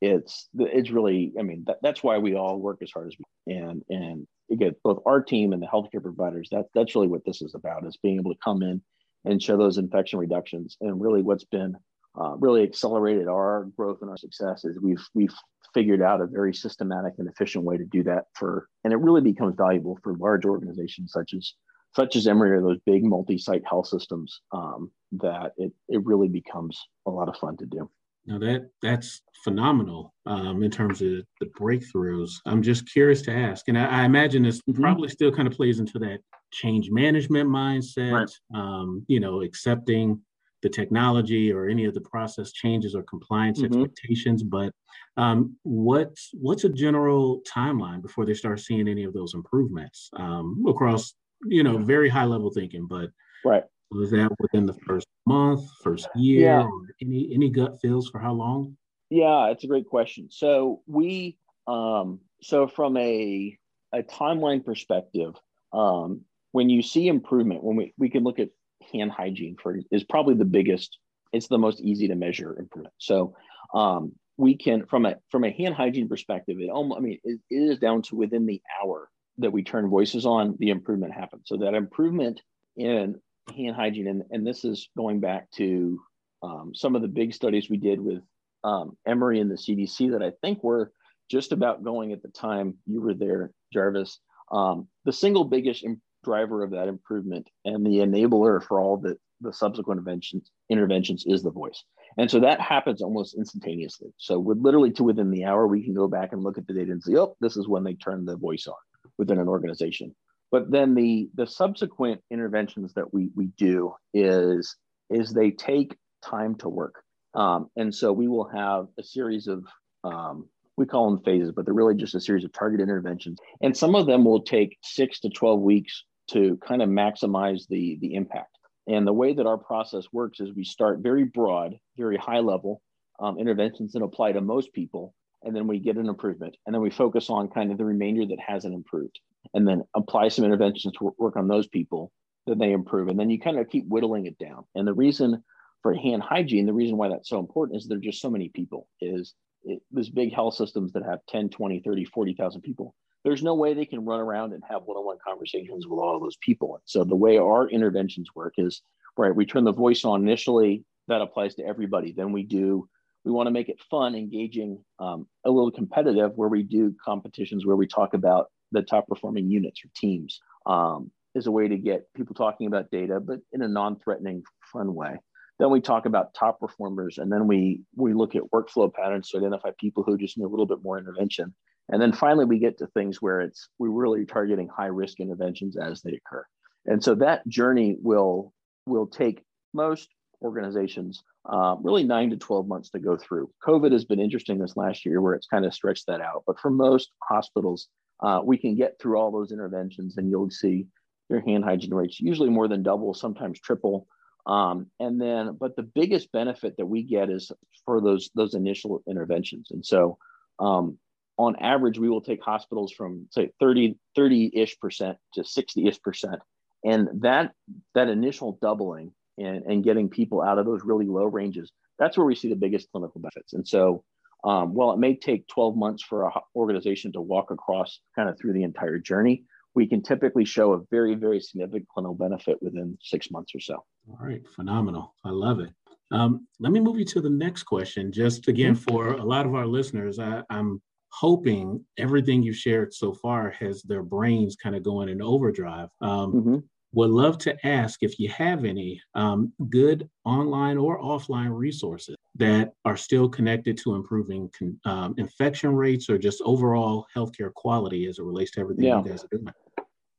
it's 0.00 0.48
it's 0.58 0.90
really 0.90 1.32
I 1.38 1.42
mean 1.42 1.64
that, 1.66 1.78
that's 1.82 2.02
why 2.02 2.18
we 2.18 2.34
all 2.34 2.58
work 2.58 2.78
as 2.82 2.90
hard 2.90 3.08
as 3.08 3.16
we 3.18 3.54
and 3.54 3.82
and 3.88 4.26
again 4.50 4.74
both 4.84 5.02
our 5.06 5.22
team 5.22 5.52
and 5.52 5.62
the 5.62 5.66
healthcare 5.66 6.02
providers 6.02 6.48
that 6.50 6.66
that's 6.74 6.94
really 6.94 7.08
what 7.08 7.24
this 7.24 7.42
is 7.42 7.54
about 7.54 7.86
is 7.86 7.98
being 8.02 8.18
able 8.18 8.32
to 8.32 8.40
come 8.42 8.62
in 8.62 8.80
and 9.24 9.42
show 9.42 9.56
those 9.56 9.78
infection 9.78 10.18
reductions 10.18 10.76
and 10.80 11.00
really 11.00 11.22
what's 11.22 11.44
been 11.44 11.74
uh, 12.20 12.34
really 12.36 12.62
accelerated 12.62 13.28
our 13.28 13.68
growth 13.76 13.98
and 14.00 14.10
our 14.10 14.16
success 14.16 14.64
is 14.64 14.78
we've 14.82 15.06
we've 15.14 15.34
figured 15.72 16.02
out 16.02 16.20
a 16.20 16.26
very 16.26 16.52
systematic 16.52 17.14
and 17.18 17.28
efficient 17.28 17.64
way 17.64 17.76
to 17.76 17.84
do 17.84 18.02
that 18.02 18.24
for 18.34 18.68
and 18.84 18.92
it 18.92 18.96
really 18.96 19.20
becomes 19.20 19.54
valuable 19.56 19.98
for 20.02 20.16
large 20.16 20.44
organizations 20.44 21.12
such 21.12 21.32
as 21.34 21.54
such 21.94 22.16
as 22.16 22.26
Emory 22.26 22.52
or 22.52 22.62
those 22.62 22.78
big 22.86 23.04
multi-site 23.04 23.62
health 23.68 23.86
systems 23.86 24.40
um, 24.52 24.90
that 25.12 25.52
it, 25.56 25.72
it 25.88 26.04
really 26.04 26.28
becomes 26.28 26.80
a 27.06 27.10
lot 27.10 27.28
of 27.28 27.36
fun 27.36 27.56
to 27.56 27.66
do. 27.66 27.90
Now 28.30 28.38
that 28.38 28.70
that's 28.80 29.22
phenomenal 29.42 30.14
um, 30.26 30.62
in 30.62 30.70
terms 30.70 31.02
of 31.02 31.24
the 31.40 31.46
breakthroughs. 31.58 32.30
I'm 32.46 32.62
just 32.62 32.90
curious 32.90 33.22
to 33.22 33.32
ask, 33.32 33.68
and 33.68 33.76
I, 33.76 34.02
I 34.02 34.04
imagine 34.04 34.44
this 34.44 34.60
mm-hmm. 34.60 34.80
probably 34.80 35.08
still 35.08 35.32
kind 35.32 35.48
of 35.48 35.54
plays 35.54 35.80
into 35.80 35.98
that 35.98 36.20
change 36.52 36.90
management 36.90 37.50
mindset. 37.50 38.12
Right. 38.12 38.30
Um, 38.54 39.04
you 39.08 39.18
know, 39.18 39.42
accepting 39.42 40.20
the 40.62 40.68
technology 40.68 41.50
or 41.50 41.68
any 41.68 41.86
of 41.86 41.94
the 41.94 42.02
process 42.02 42.52
changes 42.52 42.94
or 42.94 43.02
compliance 43.02 43.62
mm-hmm. 43.62 43.82
expectations. 43.82 44.44
But 44.44 44.72
um, 45.16 45.56
what's 45.64 46.30
what's 46.34 46.64
a 46.64 46.68
general 46.68 47.40
timeline 47.52 48.02
before 48.02 48.26
they 48.26 48.34
start 48.34 48.60
seeing 48.60 48.86
any 48.86 49.02
of 49.02 49.12
those 49.12 49.34
improvements 49.34 50.08
um, 50.16 50.64
across 50.68 51.14
you 51.46 51.64
know 51.64 51.78
very 51.78 52.08
high 52.08 52.26
level 52.26 52.50
thinking? 52.50 52.86
But 52.86 53.10
right 53.44 53.64
was 53.90 54.10
that 54.10 54.30
within 54.38 54.66
the 54.66 54.76
first 54.86 55.06
month, 55.26 55.68
first 55.82 56.08
year, 56.14 56.40
yeah. 56.40 56.62
or 56.62 56.94
any 57.02 57.30
any 57.34 57.50
gut 57.50 57.80
feels 57.80 58.08
for 58.08 58.18
how 58.18 58.32
long? 58.32 58.76
Yeah, 59.10 59.48
it's 59.48 59.64
a 59.64 59.66
great 59.66 59.86
question. 59.86 60.28
So 60.30 60.82
we 60.86 61.36
um, 61.66 62.20
so 62.42 62.66
from 62.68 62.96
a 62.96 63.58
a 63.92 64.02
timeline 64.02 64.64
perspective, 64.64 65.34
um, 65.72 66.22
when 66.52 66.70
you 66.70 66.82
see 66.82 67.08
improvement, 67.08 67.62
when 67.62 67.76
we, 67.76 67.94
we 67.98 68.08
can 68.08 68.22
look 68.22 68.38
at 68.38 68.50
hand 68.92 69.10
hygiene 69.10 69.56
for 69.60 69.76
is 69.90 70.04
probably 70.04 70.34
the 70.34 70.44
biggest, 70.44 70.98
it's 71.32 71.48
the 71.48 71.58
most 71.58 71.80
easy 71.80 72.08
to 72.08 72.14
measure 72.14 72.56
improvement. 72.58 72.94
So 72.98 73.34
um, 73.74 74.12
we 74.36 74.56
can 74.56 74.86
from 74.86 75.06
a 75.06 75.16
from 75.30 75.44
a 75.44 75.50
hand 75.50 75.74
hygiene 75.74 76.08
perspective, 76.08 76.58
it 76.60 76.70
almost 76.70 76.98
I 76.98 77.02
mean 77.02 77.18
it, 77.24 77.40
it 77.50 77.56
is 77.56 77.78
down 77.78 78.02
to 78.02 78.16
within 78.16 78.46
the 78.46 78.62
hour 78.82 79.08
that 79.38 79.52
we 79.52 79.62
turn 79.62 79.88
voices 79.88 80.26
on, 80.26 80.56
the 80.58 80.70
improvement 80.70 81.14
happens. 81.14 81.44
So 81.46 81.56
that 81.58 81.74
improvement 81.74 82.40
in 82.76 83.20
hand 83.54 83.76
hygiene, 83.76 84.08
and, 84.08 84.22
and 84.30 84.46
this 84.46 84.64
is 84.64 84.88
going 84.96 85.20
back 85.20 85.50
to 85.52 86.00
um, 86.42 86.72
some 86.74 86.96
of 86.96 87.02
the 87.02 87.08
big 87.08 87.34
studies 87.34 87.68
we 87.68 87.76
did 87.76 88.00
with 88.00 88.22
um, 88.64 88.96
Emory 89.06 89.40
and 89.40 89.50
the 89.50 89.56
CDC 89.56 90.12
that 90.12 90.22
I 90.22 90.32
think 90.42 90.62
were 90.62 90.92
just 91.30 91.52
about 91.52 91.84
going 91.84 92.12
at 92.12 92.22
the 92.22 92.28
time 92.28 92.76
you 92.86 93.00
were 93.00 93.14
there, 93.14 93.52
Jarvis. 93.72 94.18
Um, 94.50 94.88
the 95.04 95.12
single 95.12 95.44
biggest 95.44 95.84
driver 96.24 96.62
of 96.62 96.72
that 96.72 96.88
improvement 96.88 97.48
and 97.64 97.86
the 97.86 97.98
enabler 97.98 98.62
for 98.62 98.80
all 98.80 98.96
the, 98.96 99.16
the 99.40 99.52
subsequent 99.52 99.98
interventions, 99.98 100.50
interventions 100.68 101.24
is 101.26 101.42
the 101.42 101.50
voice. 101.50 101.84
And 102.18 102.30
so 102.30 102.40
that 102.40 102.60
happens 102.60 103.00
almost 103.00 103.36
instantaneously. 103.36 104.12
So 104.18 104.38
with 104.38 104.58
literally 104.58 104.90
to 104.92 105.04
within 105.04 105.30
the 105.30 105.44
hour, 105.44 105.66
we 105.66 105.84
can 105.84 105.94
go 105.94 106.08
back 106.08 106.32
and 106.32 106.42
look 106.42 106.58
at 106.58 106.66
the 106.66 106.74
data 106.74 106.90
and 106.90 107.02
say, 107.02 107.14
oh, 107.16 107.36
this 107.40 107.56
is 107.56 107.68
when 107.68 107.84
they 107.84 107.94
turned 107.94 108.26
the 108.26 108.36
voice 108.36 108.66
on 108.66 108.74
within 109.16 109.38
an 109.38 109.48
organization. 109.48 110.14
But 110.50 110.70
then 110.70 110.94
the 110.94 111.30
the 111.34 111.46
subsequent 111.46 112.20
interventions 112.30 112.94
that 112.94 113.12
we 113.12 113.30
we 113.34 113.46
do 113.56 113.94
is 114.12 114.76
is 115.08 115.32
they 115.32 115.50
take 115.50 115.96
time 116.24 116.54
to 116.56 116.68
work. 116.68 117.02
Um, 117.34 117.68
and 117.76 117.94
so 117.94 118.12
we 118.12 118.28
will 118.28 118.48
have 118.48 118.86
a 118.98 119.02
series 119.02 119.46
of 119.46 119.64
um, 120.04 120.48
we 120.76 120.86
call 120.86 121.10
them 121.10 121.22
phases, 121.22 121.52
but 121.52 121.64
they're 121.64 121.74
really 121.74 121.94
just 121.94 122.14
a 122.14 122.20
series 122.20 122.44
of 122.44 122.52
target 122.52 122.80
interventions. 122.80 123.38
And 123.60 123.76
some 123.76 123.94
of 123.94 124.06
them 124.06 124.24
will 124.24 124.42
take 124.42 124.78
six 124.82 125.20
to 125.20 125.28
12 125.28 125.60
weeks 125.60 126.04
to 126.30 126.58
kind 126.66 126.80
of 126.80 126.88
maximize 126.88 127.66
the, 127.68 127.98
the 128.00 128.14
impact. 128.14 128.56
And 128.86 129.06
the 129.06 129.12
way 129.12 129.34
that 129.34 129.46
our 129.46 129.58
process 129.58 130.06
works 130.10 130.40
is 130.40 130.54
we 130.54 130.64
start 130.64 131.00
very 131.00 131.24
broad, 131.24 131.74
very 131.98 132.16
high 132.16 132.38
level 132.38 132.80
um, 133.20 133.38
interventions 133.38 133.92
that 133.92 134.02
apply 134.02 134.32
to 134.32 134.40
most 134.40 134.72
people. 134.72 135.14
And 135.42 135.54
then 135.54 135.66
we 135.66 135.78
get 135.78 135.96
an 135.96 136.08
improvement. 136.08 136.56
And 136.66 136.74
then 136.74 136.82
we 136.82 136.90
focus 136.90 137.30
on 137.30 137.48
kind 137.48 137.72
of 137.72 137.78
the 137.78 137.84
remainder 137.84 138.26
that 138.26 138.40
hasn't 138.40 138.74
improved. 138.74 139.18
And 139.54 139.66
then 139.66 139.82
apply 139.94 140.28
some 140.28 140.44
interventions 140.44 140.94
to 140.98 141.14
work 141.18 141.36
on 141.36 141.48
those 141.48 141.66
people, 141.66 142.12
then 142.46 142.58
they 142.58 142.72
improve. 142.72 143.08
And 143.08 143.18
then 143.18 143.30
you 143.30 143.40
kind 143.40 143.58
of 143.58 143.68
keep 143.68 143.86
whittling 143.88 144.26
it 144.26 144.38
down. 144.38 144.64
And 144.74 144.86
the 144.86 144.94
reason 144.94 145.42
for 145.82 145.94
hand 145.94 146.22
hygiene, 146.22 146.66
the 146.66 146.74
reason 146.74 146.98
why 146.98 147.08
that's 147.08 147.28
so 147.28 147.38
important 147.38 147.78
is 147.78 147.88
there 147.88 147.96
are 147.96 148.00
just 148.00 148.20
so 148.20 148.30
many 148.30 148.50
people, 148.50 148.86
is 149.00 149.34
it, 149.64 149.82
big 150.14 150.34
health 150.34 150.54
systems 150.54 150.92
that 150.92 151.04
have 151.04 151.20
10, 151.28 151.48
20, 151.48 151.80
30, 151.80 152.04
40,000 152.04 152.60
people 152.60 152.94
there's 153.24 153.42
no 153.42 153.54
way 153.54 153.74
they 153.74 153.84
can 153.84 154.04
run 154.04 154.20
around 154.20 154.52
and 154.52 154.62
have 154.68 154.82
one-on-one 154.84 155.18
conversations 155.26 155.86
with 155.86 155.98
all 155.98 156.18
those 156.18 156.36
people. 156.36 156.80
So 156.84 157.04
the 157.04 157.16
way 157.16 157.38
our 157.38 157.68
interventions 157.68 158.28
work 158.34 158.54
is 158.56 158.80
right, 159.16 159.34
we 159.34 159.44
turn 159.44 159.64
the 159.64 159.72
voice 159.72 160.04
on 160.04 160.22
initially, 160.22 160.84
that 161.08 161.20
applies 161.20 161.54
to 161.56 161.64
everybody. 161.64 162.12
Then 162.12 162.32
we 162.32 162.44
do, 162.44 162.88
we 163.24 163.32
want 163.32 163.46
to 163.46 163.50
make 163.50 163.68
it 163.68 163.80
fun, 163.90 164.14
engaging, 164.14 164.82
um, 164.98 165.26
a 165.44 165.50
little 165.50 165.70
competitive 165.70 166.32
where 166.36 166.48
we 166.48 166.62
do 166.62 166.94
competitions 167.04 167.66
where 167.66 167.76
we 167.76 167.86
talk 167.86 168.14
about 168.14 168.46
the 168.72 168.82
top 168.82 169.06
performing 169.08 169.50
units 169.50 169.80
or 169.84 169.90
teams 169.94 170.40
um, 170.66 171.10
is 171.34 171.46
a 171.46 171.50
way 171.50 171.68
to 171.68 171.76
get 171.76 172.12
people 172.14 172.34
talking 172.34 172.66
about 172.66 172.90
data, 172.90 173.20
but 173.20 173.40
in 173.52 173.62
a 173.62 173.68
non-threatening, 173.68 174.42
fun 174.72 174.94
way. 174.94 175.16
Then 175.58 175.70
we 175.70 175.80
talk 175.80 176.06
about 176.06 176.32
top 176.32 176.58
performers, 176.58 177.18
and 177.18 177.30
then 177.30 177.46
we 177.46 177.82
we 177.94 178.14
look 178.14 178.34
at 178.34 178.50
workflow 178.54 178.92
patterns 178.92 179.28
to 179.28 179.38
identify 179.38 179.70
people 179.78 180.02
who 180.02 180.16
just 180.16 180.38
need 180.38 180.44
a 180.44 180.48
little 180.48 180.64
bit 180.66 180.82
more 180.82 180.98
intervention. 180.98 181.54
And 181.90 182.00
then 182.00 182.12
finally, 182.12 182.46
we 182.46 182.58
get 182.58 182.78
to 182.78 182.86
things 182.86 183.20
where 183.20 183.42
it's 183.42 183.68
we're 183.78 183.90
really 183.90 184.24
targeting 184.24 184.68
high 184.68 184.86
risk 184.86 185.20
interventions 185.20 185.76
as 185.76 186.00
they 186.00 186.12
occur. 186.12 186.46
And 186.86 187.04
so 187.04 187.14
that 187.16 187.46
journey 187.46 187.96
will 188.00 188.54
will 188.86 189.06
take 189.06 189.42
most 189.74 190.08
organizations 190.42 191.22
uh, 191.46 191.76
really 191.82 192.04
nine 192.04 192.30
to 192.30 192.36
12 192.36 192.66
months 192.66 192.90
to 192.90 192.98
go 192.98 193.16
through. 193.16 193.50
COVID 193.66 193.92
has 193.92 194.04
been 194.04 194.20
interesting 194.20 194.58
this 194.58 194.76
last 194.76 195.04
year 195.04 195.20
where 195.20 195.34
it's 195.34 195.46
kind 195.46 195.64
of 195.64 195.74
stretched 195.74 196.06
that 196.06 196.20
out. 196.20 196.44
But 196.46 196.58
for 196.58 196.70
most 196.70 197.10
hospitals, 197.22 197.88
uh, 198.22 198.40
we 198.44 198.58
can 198.58 198.76
get 198.76 198.98
through 198.98 199.18
all 199.18 199.30
those 199.30 199.52
interventions 199.52 200.16
and 200.16 200.28
you'll 200.28 200.50
see 200.50 200.86
your 201.28 201.40
hand 201.40 201.64
hygiene 201.64 201.94
rates 201.94 202.20
usually 202.20 202.50
more 202.50 202.68
than 202.68 202.82
double, 202.82 203.14
sometimes 203.14 203.60
triple. 203.60 204.06
Um, 204.46 204.90
and 204.98 205.20
then, 205.20 205.56
but 205.58 205.76
the 205.76 205.82
biggest 205.82 206.32
benefit 206.32 206.76
that 206.76 206.86
we 206.86 207.02
get 207.02 207.30
is 207.30 207.52
for 207.84 208.00
those 208.00 208.30
those 208.34 208.54
initial 208.54 209.02
interventions. 209.08 209.68
And 209.70 209.84
so 209.84 210.18
um, 210.58 210.98
on 211.38 211.56
average, 211.56 211.98
we 211.98 212.08
will 212.08 212.20
take 212.20 212.42
hospitals 212.42 212.92
from 212.92 213.26
say 213.30 213.50
30, 213.60 213.96
30-ish 214.16 214.78
percent 214.78 215.18
to 215.34 215.42
60-ish 215.42 216.00
percent. 216.02 216.40
And 216.84 217.22
that 217.22 217.52
that 217.94 218.08
initial 218.08 218.58
doubling 218.60 219.12
and, 219.40 219.64
and 219.64 219.84
getting 219.84 220.08
people 220.08 220.42
out 220.42 220.58
of 220.58 220.66
those 220.66 220.82
really 220.84 221.06
low 221.06 221.24
ranges, 221.24 221.72
that's 221.98 222.16
where 222.16 222.26
we 222.26 222.34
see 222.34 222.48
the 222.48 222.56
biggest 222.56 222.90
clinical 222.92 223.20
benefits. 223.20 223.52
And 223.52 223.66
so 223.66 224.04
um, 224.44 224.74
while 224.74 224.92
it 224.92 224.98
may 224.98 225.14
take 225.16 225.46
12 225.48 225.76
months 225.76 226.02
for 226.02 226.26
an 226.26 226.32
organization 226.56 227.12
to 227.12 227.20
walk 227.20 227.50
across 227.50 228.00
kind 228.16 228.28
of 228.28 228.38
through 228.38 228.54
the 228.54 228.62
entire 228.62 228.98
journey, 228.98 229.44
we 229.74 229.86
can 229.86 230.02
typically 230.02 230.44
show 230.44 230.72
a 230.72 230.80
very, 230.90 231.14
very 231.14 231.40
significant 231.40 231.86
clinical 231.88 232.14
benefit 232.14 232.60
within 232.60 232.98
six 233.02 233.30
months 233.30 233.54
or 233.54 233.60
so. 233.60 233.84
All 234.08 234.26
right, 234.26 234.42
phenomenal. 234.48 235.14
I 235.24 235.30
love 235.30 235.60
it. 235.60 235.70
Um, 236.10 236.46
let 236.58 236.72
me 236.72 236.80
move 236.80 236.98
you 236.98 237.04
to 237.06 237.20
the 237.20 237.30
next 237.30 237.64
question. 237.64 238.10
Just 238.10 238.48
again, 238.48 238.74
mm-hmm. 238.74 238.90
for 238.90 239.12
a 239.12 239.24
lot 239.24 239.46
of 239.46 239.54
our 239.54 239.66
listeners, 239.66 240.18
I, 240.18 240.42
I'm 240.50 240.82
hoping 241.12 241.84
everything 241.98 242.42
you've 242.42 242.56
shared 242.56 242.92
so 242.94 243.12
far 243.12 243.50
has 243.50 243.82
their 243.82 244.02
brains 244.02 244.56
kind 244.56 244.74
of 244.74 244.82
going 244.82 245.08
in 245.08 245.22
overdrive. 245.22 245.88
Um, 246.00 246.32
mm-hmm. 246.32 246.56
Would 246.92 247.10
love 247.10 247.38
to 247.38 247.66
ask 247.66 248.02
if 248.02 248.18
you 248.18 248.28
have 248.30 248.64
any 248.64 249.00
um, 249.14 249.52
good 249.68 250.08
online 250.24 250.76
or 250.76 251.00
offline 251.00 251.56
resources 251.56 252.16
that 252.36 252.72
are 252.84 252.96
still 252.96 253.28
connected 253.28 253.76
to 253.78 253.94
improving 253.94 254.50
um, 254.84 255.14
infection 255.16 255.74
rates 255.74 256.10
or 256.10 256.18
just 256.18 256.42
overall 256.44 257.06
healthcare 257.14 257.52
quality 257.54 258.06
as 258.06 258.18
it 258.18 258.24
relates 258.24 258.50
to 258.52 258.60
everything 258.60 258.86
yeah. 258.86 258.98
you 258.98 259.10
guys 259.10 259.24
are 259.24 259.28
doing? 259.30 259.48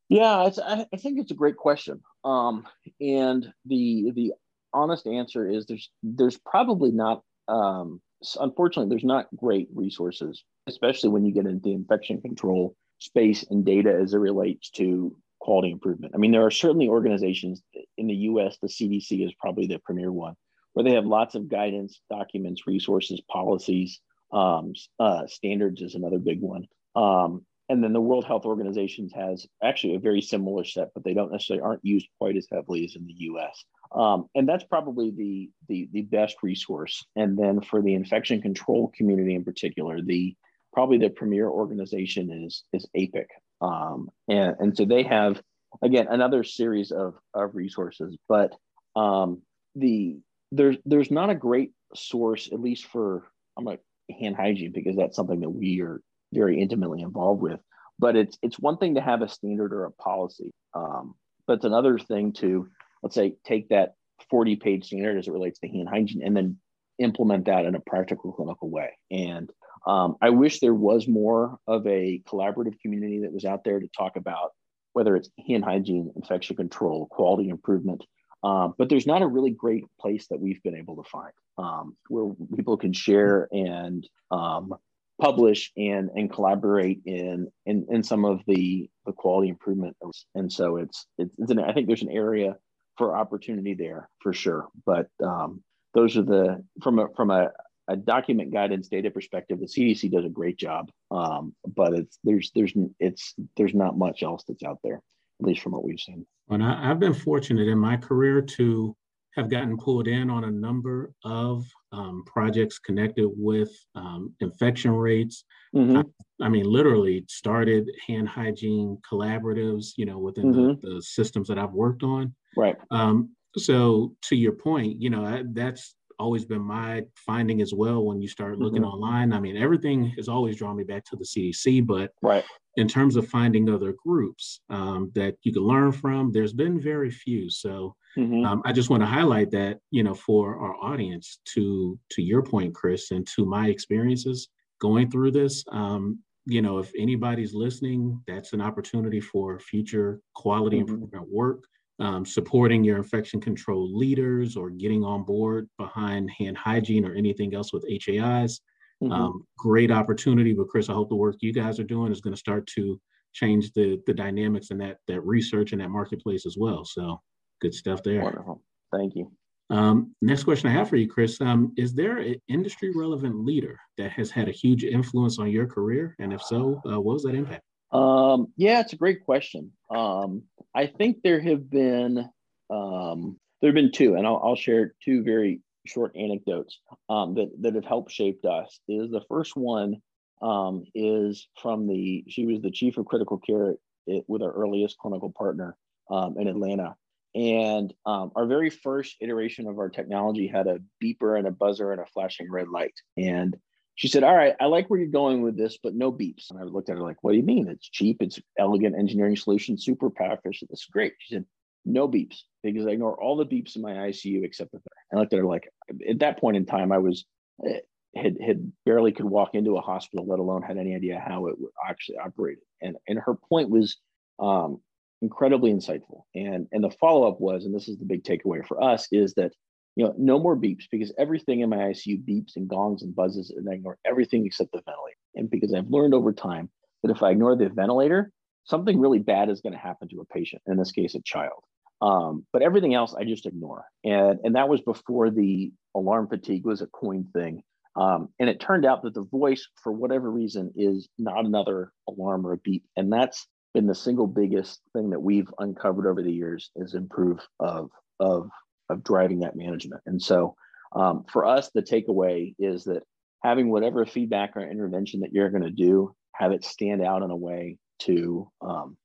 Yeah, 0.08 0.50
I, 0.66 0.86
I, 0.92 0.96
think 0.96 1.18
it's 1.18 1.30
a 1.30 1.34
great 1.34 1.56
question. 1.56 2.00
Um, 2.24 2.66
and 3.00 3.50
the 3.66 4.12
the 4.14 4.32
honest 4.74 5.06
answer 5.06 5.48
is 5.48 5.66
there's 5.66 5.90
there's 6.02 6.38
probably 6.38 6.90
not 6.90 7.22
um, 7.48 8.00
unfortunately 8.40 8.90
there's 8.90 9.04
not 9.04 9.28
great 9.36 9.68
resources, 9.74 10.44
especially 10.66 11.10
when 11.10 11.24
you 11.24 11.32
get 11.32 11.46
into 11.46 11.62
the 11.62 11.72
infection 11.72 12.20
control 12.20 12.76
space 12.98 13.44
and 13.50 13.64
data 13.64 13.92
as 13.92 14.14
it 14.14 14.18
relates 14.18 14.70
to 14.70 15.16
quality 15.42 15.72
improvement. 15.72 16.14
I 16.14 16.18
mean, 16.18 16.30
there 16.30 16.46
are 16.46 16.50
certainly 16.52 16.88
organizations 16.88 17.62
in 17.98 18.06
the 18.06 18.14
U.S. 18.30 18.58
The 18.62 18.68
CDC 18.68 19.26
is 19.26 19.34
probably 19.40 19.66
the 19.66 19.78
premier 19.78 20.12
one 20.12 20.34
where 20.72 20.84
they 20.84 20.94
have 20.94 21.04
lots 21.04 21.34
of 21.34 21.48
guidance, 21.48 22.00
documents, 22.08 22.66
resources, 22.66 23.20
policies. 23.28 24.00
Um, 24.32 24.72
uh, 24.98 25.26
standards 25.26 25.82
is 25.82 25.94
another 25.94 26.18
big 26.18 26.40
one. 26.40 26.66
Um, 26.96 27.44
and 27.68 27.82
then 27.82 27.92
the 27.92 28.00
World 28.00 28.24
Health 28.24 28.44
Organization 28.46 29.08
has 29.14 29.46
actually 29.62 29.96
a 29.96 30.00
very 30.00 30.20
similar 30.20 30.64
set, 30.64 30.88
but 30.94 31.04
they 31.04 31.14
don't 31.14 31.32
necessarily 31.32 31.62
aren't 31.62 31.84
used 31.84 32.06
quite 32.18 32.36
as 32.36 32.46
heavily 32.50 32.84
as 32.84 32.96
in 32.96 33.06
the 33.06 33.14
U.S. 33.18 33.64
Um, 33.94 34.26
and 34.34 34.48
that's 34.48 34.64
probably 34.64 35.10
the, 35.10 35.50
the 35.68 35.88
the 35.92 36.02
best 36.02 36.36
resource. 36.42 37.04
And 37.16 37.36
then 37.36 37.60
for 37.60 37.82
the 37.82 37.94
infection 37.94 38.40
control 38.40 38.92
community 38.96 39.34
in 39.34 39.44
particular, 39.44 40.00
the 40.00 40.34
probably 40.72 40.98
the 40.98 41.10
premier 41.10 41.48
organization 41.48 42.44
is 42.44 42.64
is 42.72 42.86
APIC, 42.96 43.28
um, 43.62 44.10
and 44.28 44.56
and 44.58 44.76
so 44.76 44.84
they 44.84 45.04
have 45.04 45.40
again 45.82 46.06
another 46.10 46.44
series 46.44 46.90
of 46.90 47.14
of 47.32 47.54
resources, 47.54 48.16
but 48.28 48.52
um, 48.96 49.42
the 49.76 50.18
there's 50.50 50.76
there's 50.84 51.10
not 51.10 51.30
a 51.30 51.34
great 51.34 51.72
source 51.94 52.48
at 52.52 52.60
least 52.60 52.86
for 52.86 53.24
I'm 53.56 53.64
like 53.64 53.80
hand 54.20 54.36
hygiene 54.36 54.72
because 54.72 54.96
that's 54.96 55.16
something 55.16 55.40
that 55.40 55.50
we 55.50 55.80
are 55.80 56.00
very 56.34 56.60
intimately 56.60 57.02
involved 57.02 57.40
with. 57.40 57.60
But 57.98 58.16
it's 58.16 58.36
it's 58.42 58.58
one 58.58 58.78
thing 58.78 58.96
to 58.96 59.00
have 59.00 59.22
a 59.22 59.28
standard 59.28 59.72
or 59.72 59.84
a 59.84 59.92
policy, 59.92 60.50
um, 60.74 61.14
but 61.46 61.54
it's 61.54 61.64
another 61.64 61.98
thing 61.98 62.32
to 62.34 62.68
let's 63.02 63.14
say 63.14 63.34
take 63.44 63.68
that 63.68 63.94
40 64.30 64.56
page 64.56 64.86
standard 64.86 65.18
as 65.18 65.28
it 65.28 65.32
relates 65.32 65.58
to 65.60 65.68
hand 65.68 65.88
hygiene 65.88 66.22
and 66.24 66.36
then 66.36 66.58
implement 66.98 67.46
that 67.46 67.64
in 67.64 67.74
a 67.74 67.80
practical 67.80 68.32
clinical 68.32 68.70
way. 68.70 68.90
And 69.10 69.50
um, 69.86 70.16
I 70.20 70.30
wish 70.30 70.60
there 70.60 70.74
was 70.74 71.08
more 71.08 71.58
of 71.66 71.86
a 71.86 72.22
collaborative 72.28 72.78
community 72.80 73.20
that 73.20 73.32
was 73.32 73.44
out 73.44 73.64
there 73.64 73.80
to 73.80 73.88
talk 73.96 74.16
about 74.16 74.52
whether 74.92 75.16
it's 75.16 75.30
hand 75.48 75.64
hygiene, 75.64 76.12
infection 76.16 76.54
control, 76.56 77.06
quality 77.06 77.48
improvement. 77.48 78.04
Um, 78.44 78.74
but 78.76 78.88
there's 78.88 79.06
not 79.06 79.22
a 79.22 79.26
really 79.26 79.50
great 79.50 79.84
place 80.00 80.26
that 80.28 80.40
we've 80.40 80.62
been 80.62 80.76
able 80.76 80.96
to 81.02 81.08
find 81.08 81.32
um, 81.58 81.96
where 82.08 82.32
people 82.56 82.76
can 82.76 82.92
share 82.92 83.48
and 83.52 84.06
um, 84.30 84.74
publish 85.20 85.70
and 85.76 86.10
and 86.16 86.32
collaborate 86.32 87.00
in 87.06 87.48
in, 87.66 87.86
in 87.90 88.02
some 88.02 88.24
of 88.24 88.40
the 88.46 88.90
the 89.06 89.12
quality 89.12 89.48
improvement 89.48 89.96
and 90.34 90.52
so 90.52 90.78
it's 90.78 91.06
it's, 91.18 91.32
it's 91.38 91.50
an, 91.50 91.60
i 91.60 91.72
think 91.72 91.86
there's 91.86 92.02
an 92.02 92.10
area 92.10 92.56
for 92.96 93.16
opportunity 93.16 93.74
there 93.74 94.08
for 94.20 94.32
sure 94.32 94.68
but 94.84 95.06
um, 95.22 95.62
those 95.94 96.16
are 96.16 96.22
the 96.22 96.64
from 96.82 96.98
a 96.98 97.06
from 97.14 97.30
a, 97.30 97.50
a 97.88 97.96
document 97.96 98.52
guidance 98.52 98.88
data 98.88 99.10
perspective 99.10 99.58
the 99.60 99.66
cdc 99.66 100.10
does 100.10 100.24
a 100.24 100.28
great 100.28 100.56
job 100.56 100.90
um, 101.10 101.54
but 101.74 101.92
it's 101.92 102.18
there's 102.24 102.50
there's 102.54 102.72
it's 103.00 103.34
there's 103.56 103.74
not 103.74 103.98
much 103.98 104.22
else 104.22 104.44
that's 104.46 104.62
out 104.62 104.78
there 104.82 104.96
at 105.40 105.46
least 105.46 105.62
from 105.62 105.72
what 105.72 105.84
we've 105.84 106.00
seen 106.00 106.24
and 106.50 106.62
I, 106.62 106.90
i've 106.90 107.00
been 107.00 107.14
fortunate 107.14 107.68
in 107.68 107.78
my 107.78 107.96
career 107.96 108.40
to 108.42 108.96
have 109.36 109.48
gotten 109.48 109.76
pulled 109.76 110.08
in 110.08 110.30
on 110.30 110.44
a 110.44 110.50
number 110.50 111.12
of 111.24 111.64
um, 111.92 112.22
projects 112.26 112.78
connected 112.78 113.28
with 113.34 113.70
um, 113.94 114.34
infection 114.40 114.92
rates. 114.92 115.44
Mm-hmm. 115.74 115.98
I, 115.98 116.46
I, 116.46 116.48
mean, 116.48 116.64
literally 116.64 117.24
started 117.28 117.90
hand 118.06 118.28
hygiene 118.28 118.98
collaboratives, 119.10 119.92
you 119.96 120.04
know, 120.04 120.18
within 120.18 120.52
mm-hmm. 120.52 120.86
the, 120.86 120.96
the, 120.96 121.02
systems 121.02 121.48
that 121.48 121.58
I've 121.58 121.72
worked 121.72 122.02
on. 122.02 122.34
Right. 122.56 122.76
Um, 122.90 123.30
so 123.56 124.14
to 124.22 124.36
your 124.36 124.52
point, 124.52 125.00
you 125.00 125.08
know, 125.08 125.24
I, 125.24 125.44
that's 125.52 125.94
always 126.22 126.44
been 126.44 126.62
my 126.62 127.02
finding 127.16 127.60
as 127.60 127.74
well 127.74 128.04
when 128.04 128.20
you 128.22 128.28
start 128.28 128.58
looking 128.58 128.82
mm-hmm. 128.82 129.02
online. 129.02 129.32
I 129.32 129.40
mean, 129.40 129.56
everything 129.56 130.06
has 130.16 130.28
always 130.28 130.56
drawn 130.56 130.76
me 130.76 130.84
back 130.84 131.04
to 131.06 131.16
the 131.16 131.24
CDC, 131.24 131.86
but 131.86 132.12
right. 132.22 132.44
in 132.76 132.88
terms 132.88 133.16
of 133.16 133.28
finding 133.28 133.68
other 133.68 133.94
groups 134.06 134.60
um, 134.70 135.10
that 135.14 135.34
you 135.42 135.52
can 135.52 135.62
learn 135.62 135.92
from, 135.92 136.32
there's 136.32 136.52
been 136.52 136.80
very 136.80 137.10
few. 137.10 137.50
So 137.50 137.96
Mm-hmm. 138.18 138.44
Um, 138.44 138.62
I 138.64 138.72
just 138.72 138.90
want 138.90 139.02
to 139.02 139.06
highlight 139.06 139.50
that, 139.52 139.78
you 139.90 140.02
know, 140.02 140.14
for 140.14 140.56
our 140.58 140.74
audience, 140.82 141.38
to 141.54 141.98
to 142.10 142.22
your 142.22 142.42
point, 142.42 142.74
Chris, 142.74 143.10
and 143.10 143.26
to 143.28 143.44
my 143.46 143.68
experiences 143.68 144.48
going 144.80 145.10
through 145.10 145.30
this, 145.30 145.64
um, 145.72 146.18
you 146.44 146.60
know, 146.60 146.78
if 146.78 146.90
anybody's 146.98 147.54
listening, 147.54 148.20
that's 148.26 148.52
an 148.52 148.60
opportunity 148.60 149.20
for 149.20 149.58
future 149.60 150.20
quality 150.34 150.78
mm-hmm. 150.78 150.92
improvement 150.92 151.28
work, 151.30 151.64
um, 152.02 152.26
supporting 152.26 152.84
your 152.84 152.96
infection 152.98 153.40
control 153.40 153.96
leaders, 153.96 154.56
or 154.56 154.70
getting 154.70 155.04
on 155.04 155.24
board 155.24 155.68
behind 155.78 156.30
hand 156.30 156.58
hygiene 156.58 157.04
or 157.04 157.14
anything 157.14 157.54
else 157.54 157.72
with 157.72 157.84
HAIs. 157.88 158.60
Mm-hmm. 159.02 159.12
Um, 159.12 159.46
great 159.58 159.90
opportunity, 159.90 160.52
but 160.52 160.68
Chris, 160.68 160.88
I 160.88 160.92
hope 160.92 161.08
the 161.08 161.16
work 161.16 161.36
you 161.40 161.52
guys 161.52 161.80
are 161.80 161.84
doing 161.84 162.12
is 162.12 162.20
going 162.20 162.34
to 162.34 162.38
start 162.38 162.66
to 162.74 163.00
change 163.32 163.72
the 163.72 164.00
the 164.06 164.14
dynamics 164.14 164.70
and 164.70 164.80
that 164.80 164.98
that 165.08 165.22
research 165.22 165.72
and 165.72 165.80
that 165.80 165.88
marketplace 165.88 166.44
as 166.44 166.56
well. 166.58 166.84
So 166.84 167.20
Good 167.62 167.74
stuff 167.74 168.02
there. 168.02 168.20
Wonderful. 168.20 168.60
Thank 168.92 169.14
you. 169.14 169.30
Um, 169.70 170.16
next 170.20 170.42
question 170.42 170.68
I 170.68 170.72
have 170.72 170.88
for 170.88 170.96
you, 170.96 171.08
Chris. 171.08 171.40
Um, 171.40 171.72
is 171.76 171.94
there 171.94 172.18
an 172.18 172.34
industry 172.48 172.90
relevant 172.94 173.44
leader 173.44 173.78
that 173.98 174.10
has 174.10 174.32
had 174.32 174.48
a 174.48 174.52
huge 174.52 174.82
influence 174.82 175.38
on 175.38 175.48
your 175.48 175.66
career? 175.66 176.16
And 176.18 176.32
if 176.32 176.42
so, 176.42 176.82
uh, 176.84 177.00
what 177.00 177.14
was 177.14 177.22
that 177.22 177.36
impact? 177.36 177.62
Um, 177.92 178.48
yeah, 178.56 178.80
it's 178.80 178.94
a 178.94 178.96
great 178.96 179.24
question. 179.24 179.70
Um, 179.94 180.42
I 180.74 180.86
think 180.86 181.18
there 181.22 181.40
have 181.40 181.70
been 181.70 182.28
um, 182.70 183.38
there 183.60 183.68
have 183.68 183.74
been 183.74 183.92
two, 183.92 184.14
and 184.14 184.26
I'll, 184.26 184.40
I'll 184.42 184.56
share 184.56 184.94
two 185.04 185.22
very 185.22 185.60
short 185.86 186.16
anecdotes 186.16 186.78
um, 187.08 187.34
that 187.34 187.50
that 187.60 187.74
have 187.74 187.84
helped 187.84 188.12
shaped 188.12 188.44
us. 188.44 188.80
Is 188.88 189.10
the 189.10 189.22
first 189.28 189.56
one 189.56 189.96
um, 190.40 190.84
is 190.94 191.48
from 191.60 191.86
the 191.86 192.24
she 192.28 192.46
was 192.46 192.60
the 192.60 192.70
chief 192.70 192.98
of 192.98 193.06
critical 193.06 193.38
care 193.38 193.74
with 194.06 194.42
our 194.42 194.52
earliest 194.52 194.98
clinical 194.98 195.30
partner 195.30 195.76
um, 196.10 196.36
in 196.38 196.48
Atlanta, 196.48 196.96
and 197.34 197.92
um, 198.04 198.32
our 198.34 198.46
very 198.46 198.70
first 198.70 199.16
iteration 199.20 199.66
of 199.66 199.78
our 199.78 199.88
technology 199.88 200.46
had 200.46 200.66
a 200.66 200.80
beeper 201.02 201.38
and 201.38 201.46
a 201.46 201.52
buzzer 201.52 201.92
and 201.92 202.00
a 202.00 202.06
flashing 202.06 202.50
red 202.50 202.68
light. 202.68 202.94
And 203.16 203.56
she 203.94 204.08
said, 204.08 204.24
All 204.24 204.34
right, 204.34 204.54
I 204.60 204.66
like 204.66 204.88
where 204.88 204.98
you're 204.98 205.08
going 205.08 205.42
with 205.42 205.56
this, 205.56 205.78
but 205.82 205.94
no 205.94 206.12
beeps. 206.12 206.50
And 206.50 206.58
I 206.58 206.64
looked 206.64 206.88
at 206.88 206.96
her 206.96 207.02
like, 207.02 207.22
What 207.22 207.32
do 207.32 207.38
you 207.38 207.42
mean? 207.42 207.68
It's 207.68 207.88
cheap, 207.88 208.18
it's 208.20 208.40
elegant 208.58 208.96
engineering 208.98 209.36
solution, 209.36 209.78
super 209.78 210.10
power 210.10 210.34
efficient. 210.34 210.70
This 210.70 210.80
is 210.80 210.86
great. 210.86 211.14
She 211.18 211.34
said, 211.34 211.44
No 211.84 212.08
beeps, 212.08 212.38
because 212.62 212.86
I 212.86 212.90
ignore 212.90 213.20
all 213.20 213.36
the 213.36 213.46
beeps 213.46 213.76
in 213.76 213.82
my 213.82 213.92
ICU 213.92 214.44
except 214.44 214.72
the 214.72 214.78
third. 214.78 214.92
I 215.12 215.16
looked 215.16 215.32
at 215.32 215.38
her 215.38 215.46
like, 215.46 215.68
at 216.08 216.20
that 216.20 216.40
point 216.40 216.56
in 216.56 216.66
time, 216.66 216.92
I 216.92 216.98
was 216.98 217.24
eh, 217.66 217.80
had 218.16 218.36
had 218.44 218.72
barely 218.84 219.12
could 219.12 219.26
walk 219.26 219.54
into 219.54 219.76
a 219.76 219.80
hospital, 219.80 220.26
let 220.26 220.38
alone 220.38 220.62
had 220.62 220.78
any 220.78 220.94
idea 220.94 221.22
how 221.24 221.46
it 221.46 221.56
actually 221.88 222.18
operated. 222.18 222.64
And 222.80 222.96
and 223.08 223.18
her 223.18 223.34
point 223.34 223.70
was 223.70 223.96
um, 224.38 224.80
incredibly 225.20 225.72
insightful. 225.72 226.22
And 226.34 226.66
and 226.72 226.84
the 226.84 226.90
follow 226.90 227.28
up 227.28 227.40
was, 227.40 227.64
and 227.64 227.74
this 227.74 227.88
is 227.88 227.98
the 227.98 228.04
big 228.04 228.24
takeaway 228.24 228.66
for 228.66 228.82
us, 228.82 229.08
is 229.12 229.34
that 229.34 229.52
you 229.96 230.04
know 230.04 230.14
no 230.18 230.38
more 230.38 230.56
beeps 230.56 230.84
because 230.90 231.12
everything 231.18 231.60
in 231.60 231.70
my 231.70 231.76
ICU 231.76 232.24
beeps 232.24 232.56
and 232.56 232.68
gongs 232.68 233.02
and 233.02 233.14
buzzes, 233.14 233.50
and 233.50 233.68
I 233.68 233.74
ignore 233.74 233.98
everything 234.06 234.46
except 234.46 234.72
the 234.72 234.82
ventilator. 234.84 235.16
And 235.34 235.50
because 235.50 235.74
I've 235.74 235.90
learned 235.90 236.14
over 236.14 236.32
time 236.32 236.70
that 237.02 237.10
if 237.10 237.22
I 237.22 237.30
ignore 237.30 237.56
the 237.56 237.68
ventilator, 237.68 238.32
something 238.64 238.98
really 238.98 239.18
bad 239.18 239.50
is 239.50 239.60
going 239.60 239.72
to 239.72 239.78
happen 239.78 240.08
to 240.08 240.20
a 240.20 240.24
patient. 240.26 240.62
In 240.66 240.76
this 240.76 240.92
case, 240.92 241.14
a 241.14 241.22
child. 241.22 241.64
Um, 242.00 242.44
but 242.52 242.62
everything 242.62 242.94
else 242.94 243.14
I 243.14 243.24
just 243.24 243.46
ignore. 243.46 243.84
And 244.04 244.40
and 244.44 244.56
that 244.56 244.68
was 244.68 244.80
before 244.80 245.30
the 245.30 245.72
alarm 245.94 246.28
fatigue 246.28 246.64
was 246.64 246.82
a 246.82 246.86
coined 246.86 247.28
thing. 247.32 247.62
Um, 247.94 248.28
and 248.40 248.48
it 248.48 248.58
turned 248.58 248.86
out 248.86 249.02
that 249.02 249.14
the 249.14 249.24
voice, 249.24 249.68
for 249.82 249.92
whatever 249.92 250.30
reason, 250.30 250.72
is 250.74 251.08
not 251.18 251.44
another 251.44 251.92
alarm 252.08 252.46
or 252.46 252.54
a 252.54 252.58
beep. 252.58 252.84
And 252.96 253.12
that's 253.12 253.46
been 253.74 253.86
the 253.86 253.94
single 253.94 254.26
biggest 254.26 254.80
thing 254.94 255.10
that 255.10 255.20
we've 255.20 255.52
uncovered 255.58 256.06
over 256.06 256.22
the 256.22 256.32
years 256.32 256.70
is 256.76 256.94
improve 256.94 257.40
of 257.60 257.90
of 258.20 258.50
of 258.92 259.04
driving 259.04 259.40
that 259.40 259.56
management. 259.56 260.02
And 260.06 260.20
so 260.20 260.56
um, 260.94 261.24
for 261.32 261.44
us, 261.44 261.70
the 261.74 261.82
takeaway 261.82 262.54
is 262.58 262.84
that 262.84 263.02
having 263.42 263.70
whatever 263.70 264.06
feedback 264.06 264.56
or 264.56 264.68
intervention 264.68 265.20
that 265.20 265.32
you're 265.32 265.50
going 265.50 265.62
to 265.64 265.70
do, 265.70 266.14
have 266.34 266.52
it 266.52 266.64
stand 266.64 267.02
out 267.02 267.22
in 267.22 267.30
a 267.30 267.36
way 267.36 267.78
to 268.00 268.50
um, 268.60 268.96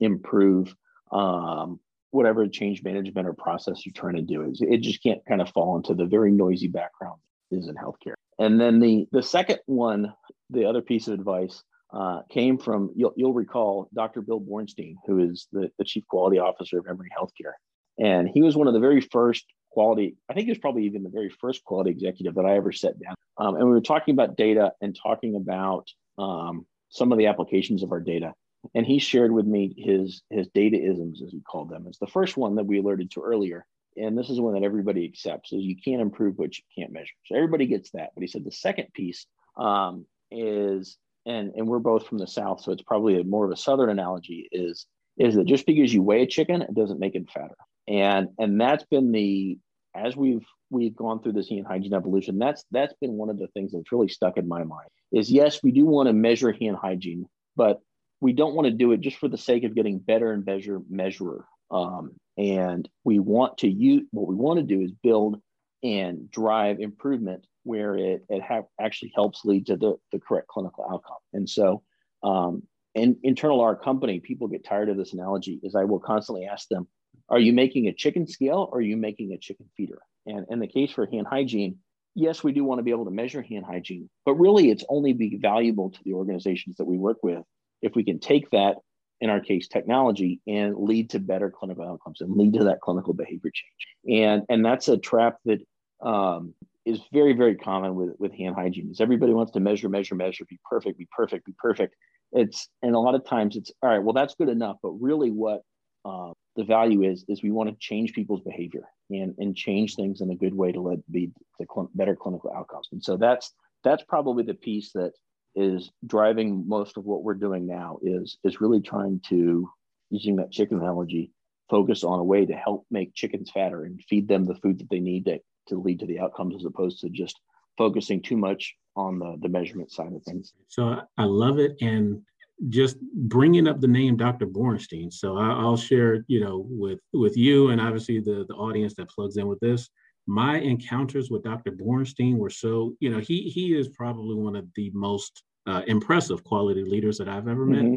improve 0.00 0.74
um, 1.12 1.80
whatever 2.10 2.46
change 2.46 2.82
management 2.82 3.26
or 3.26 3.34
process 3.34 3.84
you're 3.84 3.92
trying 3.92 4.16
to 4.16 4.22
do. 4.22 4.52
It 4.60 4.80
just 4.80 5.02
can't 5.02 5.24
kind 5.26 5.40
of 5.40 5.50
fall 5.50 5.76
into 5.76 5.94
the 5.94 6.06
very 6.06 6.30
noisy 6.30 6.68
background 6.68 7.20
is 7.50 7.68
in 7.68 7.74
healthcare. 7.74 8.14
And 8.38 8.60
then 8.60 8.80
the 8.80 9.06
the 9.12 9.22
second 9.22 9.60
one, 9.66 10.12
the 10.50 10.64
other 10.64 10.82
piece 10.82 11.06
of 11.06 11.14
advice 11.14 11.62
uh, 11.92 12.22
came 12.28 12.58
from, 12.58 12.90
you'll, 12.96 13.12
you'll, 13.16 13.32
recall, 13.32 13.88
Dr. 13.94 14.20
Bill 14.20 14.40
Bornstein, 14.40 14.96
who 15.06 15.20
is 15.20 15.46
the, 15.52 15.70
the 15.78 15.84
chief 15.84 16.04
quality 16.08 16.38
officer 16.38 16.78
of 16.78 16.86
Emory 16.88 17.08
Healthcare. 17.16 17.52
And 17.98 18.28
he 18.28 18.42
was 18.42 18.56
one 18.56 18.66
of 18.66 18.74
the 18.74 18.80
very 18.80 19.00
first 19.00 19.44
quality. 19.70 20.16
I 20.30 20.34
think 20.34 20.46
he 20.46 20.50
was 20.50 20.58
probably 20.58 20.84
even 20.84 21.02
the 21.02 21.10
very 21.10 21.30
first 21.30 21.64
quality 21.64 21.90
executive 21.90 22.34
that 22.36 22.46
I 22.46 22.56
ever 22.56 22.72
sat 22.72 22.98
down. 23.00 23.14
Um, 23.36 23.56
and 23.56 23.64
we 23.64 23.72
were 23.72 23.80
talking 23.80 24.14
about 24.14 24.36
data 24.36 24.72
and 24.80 24.96
talking 25.00 25.36
about 25.36 25.88
um, 26.18 26.66
some 26.88 27.12
of 27.12 27.18
the 27.18 27.26
applications 27.26 27.82
of 27.82 27.92
our 27.92 28.00
data. 28.00 28.32
And 28.74 28.86
he 28.86 28.98
shared 28.98 29.32
with 29.32 29.46
me 29.46 29.74
his 29.76 30.22
his 30.30 30.48
data 30.48 30.78
isms, 30.78 31.20
as 31.22 31.30
he 31.30 31.40
called 31.40 31.68
them. 31.68 31.84
It's 31.86 31.98
the 31.98 32.06
first 32.06 32.36
one 32.38 32.54
that 32.54 32.64
we 32.64 32.78
alerted 32.78 33.10
to 33.10 33.20
earlier, 33.20 33.66
and 33.94 34.16
this 34.16 34.30
is 34.30 34.40
one 34.40 34.54
that 34.54 34.62
everybody 34.62 35.04
accepts: 35.04 35.52
is 35.52 35.62
you 35.62 35.76
can't 35.76 36.00
improve 36.00 36.38
what 36.38 36.56
you 36.56 36.64
can't 36.74 36.90
measure. 36.90 37.12
So 37.26 37.36
everybody 37.36 37.66
gets 37.66 37.90
that. 37.90 38.12
But 38.14 38.22
he 38.22 38.26
said 38.26 38.42
the 38.42 38.50
second 38.50 38.86
piece 38.94 39.26
um, 39.58 40.06
is, 40.30 40.96
and 41.26 41.52
and 41.54 41.68
we're 41.68 41.78
both 41.78 42.06
from 42.06 42.16
the 42.16 42.26
south, 42.26 42.62
so 42.62 42.72
it's 42.72 42.82
probably 42.82 43.20
a, 43.20 43.24
more 43.24 43.44
of 43.44 43.50
a 43.50 43.56
southern 43.56 43.90
analogy. 43.90 44.48
Is 44.50 44.86
is 45.18 45.34
that 45.34 45.46
just 45.46 45.66
because 45.66 45.92
you 45.92 46.02
weigh 46.02 46.22
a 46.22 46.26
chicken, 46.26 46.62
it 46.62 46.74
doesn't 46.74 47.00
make 47.00 47.16
it 47.16 47.28
fatter. 47.30 47.56
And 47.88 48.28
and 48.38 48.60
that's 48.60 48.84
been 48.84 49.12
the 49.12 49.58
as 49.94 50.16
we've 50.16 50.44
we've 50.70 50.96
gone 50.96 51.22
through 51.22 51.32
this 51.32 51.48
hand 51.48 51.66
hygiene 51.66 51.94
evolution, 51.94 52.38
that's 52.38 52.64
that's 52.70 52.94
been 53.00 53.12
one 53.12 53.30
of 53.30 53.38
the 53.38 53.48
things 53.48 53.72
that's 53.72 53.92
really 53.92 54.08
stuck 54.08 54.36
in 54.36 54.48
my 54.48 54.64
mind. 54.64 54.88
Is 55.12 55.30
yes, 55.30 55.62
we 55.62 55.70
do 55.70 55.84
want 55.84 56.08
to 56.08 56.12
measure 56.12 56.52
hand 56.52 56.76
hygiene, 56.76 57.26
but 57.56 57.80
we 58.20 58.32
don't 58.32 58.54
want 58.54 58.66
to 58.66 58.72
do 58.72 58.92
it 58.92 59.00
just 59.00 59.18
for 59.18 59.28
the 59.28 59.38
sake 59.38 59.64
of 59.64 59.74
getting 59.74 59.98
better 59.98 60.32
and 60.32 60.44
better 60.44 60.80
measurer. 60.88 61.44
Um, 61.70 62.12
and 62.36 62.88
we 63.04 63.18
want 63.18 63.58
to 63.58 63.68
use 63.68 64.04
what 64.10 64.26
we 64.26 64.34
want 64.34 64.58
to 64.58 64.64
do 64.64 64.80
is 64.80 64.92
build 65.02 65.40
and 65.82 66.30
drive 66.30 66.80
improvement 66.80 67.46
where 67.64 67.94
it, 67.96 68.24
it 68.28 68.42
ha- 68.42 68.62
actually 68.80 69.12
helps 69.14 69.44
lead 69.44 69.66
to 69.66 69.76
the, 69.76 69.94
the 70.12 70.18
correct 70.18 70.48
clinical 70.48 70.84
outcome. 70.90 71.18
And 71.32 71.48
so, 71.48 71.82
um, 72.22 72.62
and 72.94 73.16
internal 73.22 73.60
our 73.60 73.76
company, 73.76 74.20
people 74.20 74.48
get 74.48 74.64
tired 74.64 74.88
of 74.88 74.96
this 74.96 75.12
analogy 75.12 75.60
is 75.62 75.74
I 75.74 75.84
will 75.84 75.98
constantly 75.98 76.46
ask 76.46 76.68
them, 76.68 76.86
are 77.28 77.38
you 77.38 77.52
making 77.52 77.88
a 77.88 77.92
chicken 77.92 78.26
scale 78.26 78.68
or 78.70 78.78
are 78.78 78.82
you 78.82 78.96
making 78.96 79.32
a 79.32 79.38
chicken 79.38 79.66
feeder? 79.76 80.00
And 80.26 80.46
in 80.50 80.58
the 80.58 80.66
case 80.66 80.92
for 80.92 81.06
hand 81.06 81.26
hygiene, 81.26 81.78
yes, 82.14 82.44
we 82.44 82.52
do 82.52 82.64
want 82.64 82.78
to 82.78 82.82
be 82.82 82.90
able 82.90 83.04
to 83.04 83.10
measure 83.10 83.42
hand 83.42 83.64
hygiene, 83.64 84.08
but 84.24 84.34
really 84.34 84.70
it's 84.70 84.84
only 84.88 85.12
be 85.12 85.38
valuable 85.40 85.90
to 85.90 85.98
the 86.04 86.14
organizations 86.14 86.76
that 86.76 86.84
we 86.84 86.96
work 86.96 87.18
with 87.22 87.42
if 87.82 87.94
we 87.94 88.04
can 88.04 88.18
take 88.18 88.50
that, 88.50 88.76
in 89.20 89.30
our 89.30 89.40
case, 89.40 89.68
technology 89.68 90.40
and 90.46 90.76
lead 90.76 91.10
to 91.10 91.18
better 91.18 91.50
clinical 91.50 91.86
outcomes 91.86 92.20
and 92.20 92.36
lead 92.36 92.54
to 92.54 92.64
that 92.64 92.80
clinical 92.80 93.14
behavior 93.14 93.50
change. 93.52 94.20
And, 94.22 94.42
and 94.48 94.64
that's 94.64 94.88
a 94.88 94.96
trap 94.96 95.38
that 95.44 95.60
um, 96.02 96.54
is 96.84 97.00
very, 97.12 97.32
very 97.32 97.56
common 97.56 97.94
with, 97.94 98.10
with 98.18 98.32
hand 98.32 98.54
hygiene 98.54 98.90
is 98.90 99.00
everybody 99.00 99.32
wants 99.32 99.52
to 99.52 99.60
measure, 99.60 99.88
measure, 99.88 100.14
measure, 100.14 100.44
be 100.48 100.58
perfect, 100.68 100.98
be 100.98 101.08
perfect, 101.16 101.46
be 101.46 101.54
perfect. 101.58 101.94
It's, 102.32 102.68
and 102.82 102.94
a 102.94 102.98
lot 102.98 103.14
of 103.14 103.24
times 103.24 103.56
it's, 103.56 103.72
all 103.82 103.88
right, 103.88 104.02
well, 104.02 104.12
that's 104.12 104.34
good 104.34 104.48
enough. 104.48 104.76
But 104.82 104.90
really 104.90 105.30
what 105.30 105.62
uh, 106.04 106.32
the 106.56 106.64
value 106.64 107.02
is, 107.02 107.24
is 107.28 107.42
we 107.42 107.50
want 107.50 107.68
to 107.68 107.76
change 107.78 108.12
people's 108.12 108.42
behavior 108.42 108.84
and, 109.10 109.34
and 109.38 109.56
change 109.56 109.94
things 109.94 110.20
in 110.20 110.30
a 110.30 110.36
good 110.36 110.54
way 110.54 110.72
to 110.72 110.80
lead 110.80 111.02
be 111.10 111.30
the 111.58 111.66
cl- 111.72 111.90
better 111.94 112.14
clinical 112.14 112.52
outcomes. 112.56 112.88
And 112.92 113.02
so 113.02 113.16
that's, 113.16 113.52
that's 113.82 114.04
probably 114.04 114.44
the 114.44 114.54
piece 114.54 114.92
that 114.92 115.12
is 115.54 115.90
driving 116.06 116.66
most 116.66 116.96
of 116.96 117.04
what 117.04 117.22
we're 117.22 117.34
doing 117.34 117.66
now 117.66 117.98
is, 118.02 118.38
is 118.44 118.60
really 118.60 118.80
trying 118.80 119.20
to, 119.28 119.68
using 120.10 120.36
that 120.36 120.52
chicken 120.52 120.78
analogy, 120.78 121.32
focus 121.70 122.04
on 122.04 122.18
a 122.18 122.24
way 122.24 122.44
to 122.46 122.54
help 122.54 122.86
make 122.90 123.14
chickens 123.14 123.50
fatter 123.50 123.84
and 123.84 124.02
feed 124.08 124.28
them 124.28 124.44
the 124.44 124.54
food 124.56 124.78
that 124.78 124.90
they 124.90 125.00
need 125.00 125.24
to 125.26 125.38
to 125.68 125.80
lead 125.80 126.00
to 126.00 126.06
the 126.06 126.20
outcomes 126.20 126.54
as 126.54 126.64
opposed 126.64 127.00
to 127.00 127.08
just 127.08 127.40
focusing 127.78 128.20
too 128.22 128.36
much 128.36 128.74
on 128.96 129.18
the, 129.18 129.36
the 129.40 129.48
measurement 129.48 129.90
side 129.90 130.12
of 130.12 130.22
things. 130.22 130.52
So 130.68 131.00
I 131.16 131.24
love 131.24 131.58
it. 131.58 131.76
And 131.80 132.22
just 132.68 132.96
bringing 133.14 133.66
up 133.66 133.80
the 133.80 133.88
name 133.88 134.16
Dr. 134.16 134.46
Bornstein. 134.46 135.12
So 135.12 135.36
I, 135.36 135.62
will 135.62 135.76
share, 135.76 136.24
you 136.28 136.40
know, 136.40 136.66
with 136.68 137.00
with 137.12 137.36
you 137.36 137.70
and 137.70 137.80
obviously 137.80 138.20
the 138.20 138.44
the 138.48 138.54
audience 138.54 138.94
that 138.94 139.08
plugs 139.08 139.36
in 139.36 139.46
with 139.46 139.60
this. 139.60 139.88
My 140.26 140.58
encounters 140.58 141.30
with 141.30 141.42
Dr. 141.42 141.72
Bornstein 141.72 142.36
were 142.36 142.50
so, 142.50 142.94
you 143.00 143.10
know, 143.10 143.18
he 143.18 143.42
he 143.42 143.74
is 143.74 143.88
probably 143.88 144.36
one 144.36 144.56
of 144.56 144.66
the 144.74 144.90
most 144.94 145.42
uh, 145.66 145.82
impressive 145.86 146.44
quality 146.44 146.84
leaders 146.84 147.18
that 147.18 147.28
I've 147.28 147.48
ever 147.48 147.66
met. 147.66 147.82
Mm-hmm. 147.82 147.96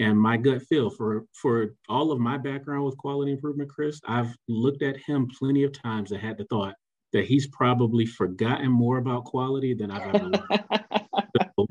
And 0.00 0.20
my 0.20 0.36
gut 0.36 0.62
feel 0.62 0.90
for 0.90 1.24
for 1.32 1.74
all 1.88 2.12
of 2.12 2.20
my 2.20 2.38
background 2.38 2.84
with 2.84 2.96
quality 2.96 3.32
improvement, 3.32 3.70
Chris, 3.70 4.00
I've 4.06 4.34
looked 4.48 4.82
at 4.82 4.96
him 4.96 5.28
plenty 5.38 5.64
of 5.64 5.72
times 5.72 6.12
and 6.12 6.20
had 6.20 6.38
the 6.38 6.44
thought, 6.44 6.74
that 7.12 7.24
he's 7.24 7.46
probably 7.48 8.06
forgotten 8.06 8.70
more 8.70 8.98
about 8.98 9.24
quality 9.24 9.74
than 9.74 9.90
I've 9.90 10.14
ever 10.14 10.24
learned. 10.30 10.84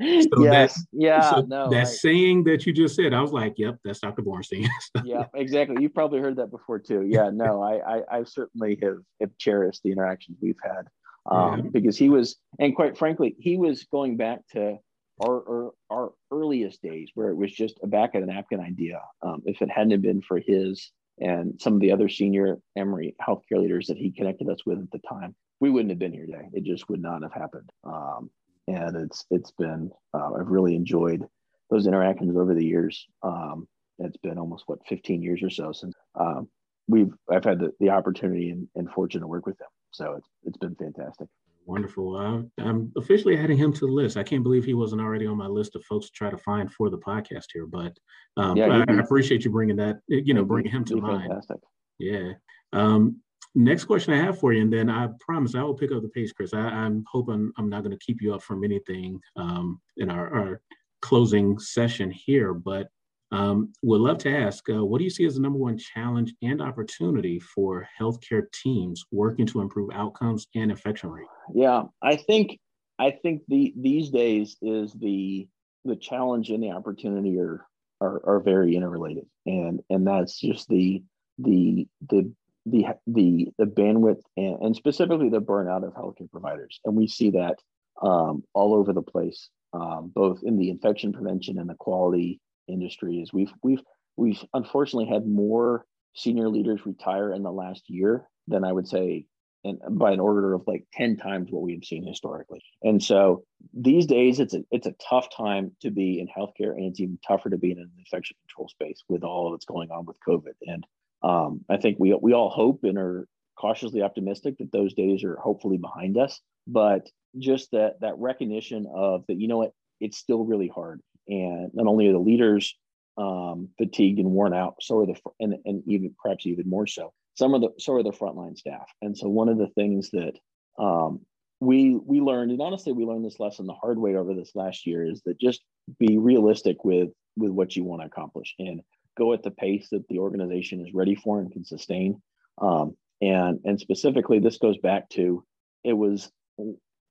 so, 0.00 0.42
yes, 0.42 0.74
that, 0.74 0.86
yeah, 0.92 1.30
so 1.30 1.40
no, 1.42 1.68
that 1.70 1.88
saying 1.88 2.44
that 2.44 2.66
you 2.66 2.72
just 2.72 2.94
said, 2.94 3.12
I 3.12 3.20
was 3.20 3.32
like, 3.32 3.54
"Yep, 3.56 3.78
that's 3.84 4.00
Dr. 4.00 4.22
Bornstein." 4.22 4.68
yeah, 5.04 5.24
exactly. 5.34 5.82
You 5.82 5.88
probably 5.88 6.20
heard 6.20 6.36
that 6.36 6.50
before 6.50 6.78
too. 6.78 7.04
Yeah, 7.08 7.30
no, 7.32 7.62
I, 7.62 7.96
I, 7.96 8.18
I 8.18 8.24
certainly 8.24 8.78
have, 8.82 8.98
have 9.20 9.30
cherished 9.38 9.82
the 9.82 9.90
interactions 9.90 10.38
we've 10.40 10.56
had 10.62 10.86
um, 11.30 11.64
yeah. 11.64 11.70
because 11.72 11.96
he 11.96 12.10
was, 12.10 12.36
and 12.58 12.74
quite 12.74 12.96
frankly, 12.96 13.34
he 13.38 13.56
was 13.56 13.84
going 13.90 14.16
back 14.16 14.40
to 14.52 14.76
our, 15.20 15.42
our, 15.48 15.70
our 15.90 16.12
earliest 16.30 16.82
days 16.82 17.10
where 17.14 17.30
it 17.30 17.36
was 17.36 17.52
just 17.52 17.78
a 17.82 17.86
back 17.86 18.14
of 18.14 18.20
the 18.20 18.26
napkin 18.26 18.60
idea. 18.60 19.00
Um, 19.22 19.42
if 19.44 19.62
it 19.62 19.70
hadn't 19.70 20.00
been 20.00 20.22
for 20.22 20.38
his 20.38 20.90
and 21.20 21.60
some 21.60 21.74
of 21.74 21.80
the 21.80 21.90
other 21.90 22.08
senior 22.08 22.58
Emory 22.76 23.16
healthcare 23.20 23.60
leaders 23.60 23.88
that 23.88 23.96
he 23.96 24.12
connected 24.12 24.48
us 24.48 24.64
with 24.64 24.78
at 24.78 24.90
the 24.92 25.00
time, 25.08 25.34
we 25.60 25.70
wouldn't 25.70 25.90
have 25.90 25.98
been 25.98 26.12
here 26.12 26.26
today. 26.26 26.48
It 26.52 26.64
just 26.64 26.88
would 26.88 27.02
not 27.02 27.22
have 27.22 27.32
happened. 27.32 27.70
Um, 27.84 28.30
and 28.68 28.96
it's 28.96 29.24
it's 29.30 29.50
been 29.52 29.90
uh, 30.14 30.30
I've 30.38 30.48
really 30.48 30.76
enjoyed 30.76 31.26
those 31.70 31.86
interactions 31.86 32.36
over 32.36 32.54
the 32.54 32.64
years. 32.64 33.06
Um, 33.22 33.66
it's 33.98 34.16
been 34.18 34.38
almost 34.38 34.64
what 34.66 34.78
15 34.88 35.22
years 35.22 35.42
or 35.42 35.50
so 35.50 35.72
since 35.72 35.94
um, 36.14 36.48
we've 36.86 37.12
I've 37.30 37.44
had 37.44 37.58
the, 37.58 37.72
the 37.80 37.90
opportunity 37.90 38.50
and, 38.50 38.68
and 38.74 38.90
fortune 38.90 39.22
to 39.22 39.26
work 39.26 39.46
with 39.46 39.58
them. 39.58 39.68
So 39.90 40.14
it's 40.18 40.28
it's 40.44 40.58
been 40.58 40.74
fantastic. 40.74 41.28
Wonderful. 41.66 42.16
Uh, 42.16 42.62
I'm 42.64 42.92
officially 42.96 43.36
adding 43.36 43.58
him 43.58 43.74
to 43.74 43.80
the 43.80 43.92
list. 43.92 44.16
I 44.16 44.22
can't 44.22 44.42
believe 44.42 44.64
he 44.64 44.72
wasn't 44.72 45.02
already 45.02 45.26
on 45.26 45.36
my 45.36 45.46
list 45.46 45.76
of 45.76 45.84
folks 45.84 46.06
to 46.06 46.12
try 46.12 46.30
to 46.30 46.38
find 46.38 46.72
for 46.72 46.88
the 46.88 46.96
podcast 46.96 47.44
here. 47.52 47.66
But 47.66 47.94
um, 48.38 48.56
yeah, 48.56 48.84
I, 48.88 48.90
I, 48.90 48.96
appreciate 49.00 49.44
you 49.44 49.50
bringing 49.50 49.76
that, 49.76 49.98
you 50.08 50.32
know, 50.32 50.46
bringing 50.46 50.72
him 50.72 50.82
to 50.86 50.96
mind. 50.96 51.28
Fantastic. 51.28 51.58
Yeah. 51.98 52.32
Um, 52.72 53.20
next 53.58 53.84
question 53.84 54.14
I 54.14 54.22
have 54.22 54.38
for 54.38 54.52
you, 54.52 54.62
and 54.62 54.72
then 54.72 54.88
I 54.88 55.08
promise 55.20 55.54
I 55.54 55.62
will 55.62 55.74
pick 55.74 55.92
up 55.92 56.02
the 56.02 56.08
pace, 56.08 56.32
Chris. 56.32 56.54
I, 56.54 56.86
am 56.86 57.04
hoping 57.10 57.52
I'm 57.58 57.68
not 57.68 57.82
going 57.82 57.96
to 57.96 58.04
keep 58.04 58.22
you 58.22 58.34
up 58.34 58.42
from 58.42 58.64
anything 58.64 59.20
um, 59.36 59.80
in 59.96 60.10
our, 60.10 60.32
our, 60.34 60.60
closing 61.00 61.56
session 61.60 62.10
here, 62.10 62.52
but 62.52 62.88
um, 63.30 63.72
would 63.82 64.00
love 64.00 64.18
to 64.18 64.36
ask, 64.36 64.68
uh, 64.68 64.84
what 64.84 64.98
do 64.98 65.04
you 65.04 65.10
see 65.10 65.24
as 65.26 65.36
the 65.36 65.40
number 65.40 65.58
one 65.58 65.78
challenge 65.78 66.34
and 66.42 66.60
opportunity 66.60 67.38
for 67.38 67.86
healthcare 68.00 68.50
teams 68.52 69.04
working 69.12 69.46
to 69.46 69.60
improve 69.60 69.90
outcomes 69.92 70.48
and 70.56 70.72
infection 70.72 71.10
rate? 71.10 71.28
Yeah, 71.54 71.84
I 72.02 72.16
think 72.16 72.58
I 72.98 73.12
think 73.12 73.42
the 73.46 73.72
these 73.76 74.10
days 74.10 74.56
is 74.60 74.92
the 74.94 75.46
the 75.84 75.94
challenge 75.94 76.50
and 76.50 76.64
the 76.64 76.72
opportunity 76.72 77.38
are 77.38 77.64
are, 78.00 78.20
are 78.26 78.40
very 78.40 78.74
interrelated, 78.74 79.26
and 79.46 79.80
and 79.88 80.04
that's 80.04 80.40
just 80.40 80.68
the 80.68 81.02
the 81.38 81.86
the 82.10 82.32
the 82.66 82.86
the 83.06 83.48
the 83.58 83.64
bandwidth 83.64 84.20
and, 84.36 84.60
and 84.60 84.76
specifically 84.76 85.28
the 85.28 85.40
burnout 85.40 85.86
of 85.86 85.94
healthcare 85.94 86.30
providers, 86.30 86.80
and 86.84 86.96
we 86.96 87.06
see 87.06 87.30
that 87.30 87.58
um, 88.02 88.42
all 88.54 88.74
over 88.74 88.92
the 88.92 89.02
place, 89.02 89.48
um, 89.72 90.12
both 90.14 90.42
in 90.42 90.56
the 90.56 90.70
infection 90.70 91.12
prevention 91.12 91.58
and 91.58 91.68
the 91.68 91.74
quality 91.74 92.40
industry 92.68 93.16
is 93.18 93.32
we've 93.32 93.52
we've 93.62 93.82
we've 94.16 94.42
unfortunately 94.54 95.08
had 95.12 95.26
more 95.26 95.84
senior 96.14 96.48
leaders 96.48 96.84
retire 96.84 97.32
in 97.32 97.42
the 97.42 97.52
last 97.52 97.84
year 97.88 98.28
than 98.48 98.64
I 98.64 98.72
would 98.72 98.88
say 98.88 99.26
and 99.64 99.80
by 99.90 100.12
an 100.12 100.20
order 100.20 100.54
of 100.54 100.62
like 100.66 100.84
10 100.94 101.16
times 101.16 101.50
what 101.50 101.62
we've 101.62 101.84
seen 101.84 102.06
historically. 102.06 102.62
And 102.82 103.02
so 103.02 103.44
these 103.74 104.06
days 104.06 104.40
it's 104.40 104.54
a 104.54 104.64
it's 104.70 104.86
a 104.86 104.94
tough 105.08 105.28
time 105.36 105.72
to 105.82 105.90
be 105.90 106.20
in 106.20 106.28
healthcare 106.28 106.72
and 106.72 106.84
it's 106.84 107.00
even 107.00 107.18
tougher 107.26 107.50
to 107.50 107.58
be 107.58 107.72
in 107.72 107.78
an 107.78 107.90
infection 107.98 108.36
control 108.46 108.68
space 108.68 109.02
with 109.08 109.24
all 109.24 109.50
that's 109.50 109.64
going 109.64 109.90
on 109.90 110.06
with 110.06 110.16
COVID. 110.26 110.54
And 110.66 110.86
um, 111.22 111.64
I 111.68 111.76
think 111.76 111.98
we 111.98 112.16
we 112.20 112.32
all 112.32 112.50
hope 112.50 112.84
and 112.84 112.98
are 112.98 113.26
cautiously 113.58 114.02
optimistic 114.02 114.58
that 114.58 114.72
those 114.72 114.94
days 114.94 115.24
are 115.24 115.36
hopefully 115.36 115.78
behind 115.78 116.16
us. 116.16 116.40
But 116.66 117.08
just 117.38 117.70
that 117.72 118.00
that 118.00 118.18
recognition 118.18 118.86
of 118.94 119.24
that, 119.28 119.40
you 119.40 119.48
know 119.48 119.58
what, 119.58 119.72
it's 120.00 120.18
still 120.18 120.44
really 120.44 120.68
hard 120.68 121.00
and 121.28 121.70
not 121.74 121.86
only 121.86 122.08
are 122.08 122.12
the 122.12 122.18
leaders 122.18 122.74
um, 123.16 123.68
fatigued 123.78 124.18
and 124.18 124.30
worn 124.30 124.54
out, 124.54 124.76
so 124.80 125.00
are 125.00 125.06
the 125.06 125.16
and, 125.40 125.56
and 125.64 125.82
even 125.86 126.14
perhaps 126.22 126.46
even 126.46 126.68
more 126.68 126.86
so. 126.86 127.12
Some 127.34 127.54
of 127.54 127.60
the 127.60 127.70
so 127.78 127.94
are 127.94 128.02
the 128.02 128.10
frontline 128.10 128.56
staff. 128.56 128.88
And 129.02 129.16
so 129.16 129.28
one 129.28 129.48
of 129.48 129.58
the 129.58 129.68
things 129.68 130.10
that 130.10 130.32
um, 130.78 131.20
we 131.60 131.96
we 131.96 132.20
learned, 132.20 132.52
and 132.52 132.62
honestly, 132.62 132.92
we 132.92 133.04
learned 133.04 133.24
this 133.24 133.40
lesson 133.40 133.66
the 133.66 133.74
hard 133.74 133.98
way 133.98 134.16
over 134.16 134.34
this 134.34 134.52
last 134.54 134.86
year, 134.86 135.04
is 135.04 135.22
that 135.26 135.38
just 135.40 135.62
be 135.98 136.18
realistic 136.18 136.84
with 136.84 137.10
with 137.36 137.50
what 137.50 137.76
you 137.76 137.84
want 137.84 138.02
to 138.02 138.06
accomplish 138.06 138.54
and 138.58 138.80
go 139.18 139.32
at 139.32 139.42
the 139.42 139.50
pace 139.50 139.88
that 139.90 140.06
the 140.08 140.20
organization 140.20 140.80
is 140.80 140.94
ready 140.94 141.14
for 141.14 141.40
and 141.40 141.52
can 141.52 141.64
sustain. 141.64 142.22
Um, 142.60 142.96
and 143.20 143.60
and 143.64 143.80
specifically, 143.80 144.38
this 144.38 144.58
goes 144.58 144.78
back 144.78 145.08
to 145.10 145.44
it 145.84 145.92
was 145.92 146.30
a 146.58 146.62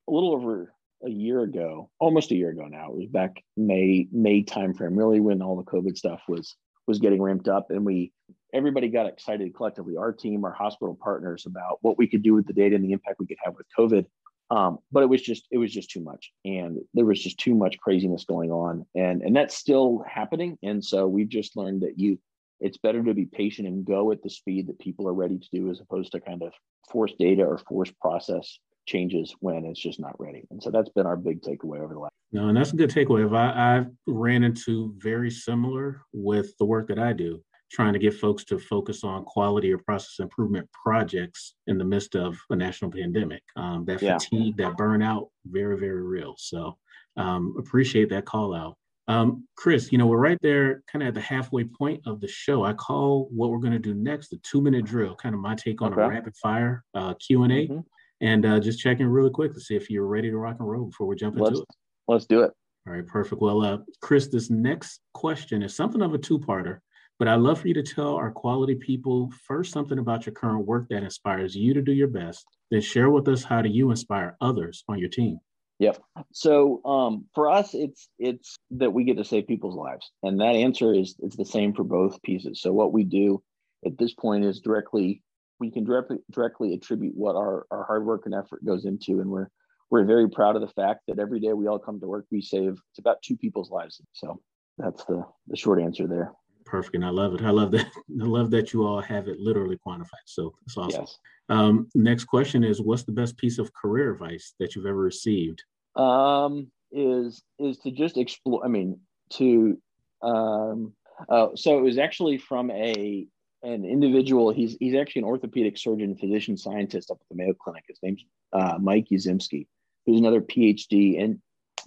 little 0.08 0.34
over 0.34 0.74
a 1.06 1.10
year 1.10 1.42
ago, 1.42 1.90
almost 2.00 2.32
a 2.32 2.36
year 2.36 2.50
ago 2.50 2.66
now. 2.68 2.92
It 2.92 2.98
was 2.98 3.08
back 3.08 3.44
May 3.56 4.08
May 4.12 4.44
timeframe, 4.44 4.98
really 4.98 5.20
when 5.20 5.42
all 5.42 5.58
the 5.58 5.70
COVID 5.70 5.98
stuff 5.98 6.22
was 6.28 6.56
was 6.88 7.00
getting 7.00 7.22
ramped 7.22 7.50
up, 7.50 7.68
and 7.70 7.86
we 7.86 8.14
everybody 8.54 8.88
got 8.88 9.08
excited 9.08 9.54
collectively, 9.54 9.98
our 9.98 10.14
team, 10.14 10.46
our 10.46 10.54
hospital 10.54 10.98
partners, 11.02 11.46
about 11.46 11.80
what 11.82 11.98
we 11.98 12.08
could 12.08 12.24
do 12.24 12.34
with 12.34 12.48
the 12.48 12.54
data 12.54 12.76
and 12.76 12.86
the 12.86 12.94
impact 12.94 13.20
we 13.20 13.28
could 13.28 13.38
have 13.44 13.56
with 13.56 13.68
COVID. 13.78 14.06
Um, 14.50 14.80
but 14.92 15.04
it 15.04 15.10
was 15.10 15.22
just 15.22 15.48
it 15.52 15.58
was 15.58 15.74
just 15.74 15.90
too 15.90 16.02
much, 16.02 16.32
and 16.46 16.80
there 16.94 17.06
was 17.06 17.22
just 17.22 17.38
too 17.38 17.54
much 17.54 17.78
craziness 17.80 18.24
going 18.24 18.52
on, 18.52 18.86
and 18.96 19.22
and 19.22 19.36
that's 19.36 19.58
still 19.58 20.06
happening. 20.08 20.58
And 20.64 20.84
so 20.84 21.08
we've 21.08 21.30
just 21.30 21.58
learned 21.58 21.82
that 21.82 22.00
you 22.00 22.18
it's 22.60 22.78
better 22.78 23.04
to 23.04 23.14
be 23.14 23.26
patient 23.26 23.68
and 23.68 23.86
go 23.86 24.12
at 24.12 24.24
the 24.24 24.30
speed 24.30 24.68
that 24.68 24.80
people 24.80 25.08
are 25.08 25.14
ready 25.14 25.38
to 25.38 25.48
do 25.52 25.70
as 25.70 25.80
opposed 25.80 26.12
to 26.14 26.20
kind 26.20 26.42
of 26.42 26.54
force 26.90 27.14
data 27.20 27.44
or 27.44 27.58
force 27.58 27.92
process 28.02 28.60
changes 28.88 29.36
when 29.42 29.66
it's 29.66 29.80
just 29.80 30.00
not 30.00 30.20
ready. 30.20 30.48
And 30.50 30.64
so 30.64 30.72
that's 30.72 30.90
been 30.90 31.06
our 31.06 31.18
big 31.18 31.42
takeaway 31.42 31.82
over 31.82 31.94
the 31.94 32.00
last. 32.00 32.14
No, 32.32 32.48
and 32.48 32.58
that's 32.58 32.74
a 32.74 32.76
good 32.76 32.90
takeaway. 32.90 33.32
I, 33.36 33.78
I've 33.78 33.88
ran 34.08 34.44
into 34.44 34.94
very 34.98 35.30
similar 35.30 36.02
with 36.14 36.58
the 36.58 36.66
work 36.66 36.88
that 36.88 37.00
I 37.00 37.14
do 37.14 37.42
trying 37.72 37.94
to 37.94 38.00
get 38.00 38.14
folks 38.14 38.44
to 38.46 38.58
focus 38.58 39.04
on 39.04 39.26
quality 39.26 39.74
or 39.74 39.78
process 39.78 40.20
improvement 40.20 40.70
projects 40.72 41.56
in 41.68 41.78
the 41.78 41.84
midst 41.84 42.16
of 42.16 42.38
a 42.50 42.56
national 42.56 42.92
pandemic. 42.92 43.44
Um, 43.56 43.86
that 43.86 44.00
fatigue, 44.00 44.58
that 44.58 44.78
burnout, 44.78 45.28
very, 45.46 45.78
very 45.78 46.04
real. 46.04 46.36
So 46.38 46.78
um, 47.18 47.56
appreciate 47.58 48.10
that 48.10 48.26
call 48.26 48.54
out. 48.54 48.78
Um, 49.10 49.48
Chris, 49.56 49.92
you 49.92 49.98
know, 49.98 50.06
we're 50.06 50.18
right 50.18 50.38
there 50.42 50.84
kind 50.92 51.02
of 51.02 51.10
at 51.10 51.14
the 51.14 51.22
halfway 51.22 51.64
point 51.64 52.02
of 52.06 52.20
the 52.20 52.28
show. 52.28 52.64
I 52.64 52.74
call 52.74 53.30
what 53.32 53.52
we're 53.52 53.60
going 53.60 53.74
to 53.74 53.80
do 53.80 53.94
next 53.94 54.30
the 54.30 54.38
two 54.44 54.62
minute 54.62 54.86
drill, 54.86 55.16
kind 55.16 55.34
of 55.34 55.40
my 55.40 55.56
take 55.56 55.82
on 55.82 55.94
okay. 55.94 56.02
a 56.02 56.08
rapid 56.08 56.36
fire 56.36 56.84
uh, 56.94 57.14
Q&A. 57.16 57.48
Mm-hmm. 57.48 57.80
And 58.20 58.46
uh, 58.46 58.60
just 58.60 58.80
checking 58.80 59.06
really 59.06 59.30
quick 59.30 59.54
to 59.54 59.62
see 59.62 59.76
if 59.76 59.90
you're 59.90 60.08
ready 60.08 60.32
to 60.32 60.38
rock 60.38 60.58
and 60.60 60.68
roll 60.68 60.86
before 60.86 61.08
we 61.08 61.16
jump 61.16 61.36
let's, 61.38 61.50
into 61.50 61.62
it. 61.62 61.68
Let's 62.08 62.26
do 62.26 62.42
it. 62.42 62.52
All 62.88 62.94
right, 62.94 63.06
perfect. 63.06 63.42
Well, 63.42 63.64
uh, 63.64 63.78
Chris, 64.02 64.28
this 64.28 64.50
next 64.50 65.02
question 65.14 65.62
is 65.62 65.76
something 65.76 66.02
of 66.02 66.14
a 66.14 66.18
two 66.18 66.40
parter. 66.40 66.80
But 67.20 67.28
I'd 67.28 67.40
love 67.40 67.62
for 67.62 67.68
you 67.68 67.74
to 67.74 67.84
tell 67.84 68.16
our 68.16 68.32
quality 68.32 68.76
people 68.76 69.32
first 69.48 69.74
something 69.74 69.98
about 69.98 70.26
your 70.26 70.34
current 70.34 70.68
work 70.68 70.88
that 70.90 71.04
inspires 71.04 71.56
you 71.56 71.74
to 71.74 71.82
do 71.82 71.92
your 71.92 72.08
best, 72.08 72.46
then 72.70 72.82
share 72.82 73.10
with 73.10 73.28
us 73.28 73.44
how 73.44 73.62
do 73.62 73.70
you 73.70 73.90
inspire 73.90 74.38
others 74.40 74.84
on 74.88 75.00
your 75.00 75.10
team. 75.10 75.40
Yep. 75.80 76.00
So 76.32 76.84
um, 76.86 77.26
for 77.34 77.50
us, 77.50 77.74
it's 77.74 78.10
it's 78.18 78.58
that 78.72 78.94
we 78.94 79.04
get 79.04 79.18
to 79.18 79.26
save 79.26 79.48
people's 79.48 79.76
lives, 79.76 80.12
and 80.24 80.40
that 80.42 80.56
answer 80.56 80.94
is 80.94 81.16
it's 81.20 81.36
the 81.36 81.46
same 81.46 81.74
for 81.74 81.84
both 81.84 82.22
pieces. 82.24 82.62
So 82.62 82.74
what 82.74 82.94
we 82.94 83.04
do 83.04 83.44
at 83.86 83.98
this 83.98 84.14
point 84.14 84.44
is 84.44 84.60
directly 84.60 85.22
we 85.60 85.70
can 85.70 85.84
directly 85.84 86.18
directly 86.32 86.74
attribute 86.74 87.16
what 87.16 87.36
our 87.36 87.68
our 87.70 87.84
hard 87.84 88.06
work 88.06 88.24
and 88.26 88.34
effort 88.34 88.66
goes 88.66 88.86
into, 88.86 89.22
and 89.22 89.30
we're 89.30 89.50
we're 89.92 90.06
very 90.06 90.30
proud 90.30 90.56
of 90.56 90.62
the 90.62 90.68
fact 90.68 91.02
that 91.08 91.20
every 91.20 91.40
day 91.40 91.54
we 91.54 91.68
all 91.68 91.80
come 91.80 92.00
to 92.00 92.08
work, 92.08 92.26
we 92.32 92.42
save 92.42 92.72
it's 92.92 93.00
about 93.00 93.22
two 93.22 93.38
people's 93.38 93.70
lives. 93.70 94.02
So 94.14 94.42
that's 94.80 95.06
the 95.06 95.26
the 95.48 95.58
short 95.58 95.80
answer 95.80 96.08
there 96.08 96.32
perfect 96.68 96.96
and 96.96 97.06
i 97.06 97.10
love 97.10 97.34
it. 97.34 97.42
I 97.42 97.50
love 97.50 97.72
that 97.72 97.86
i 98.22 98.26
love 98.26 98.52
that 98.52 98.74
you 98.74 98.86
all 98.86 99.02
have 99.02 99.28
it 99.28 99.40
literally 99.40 99.80
quantified. 99.86 100.26
So 100.26 100.54
it's 100.66 100.78
awesome. 100.78 101.02
Yes. 101.02 101.18
um, 101.50 101.88
next 101.96 102.26
question 102.26 102.64
is 102.64 102.82
what's 102.82 103.04
the 103.04 103.12
best 103.12 103.38
piece 103.38 103.58
of 103.58 103.74
career 103.74 104.12
advice 104.14 104.54
that 104.60 104.76
you've 104.76 104.86
ever 104.86 104.98
received? 104.98 105.64
Um, 105.96 106.72
is 106.92 107.42
is 107.60 107.78
to 107.80 107.92
just 107.92 108.18
explore 108.18 108.64
i 108.64 108.68
mean 108.70 108.98
to 109.30 109.78
um, 110.22 110.94
uh, 111.30 111.50
so 111.56 111.78
it 111.78 111.82
was 111.82 111.98
actually 111.98 112.38
from 112.38 112.72
a 112.72 113.28
an 113.64 113.86
individual. 113.86 114.52
He's 114.54 114.78
he's 114.80 114.96
actually 114.96 115.22
an 115.22 115.28
orthopedic 115.28 115.78
surgeon 115.78 116.16
physician 116.16 116.58
scientist 116.58 117.12
up 117.12 117.18
at 117.20 117.28
the 117.30 117.36
mayo 117.36 117.54
clinic. 117.54 117.84
His 117.88 118.00
name's 118.04 118.24
uh, 118.54 118.78
mike 118.80 119.08
Yaszemski, 119.12 119.68
who's 120.06 120.20
another 120.20 120.42
phd 120.42 121.22
and 121.22 121.40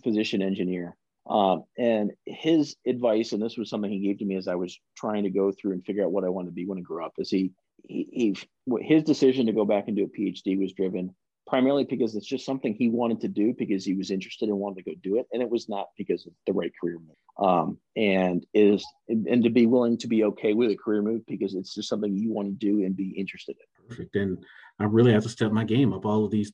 physician 0.03 0.43
engineer 0.43 0.97
um, 1.31 1.65
and 1.79 2.13
his 2.27 2.77
advice, 2.87 3.33
and 3.33 3.41
this 3.41 3.57
was 3.57 3.71
something 3.71 3.91
he 3.91 4.01
gave 4.01 4.19
to 4.19 4.25
me 4.25 4.37
as 4.37 4.49
I 4.49 4.57
was 4.57 4.79
trying 4.97 5.23
to 5.23 5.31
go 5.31 5.53
through 5.53 5.73
and 5.73 5.85
figure 5.85 6.05
out 6.05 6.13
what 6.13 6.25
I 6.25 6.29
wanted 6.29 6.49
to 6.49 6.55
be 6.55 6.67
when 6.67 6.79
I 6.79 6.83
grew 6.83 7.05
up, 7.05 7.15
is 7.19 7.31
he, 7.31 7.53
he, 7.87 8.09
he 8.13 8.37
his 8.83 9.05
decision 9.05 9.47
to 9.47 9.53
go 9.53 9.65
back 9.65 9.85
and 9.87 9.97
do 9.97 10.05
a 10.05 10.09
PhD 10.09 10.59
was 10.59 10.73
driven 10.73 11.15
primarily 11.51 11.83
because 11.83 12.15
it's 12.15 12.29
just 12.29 12.47
something 12.47 12.73
he 12.73 12.89
wanted 12.89 13.21
to 13.21 13.29
do 13.29 13.53
because 13.59 13.85
he 13.85 13.95
was 13.95 14.13
interested 14.13 14.49
and 14.49 14.57
wanted 14.57 14.85
to 14.85 14.91
go 14.91 14.97
do 15.03 15.19
it, 15.19 15.27
and 15.33 15.43
it 15.43 15.51
was 15.51 15.69
not 15.69 15.89
because 15.99 16.25
of 16.25 16.33
the 16.47 16.53
right 16.53 16.73
career 16.81 16.99
move. 16.99 17.17
Um, 17.45 17.79
and 17.97 18.47
is 18.55 18.85
and 19.09 19.43
to 19.43 19.51
be 19.51 19.67
willing 19.67 19.99
to 19.99 20.07
be 20.07 20.25
okay 20.25 20.53
with 20.53 20.71
a 20.71 20.77
career 20.77 21.03
move 21.03 21.27
because 21.27 21.55
it's 21.55 21.75
just 21.75 21.89
something 21.89 22.17
you 22.17 22.33
want 22.33 22.49
to 22.49 22.55
do 22.55 22.85
and 22.85 22.97
be 22.97 23.11
interested 23.11 23.57
in. 23.59 23.89
Perfect. 23.89 24.15
And 24.15 24.39
I 24.79 24.85
really 24.85 25.13
have 25.13 25.25
to 25.25 25.29
step 25.29 25.51
my 25.51 25.65
game 25.65 25.93
up. 25.93 26.07
All 26.07 26.25
of 26.25 26.31
these, 26.31 26.53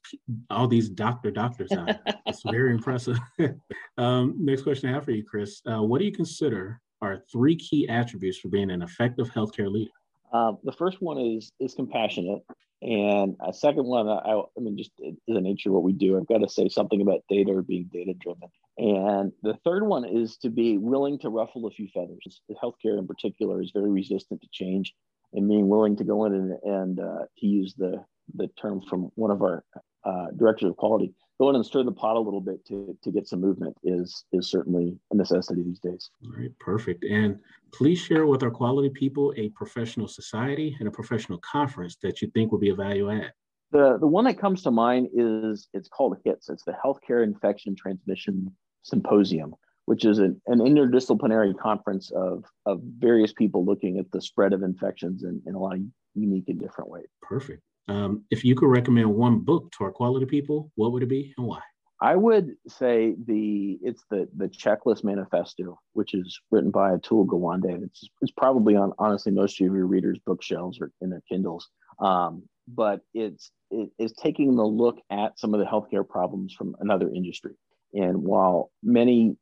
all 0.49 0.66
these 0.66 0.88
doctor 0.88 1.30
doctors 1.30 1.72
out. 1.72 1.97
it's 2.26 2.42
very 2.42 2.72
impressive. 2.72 3.18
um, 3.99 4.34
next 4.38 4.62
question 4.62 4.88
I 4.88 4.94
have 4.94 5.05
for 5.05 5.11
you, 5.11 5.24
Chris. 5.24 5.61
Uh, 5.66 5.82
what 5.82 5.99
do 5.99 6.07
you 6.07 6.12
consider 6.12 6.80
are 7.03 7.22
three 7.30 7.57
key 7.57 7.86
attributes 7.88 8.38
for 8.38 8.49
being 8.49 8.70
an 8.70 8.80
effective 8.80 9.30
healthcare 9.30 9.70
leader? 9.70 9.90
Uh, 10.32 10.53
the 10.64 10.72
first 10.72 11.03
one 11.03 11.18
is 11.18 11.53
is 11.61 11.74
compassionate, 11.74 12.42
and 12.83 13.37
a 13.47 13.53
second 13.53 13.87
one, 13.87 14.09
I, 14.09 14.41
I 14.41 14.61
mean, 14.61 14.77
just 14.77 14.91
the 14.99 15.41
nature 15.41 15.70
of 15.70 15.74
what 15.74 15.83
we 15.83 15.93
do. 15.93 16.16
I've 16.16 16.27
got 16.27 16.39
to 16.39 16.49
say 16.49 16.68
something 16.68 17.01
about 17.01 17.20
data 17.29 17.53
or 17.53 17.62
being 17.62 17.89
data 17.93 18.12
driven. 18.14 18.49
And 18.79 19.33
the 19.43 19.55
third 19.64 19.87
one 19.87 20.05
is 20.05 20.37
to 20.39 20.51
be 20.51 20.77
willing 20.77 21.18
to 21.20 21.31
ruffle 21.31 21.66
a 21.66 21.70
few 21.70 21.89
feathers. 21.95 22.43
Healthcare 22.62 22.99
in 22.99 23.07
particular 23.07 23.62
is 23.62 23.70
very 23.72 23.91
resistant 23.91 24.43
to 24.43 24.49
change, 24.53 24.95
and 25.33 25.49
being 25.49 25.68
willing 25.68 25.97
to 25.97 26.05
go 26.05 26.27
in 26.27 26.35
and, 26.35 26.53
and 26.64 27.01
uh, 27.01 27.24
to 27.39 27.47
use 27.47 27.74
the 27.77 28.05
the 28.35 28.49
term 28.61 28.83
from 28.89 29.11
one 29.14 29.31
of 29.31 29.41
our 29.41 29.64
uh, 30.05 30.27
directors 30.37 30.70
of 30.70 30.77
quality, 30.77 31.14
go 31.39 31.51
in 31.51 31.57
and 31.57 31.66
stir 31.66 31.82
the 31.82 31.93
pot 31.93 32.16
a 32.16 32.20
little 32.20 32.41
bit 32.41 32.64
to, 32.66 32.97
to 33.03 33.11
get 33.11 33.26
some 33.28 33.41
movement 33.41 33.76
is 33.82 34.24
is 34.32 34.51
certainly 34.51 34.99
a 35.12 35.16
necessity 35.16 35.62
these 35.62 35.80
days. 35.80 36.11
All 36.24 36.32
right, 36.39 36.51
perfect. 36.59 37.05
And 37.05 37.39
please 37.72 37.99
share 37.99 38.26
with 38.26 38.43
our 38.43 38.51
quality 38.51 38.91
people 38.91 39.34
a 39.37 39.51
professional 39.51 40.09
society 40.09 40.76
and 40.78 40.89
a 40.89 40.93
professional 40.93 41.39
conference 41.39 41.97
that 42.03 42.22
you 42.22 42.30
think 42.34 42.53
would 42.53 42.61
be 42.61 42.70
a 42.70 42.74
value 42.74 43.11
add. 43.11 43.32
The 43.72 43.99
the 43.99 44.07
one 44.07 44.24
that 44.24 44.39
comes 44.39 44.62
to 44.62 44.70
mind 44.70 45.09
is 45.14 45.68
it's 45.72 45.89
called 45.89 46.16
HITS. 46.24 46.49
It's 46.49 46.64
the 46.64 46.76
Healthcare 46.84 47.24
Infection 47.24 47.74
Transmission 47.74 48.51
Symposium, 48.82 49.55
which 49.87 50.05
is 50.05 50.18
an, 50.18 50.41
an 50.47 50.61
interdisciplinary 50.61 51.59
conference 51.59 52.11
of, 52.12 52.45
of 52.64 52.80
various 52.99 53.32
people 53.32 53.64
looking 53.64 53.99
at 53.99 54.11
the 54.12 54.22
spread 54.22 54.53
of 54.53 54.62
infections 54.62 55.24
in, 55.24 55.43
in 55.47 55.55
a 55.55 55.59
lot 55.59 55.74
of 55.74 55.80
unique 56.14 56.49
and 56.49 56.61
different 56.61 56.91
ways. 56.91 57.07
Perfect. 57.22 57.62
Um, 57.89 58.24
if 58.30 58.45
you 58.45 58.55
could 58.55 58.68
recommend 58.68 59.14
one 59.14 59.41
book 59.41 59.70
to 59.72 59.84
our 59.84 59.93
quality 59.93 60.26
people, 60.26 60.70
what 60.74 60.93
would 60.93 61.03
it 61.03 61.09
be 61.09 61.32
and 61.37 61.47
why? 61.47 61.61
I 62.01 62.14
would 62.14 62.57
say 62.68 63.14
the 63.26 63.78
it's 63.82 64.05
the 64.11 64.28
the 64.37 64.49
checklist 64.49 65.03
manifesto, 65.03 65.78
which 65.95 66.12
is 66.12 66.39
written 66.51 66.70
by 66.70 66.91
Atul 66.91 67.26
Gawande. 67.26 67.82
It's 67.84 68.09
it's 68.20 68.32
probably 68.32 68.76
on 68.76 68.93
honestly 68.99 69.32
most 69.32 69.61
of 69.61 69.66
your 69.74 69.87
readers' 69.87 70.18
bookshelves 70.26 70.78
or 70.80 70.91
in 71.01 71.11
their 71.11 71.22
Kindles. 71.28 71.68
Um, 71.99 72.43
but 72.68 73.01
it's 73.14 73.51
it 73.70 73.91
is 73.99 74.12
taking 74.12 74.57
the 74.57 74.64
look 74.64 74.99
at 75.11 75.39
some 75.39 75.55
of 75.55 75.61
the 75.61 75.66
healthcare 75.66 76.07
problems 76.07 76.53
from 76.53 76.76
another 76.80 77.09
industry. 77.09 77.55
And 77.95 78.22
while 78.22 78.70
many 78.82 79.37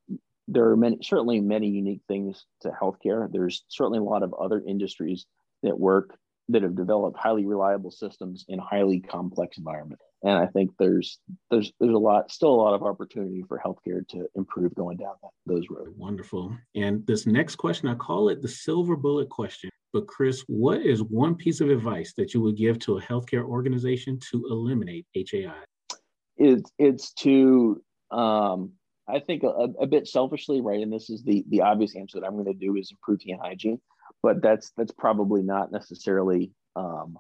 there 0.47 0.69
are 0.69 0.77
many 0.77 0.99
certainly 1.03 1.41
many 1.41 1.69
unique 1.69 2.03
things 2.07 2.45
to 2.61 2.71
healthcare, 2.71 3.31
there's 3.33 3.65
certainly 3.69 3.99
a 3.99 4.03
lot 4.03 4.23
of 4.23 4.33
other 4.35 4.63
industries 4.65 5.27
that 5.65 5.79
work 5.79 6.17
that 6.49 6.63
have 6.63 6.77
developed 6.77 7.19
highly 7.19 7.47
reliable 7.47 7.91
systems 7.91 8.45
in 8.49 8.59
highly 8.59 9.01
complex 9.01 9.57
environments. 9.57 10.05
And 10.23 10.33
I 10.33 10.47
think 10.47 10.71
there's 10.79 11.19
there's 11.51 11.73
there's 11.81 11.95
a 11.95 11.99
lot 11.99 12.31
still 12.31 12.51
a 12.51 12.63
lot 12.63 12.75
of 12.75 12.83
opportunity 12.83 13.43
for 13.49 13.61
healthcare 13.65 14.07
to 14.09 14.27
improve 14.35 14.75
going 14.75 14.97
down 14.97 15.15
that, 15.23 15.31
those 15.47 15.65
roads. 15.71 15.91
Wonderful. 15.97 16.57
And 16.75 17.07
this 17.07 17.27
next 17.27 17.57
question, 17.57 17.89
I 17.89 17.95
call 17.95 18.29
it 18.29 18.43
the 18.43 18.49
silver 18.49 18.97
bullet 18.97 19.29
question. 19.29 19.71
But 19.93 20.07
Chris, 20.07 20.45
what 20.49 20.81
is 20.81 21.03
one 21.03 21.35
piece 21.35 21.61
of 21.61 21.71
advice 21.71 22.15
that 22.17 22.35
you 22.35 22.41
would 22.41 22.57
give 22.57 22.79
to 22.81 22.99
a 22.99 23.03
healthcare 23.03 23.45
organization 23.45 24.19
to 24.31 24.45
eliminate 24.51 25.07
HAI? 25.15 25.55
It's 26.37 26.71
it's 26.79 27.13
to 27.15 27.83
um, 28.11 28.73
I 29.09 29.21
think 29.21 29.43
a, 29.43 29.69
a, 29.81 29.87
bit 29.87 30.09
selfishly, 30.09 30.61
right? 30.61 30.81
And 30.81 30.93
this 30.93 31.11
is 31.11 31.23
the 31.23 31.45
the 31.49 31.63
obvious 31.63 31.97
answer 31.97 32.21
that 32.21 32.27
I'm 32.27 32.35
going 32.35 32.47
to 32.47 32.55
do 32.55 32.77
is 32.77 32.91
improve 32.91 33.21
hand 33.27 33.41
hygiene 33.43 33.81
but 34.23 34.43
that's 34.43 34.73
that's 34.77 34.93
probably 34.93 35.43
not 35.43 35.73
necessarily 35.73 36.53
um, 36.77 37.19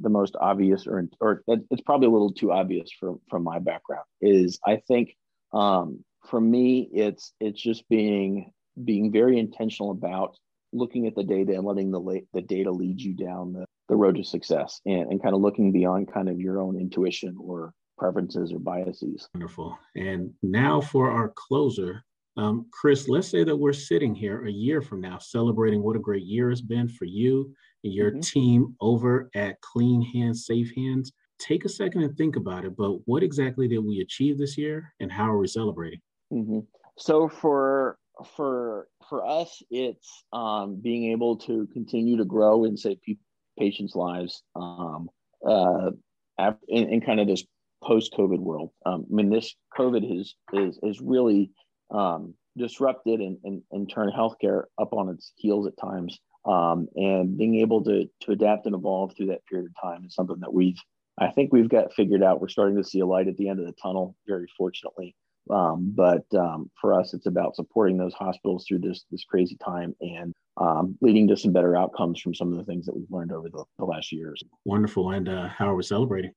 the 0.00 0.08
most 0.08 0.36
obvious, 0.40 0.86
or 0.86 1.06
or 1.20 1.42
it's 1.48 1.82
probably 1.82 2.08
a 2.08 2.10
little 2.10 2.32
too 2.32 2.52
obvious 2.52 2.90
from 2.98 3.20
from 3.28 3.42
my 3.44 3.58
background. 3.58 4.04
Is 4.20 4.58
I 4.64 4.76
think 4.88 5.16
um, 5.52 6.04
for 6.26 6.40
me, 6.40 6.88
it's 6.92 7.32
it's 7.40 7.60
just 7.60 7.88
being 7.88 8.52
being 8.84 9.12
very 9.12 9.38
intentional 9.38 9.90
about 9.90 10.36
looking 10.72 11.06
at 11.06 11.14
the 11.14 11.22
data 11.22 11.54
and 11.54 11.64
letting 11.64 11.90
the 11.90 12.22
the 12.32 12.42
data 12.42 12.70
lead 12.70 13.00
you 13.00 13.14
down 13.14 13.52
the, 13.52 13.64
the 13.88 13.96
road 13.96 14.16
to 14.16 14.24
success, 14.24 14.80
and, 14.86 15.10
and 15.10 15.22
kind 15.22 15.34
of 15.34 15.40
looking 15.40 15.72
beyond 15.72 16.12
kind 16.12 16.28
of 16.28 16.40
your 16.40 16.60
own 16.60 16.78
intuition 16.78 17.36
or 17.38 17.72
preferences 17.96 18.52
or 18.52 18.58
biases. 18.58 19.28
Wonderful. 19.34 19.78
And 19.94 20.32
now 20.42 20.80
for 20.80 21.10
our 21.10 21.32
closer, 21.36 22.04
um, 22.36 22.66
Chris, 22.72 23.08
let's 23.08 23.28
say 23.28 23.44
that 23.44 23.56
we're 23.56 23.72
sitting 23.72 24.14
here 24.14 24.46
a 24.46 24.50
year 24.50 24.82
from 24.82 25.00
now 25.00 25.18
celebrating 25.18 25.82
what 25.82 25.96
a 25.96 26.00
great 26.00 26.24
year 26.24 26.50
has 26.50 26.60
been 26.60 26.88
for 26.88 27.04
you 27.04 27.54
and 27.84 27.92
your 27.92 28.10
mm-hmm. 28.10 28.20
team 28.20 28.74
over 28.80 29.30
at 29.34 29.60
Clean 29.60 30.02
Hands, 30.02 30.44
Safe 30.44 30.72
Hands. 30.74 31.10
Take 31.38 31.64
a 31.64 31.68
second 31.68 32.02
and 32.02 32.16
think 32.16 32.36
about 32.36 32.64
it, 32.64 32.76
but 32.76 32.98
what 33.06 33.22
exactly 33.22 33.68
did 33.68 33.78
we 33.78 34.00
achieve 34.00 34.38
this 34.38 34.56
year 34.56 34.92
and 35.00 35.12
how 35.12 35.30
are 35.30 35.38
we 35.38 35.46
celebrating? 35.46 36.00
Mm-hmm. 36.32 36.60
So, 36.98 37.28
for 37.28 37.98
for 38.36 38.88
for 39.08 39.26
us, 39.26 39.62
it's 39.70 40.24
um, 40.32 40.80
being 40.80 41.10
able 41.10 41.36
to 41.38 41.68
continue 41.72 42.16
to 42.16 42.24
grow 42.24 42.64
and 42.64 42.78
save 42.78 42.98
pe- 43.02 43.16
patients' 43.58 43.96
lives 43.96 44.42
um, 44.54 45.08
uh, 45.46 45.90
in, 46.68 46.88
in, 46.88 47.00
kind 47.00 47.18
of 47.18 47.26
this 47.26 47.44
post-COVID 47.82 48.38
world. 48.38 48.70
Um, 48.86 49.04
I 49.10 49.14
mean, 49.14 49.30
this 49.30 49.54
COVID 49.76 50.16
has 50.16 50.34
is 50.52 50.78
is 50.82 51.00
really 51.00 51.50
um, 51.94 52.34
disrupted 52.56 53.20
and, 53.20 53.38
and, 53.44 53.62
and 53.72 53.90
turned 53.90 54.12
healthcare 54.12 54.64
up 54.78 54.92
on 54.92 55.08
its 55.08 55.32
heels 55.36 55.66
at 55.66 55.76
times. 55.76 56.18
Um, 56.44 56.88
and 56.94 57.38
being 57.38 57.60
able 57.60 57.82
to 57.84 58.04
to 58.20 58.32
adapt 58.32 58.66
and 58.66 58.74
evolve 58.74 59.16
through 59.16 59.28
that 59.28 59.46
period 59.46 59.66
of 59.66 59.82
time 59.82 60.04
is 60.04 60.14
something 60.14 60.40
that 60.40 60.52
we've 60.52 60.78
I 61.18 61.30
think 61.30 61.52
we've 61.52 61.68
got 61.68 61.94
figured 61.94 62.22
out. 62.22 62.40
We're 62.40 62.48
starting 62.48 62.76
to 62.76 62.84
see 62.84 63.00
a 63.00 63.06
light 63.06 63.28
at 63.28 63.36
the 63.36 63.48
end 63.48 63.60
of 63.60 63.66
the 63.66 63.74
tunnel, 63.80 64.16
very 64.26 64.46
fortunately. 64.58 65.14
Um, 65.50 65.92
but 65.94 66.24
um, 66.34 66.70
for 66.80 66.98
us, 66.98 67.14
it's 67.14 67.26
about 67.26 67.54
supporting 67.54 67.96
those 67.96 68.14
hospitals 68.14 68.64
through 68.66 68.80
this 68.80 69.04
this 69.10 69.24
crazy 69.24 69.56
time 69.64 69.94
and 70.00 70.32
um, 70.56 70.96
leading 71.00 71.28
to 71.28 71.36
some 71.36 71.52
better 71.52 71.76
outcomes 71.76 72.20
from 72.20 72.34
some 72.34 72.52
of 72.52 72.58
the 72.58 72.64
things 72.64 72.86
that 72.86 72.96
we've 72.96 73.10
learned 73.10 73.32
over 73.32 73.48
the, 73.48 73.64
the 73.78 73.84
last 73.84 74.12
years. 74.12 74.42
Wonderful. 74.64 75.10
And 75.10 75.28
uh, 75.28 75.48
how 75.48 75.70
are 75.70 75.76
we 75.76 75.82
celebrating? 75.82 76.32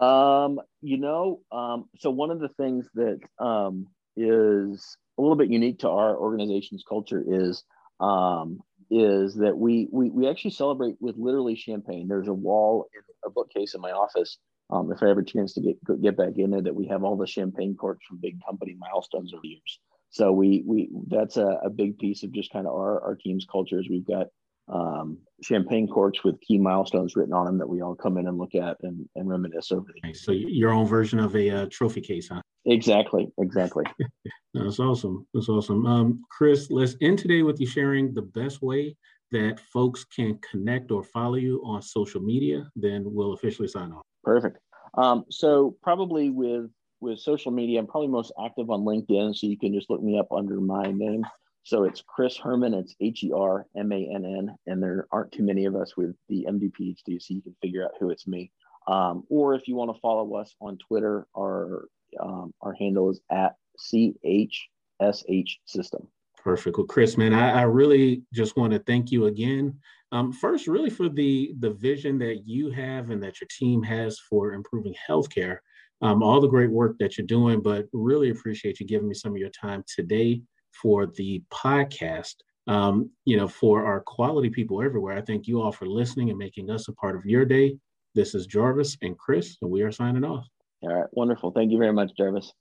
Um, 0.00 0.60
you 0.80 0.98
know, 0.98 1.40
um, 1.52 1.88
so 1.98 2.10
one 2.10 2.30
of 2.30 2.40
the 2.40 2.48
things 2.48 2.88
that 2.94 3.20
um, 3.38 3.86
is 4.16 4.96
a 5.18 5.22
little 5.22 5.36
bit 5.36 5.50
unique 5.50 5.80
to 5.80 5.88
our 5.88 6.16
organization's 6.16 6.84
culture 6.88 7.22
is 7.26 7.64
um, 8.00 8.60
is 8.90 9.34
that 9.36 9.56
we, 9.56 9.88
we 9.92 10.10
we 10.10 10.28
actually 10.28 10.50
celebrate 10.50 10.96
with 11.00 11.16
literally 11.16 11.56
champagne. 11.56 12.08
There's 12.08 12.28
a 12.28 12.34
wall 12.34 12.86
in 12.94 13.02
a 13.24 13.30
bookcase 13.30 13.74
in 13.74 13.80
my 13.80 13.92
office 13.92 14.38
um, 14.70 14.90
if 14.90 15.02
I 15.02 15.10
ever 15.10 15.22
chance 15.22 15.54
to 15.54 15.60
get 15.60 16.02
get 16.02 16.16
back 16.16 16.36
in 16.36 16.50
there, 16.50 16.62
that 16.62 16.74
we 16.74 16.86
have 16.88 17.04
all 17.04 17.16
the 17.16 17.26
champagne 17.26 17.76
corks 17.76 18.04
from 18.06 18.18
big 18.18 18.38
company 18.44 18.76
milestones 18.78 19.32
over 19.32 19.42
the 19.42 19.48
years. 19.48 19.78
So 20.10 20.32
we 20.32 20.62
we 20.66 20.90
that's 21.08 21.36
a, 21.36 21.60
a 21.64 21.70
big 21.70 21.98
piece 21.98 22.22
of 22.22 22.32
just 22.32 22.52
kind 22.52 22.66
of 22.66 22.72
our 22.72 23.00
our 23.02 23.16
team's 23.16 23.46
culture 23.50 23.78
is 23.78 23.88
we've 23.88 24.06
got 24.06 24.28
um, 24.68 25.18
champagne 25.42 25.86
corks 25.86 26.24
with 26.24 26.40
key 26.40 26.58
milestones 26.58 27.16
written 27.16 27.34
on 27.34 27.46
them 27.46 27.58
that 27.58 27.68
we 27.68 27.82
all 27.82 27.94
come 27.94 28.16
in 28.16 28.28
and 28.28 28.38
look 28.38 28.54
at 28.54 28.76
and, 28.82 29.06
and 29.14 29.28
reminisce 29.28 29.72
over 29.72 29.86
the. 30.02 30.14
So 30.14 30.32
your 30.32 30.70
own 30.70 30.86
version 30.86 31.18
of 31.18 31.36
a 31.36 31.50
uh, 31.50 31.66
trophy 31.70 32.00
case, 32.00 32.28
huh? 32.28 32.40
Exactly, 32.66 33.30
exactly. 33.38 33.84
That's 34.54 34.78
awesome. 34.78 35.26
That's 35.34 35.48
awesome. 35.48 35.84
Um, 35.86 36.24
Chris, 36.30 36.70
let's 36.70 36.96
end 37.02 37.18
today 37.18 37.42
with 37.42 37.60
you 37.60 37.66
sharing 37.66 38.14
the 38.14 38.22
best 38.22 38.62
way 38.62 38.96
that 39.32 39.58
folks 39.58 40.04
can 40.04 40.38
connect 40.48 40.90
or 40.90 41.02
follow 41.02 41.34
you 41.34 41.60
on 41.64 41.82
social 41.82 42.20
media. 42.20 42.68
Then 42.76 43.02
we'll 43.04 43.32
officially 43.32 43.68
sign 43.68 43.92
off. 43.92 44.02
Perfect. 44.22 44.58
Um, 44.96 45.24
so 45.30 45.76
probably 45.82 46.30
with 46.30 46.70
with 47.00 47.18
social 47.18 47.52
media, 47.52 47.80
I'm 47.80 47.86
probably 47.86 48.08
most 48.08 48.32
active 48.42 48.70
on 48.70 48.80
LinkedIn. 48.80 49.36
So 49.36 49.46
you 49.46 49.58
can 49.58 49.74
just 49.74 49.90
look 49.90 50.02
me 50.02 50.18
up 50.18 50.28
under 50.32 50.60
my 50.60 50.90
name. 50.90 51.24
So 51.64 51.84
it's 51.84 52.02
Chris 52.06 52.36
Hermann. 52.36 52.74
It's 52.74 52.94
H 53.00 53.24
E 53.24 53.32
R 53.34 53.66
M 53.74 53.90
A 53.90 53.96
N 54.14 54.24
N, 54.26 54.54
and 54.66 54.82
there 54.82 55.08
aren't 55.10 55.32
too 55.32 55.42
many 55.42 55.64
of 55.64 55.74
us 55.74 55.96
with 55.96 56.14
the 56.28 56.46
MD 56.48 56.70
PhD, 56.70 57.20
so 57.20 57.32
you 57.32 57.40
can 57.40 57.56
figure 57.62 57.82
out 57.82 57.92
who 57.98 58.10
it's 58.10 58.26
me. 58.26 58.52
Um, 58.86 59.24
or 59.30 59.54
if 59.54 59.66
you 59.66 59.74
want 59.74 59.94
to 59.94 60.00
follow 60.00 60.34
us 60.34 60.54
on 60.60 60.76
Twitter, 60.76 61.26
our 61.36 61.88
um, 62.20 62.52
our 62.60 62.74
handle 62.74 63.10
is 63.10 63.20
at 63.30 63.56
CHSH 63.80 65.56
System. 65.64 66.06
Perfect. 66.36 66.76
Well, 66.76 66.86
Chris, 66.86 67.16
man, 67.16 67.32
I, 67.32 67.60
I 67.60 67.62
really 67.62 68.22
just 68.34 68.58
want 68.58 68.74
to 68.74 68.78
thank 68.80 69.10
you 69.10 69.24
again. 69.26 69.78
Um, 70.12 70.32
first, 70.32 70.66
really 70.66 70.90
for 70.90 71.08
the 71.08 71.54
the 71.60 71.70
vision 71.70 72.18
that 72.18 72.42
you 72.46 72.70
have 72.72 73.08
and 73.08 73.22
that 73.22 73.40
your 73.40 73.48
team 73.50 73.82
has 73.82 74.20
for 74.28 74.52
improving 74.52 74.94
healthcare, 75.08 75.56
um, 76.02 76.22
all 76.22 76.42
the 76.42 76.46
great 76.46 76.70
work 76.70 76.98
that 76.98 77.16
you're 77.16 77.26
doing. 77.26 77.62
But 77.62 77.86
really 77.94 78.28
appreciate 78.28 78.80
you 78.80 78.86
giving 78.86 79.08
me 79.08 79.14
some 79.14 79.32
of 79.32 79.38
your 79.38 79.48
time 79.48 79.82
today 79.88 80.42
for 80.80 81.06
the 81.06 81.42
podcast. 81.52 82.34
Um, 82.66 83.10
you 83.24 83.36
know, 83.36 83.48
for 83.48 83.84
our 83.84 84.00
quality 84.00 84.50
people 84.50 84.82
everywhere, 84.82 85.16
I 85.16 85.20
thank 85.20 85.46
you 85.46 85.60
all 85.60 85.72
for 85.72 85.86
listening 85.86 86.30
and 86.30 86.38
making 86.38 86.70
us 86.70 86.88
a 86.88 86.92
part 86.92 87.16
of 87.16 87.24
your 87.24 87.44
day. 87.44 87.76
This 88.14 88.34
is 88.34 88.46
Jarvis 88.46 88.96
and 89.02 89.18
Chris, 89.18 89.56
and 89.60 89.70
we 89.70 89.82
are 89.82 89.92
signing 89.92 90.24
off. 90.24 90.46
All 90.82 90.94
right, 90.94 91.06
wonderful. 91.12 91.50
Thank 91.50 91.72
you 91.72 91.78
very 91.78 91.92
much, 91.92 92.12
Jarvis. 92.16 92.52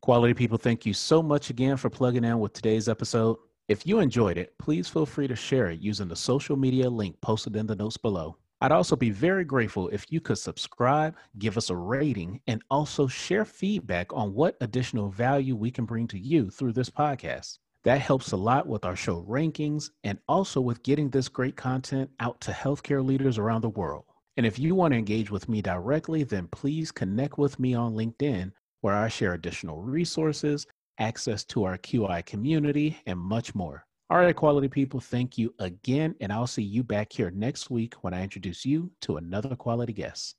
Quality 0.00 0.34
people, 0.34 0.58
thank 0.58 0.84
you 0.84 0.92
so 0.94 1.22
much 1.22 1.50
again 1.50 1.76
for 1.76 1.88
plugging 1.88 2.24
in 2.24 2.40
with 2.40 2.52
today's 2.52 2.88
episode. 2.88 3.36
If 3.68 3.86
you 3.86 4.00
enjoyed 4.00 4.36
it, 4.36 4.58
please 4.58 4.88
feel 4.88 5.06
free 5.06 5.28
to 5.28 5.36
share 5.36 5.70
it 5.70 5.80
using 5.80 6.08
the 6.08 6.16
social 6.16 6.56
media 6.56 6.90
link 6.90 7.20
posted 7.20 7.54
in 7.54 7.66
the 7.66 7.76
notes 7.76 7.96
below. 7.96 8.36
I'd 8.62 8.70
also 8.70 8.94
be 8.94 9.10
very 9.10 9.44
grateful 9.44 9.88
if 9.88 10.06
you 10.08 10.20
could 10.20 10.38
subscribe, 10.38 11.16
give 11.40 11.56
us 11.56 11.68
a 11.68 11.74
rating, 11.74 12.40
and 12.46 12.62
also 12.70 13.08
share 13.08 13.44
feedback 13.44 14.12
on 14.12 14.34
what 14.34 14.56
additional 14.60 15.10
value 15.10 15.56
we 15.56 15.72
can 15.72 15.84
bring 15.84 16.06
to 16.06 16.16
you 16.16 16.48
through 16.48 16.74
this 16.74 16.88
podcast. 16.88 17.58
That 17.82 18.00
helps 18.00 18.30
a 18.30 18.36
lot 18.36 18.68
with 18.68 18.84
our 18.84 18.94
show 18.94 19.26
rankings 19.28 19.90
and 20.04 20.16
also 20.28 20.60
with 20.60 20.84
getting 20.84 21.10
this 21.10 21.28
great 21.28 21.56
content 21.56 22.08
out 22.20 22.40
to 22.42 22.52
healthcare 22.52 23.04
leaders 23.04 23.36
around 23.36 23.62
the 23.62 23.68
world. 23.68 24.04
And 24.36 24.46
if 24.46 24.60
you 24.60 24.76
want 24.76 24.92
to 24.92 24.98
engage 24.98 25.28
with 25.28 25.48
me 25.48 25.60
directly, 25.60 26.22
then 26.22 26.46
please 26.46 26.92
connect 26.92 27.38
with 27.38 27.58
me 27.58 27.74
on 27.74 27.94
LinkedIn 27.94 28.52
where 28.80 28.94
I 28.94 29.08
share 29.08 29.34
additional 29.34 29.82
resources, 29.82 30.68
access 31.00 31.42
to 31.46 31.64
our 31.64 31.78
QI 31.78 32.24
community, 32.24 32.96
and 33.06 33.18
much 33.18 33.56
more. 33.56 33.86
All 34.12 34.18
right, 34.18 34.36
quality 34.36 34.68
people, 34.68 35.00
thank 35.00 35.38
you 35.38 35.54
again. 35.58 36.14
And 36.20 36.30
I'll 36.30 36.46
see 36.46 36.62
you 36.62 36.82
back 36.82 37.10
here 37.10 37.30
next 37.30 37.70
week 37.70 37.94
when 38.02 38.12
I 38.12 38.22
introduce 38.22 38.66
you 38.66 38.90
to 39.00 39.16
another 39.16 39.56
quality 39.56 39.94
guest. 39.94 40.30